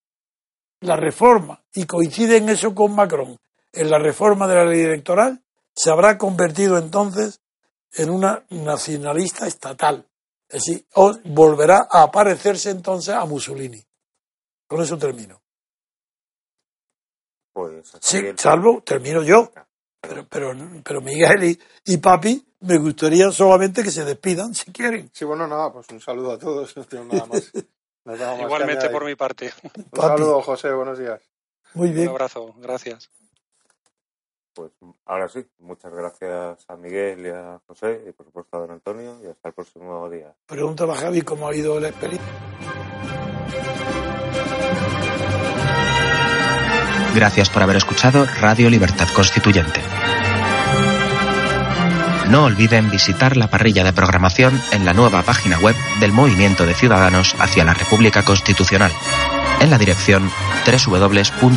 la 0.80 0.96
reforma 0.96 1.64
y 1.72 1.84
coincide 1.84 2.36
en 2.36 2.48
eso 2.48 2.74
con 2.74 2.94
Macron, 2.94 3.38
en 3.72 3.90
la 3.90 3.98
reforma 3.98 4.46
de 4.46 4.54
la 4.54 4.64
ley 4.64 4.80
electoral, 4.80 5.42
se 5.76 5.90
habrá 5.90 6.16
convertido 6.16 6.78
entonces 6.78 7.40
en 7.92 8.10
una 8.10 8.44
nacionalista 8.50 9.46
estatal. 9.46 10.08
Es 10.48 10.64
decir, 10.64 10.86
o 10.94 11.12
volverá 11.24 11.86
a 11.90 12.02
aparecerse 12.02 12.70
entonces 12.70 13.14
a 13.14 13.24
Mussolini. 13.24 13.84
Con 14.66 14.82
eso 14.82 14.96
termino. 14.96 15.42
Pues, 17.52 17.92
sí, 18.00 18.22
salvo, 18.36 18.82
termino 18.82 19.22
yo. 19.22 19.50
Pero, 20.00 20.26
pero, 20.28 20.54
pero 20.84 21.00
Miguel 21.00 21.58
y, 21.84 21.96
Papi, 21.96 22.46
me 22.60 22.78
gustaría 22.78 23.30
solamente 23.30 23.82
que 23.82 23.90
se 23.90 24.04
despidan, 24.04 24.54
si 24.54 24.72
quieren. 24.72 25.10
Sí, 25.12 25.24
bueno, 25.24 25.46
nada, 25.46 25.72
pues 25.72 25.88
un 25.90 26.00
saludo 26.00 26.32
a 26.32 26.38
todos, 26.38 26.76
no 26.76 26.84
tengo 26.84 27.04
nada 27.04 27.26
más. 27.26 27.52
Igualmente 28.40 28.88
por 28.90 29.04
mi 29.04 29.16
parte. 29.16 29.52
Un 29.74 30.00
saludo, 30.00 30.40
José, 30.42 30.72
buenos 30.72 30.98
días. 30.98 31.20
Muy 31.74 31.90
bien. 31.90 32.08
Un 32.08 32.14
abrazo, 32.14 32.54
gracias. 32.58 33.10
Pues 34.56 34.72
ahora 35.04 35.28
sí, 35.28 35.46
muchas 35.58 35.92
gracias 35.92 36.64
a 36.66 36.76
Miguel 36.76 37.26
y 37.26 37.28
a 37.28 37.60
José 37.66 38.02
y 38.08 38.12
por 38.12 38.24
supuesto 38.24 38.56
a 38.56 38.60
don 38.60 38.70
Antonio 38.70 39.18
y 39.22 39.26
hasta 39.26 39.48
el 39.48 39.54
próximo 39.54 40.08
día. 40.08 40.32
Pregúntale 40.46 40.92
a 40.92 40.94
Javi 40.94 41.20
cómo 41.20 41.46
ha 41.46 41.54
ido 41.54 41.78
la 41.78 41.88
experiencia. 41.88 42.26
Gracias 47.14 47.50
por 47.50 47.62
haber 47.62 47.76
escuchado 47.76 48.24
Radio 48.40 48.70
Libertad 48.70 49.08
Constituyente. 49.14 49.80
No 52.30 52.46
olviden 52.46 52.90
visitar 52.90 53.36
la 53.36 53.50
parrilla 53.50 53.84
de 53.84 53.92
programación 53.92 54.58
en 54.72 54.86
la 54.86 54.94
nueva 54.94 55.20
página 55.22 55.58
web 55.58 55.76
del 56.00 56.12
Movimiento 56.12 56.64
de 56.64 56.72
Ciudadanos 56.72 57.36
hacia 57.38 57.64
la 57.64 57.74
República 57.74 58.24
Constitucional, 58.24 58.90
en 59.60 59.68
la 59.70 59.76
dirección 59.76 60.30
www.mcrc.es. 60.66 61.56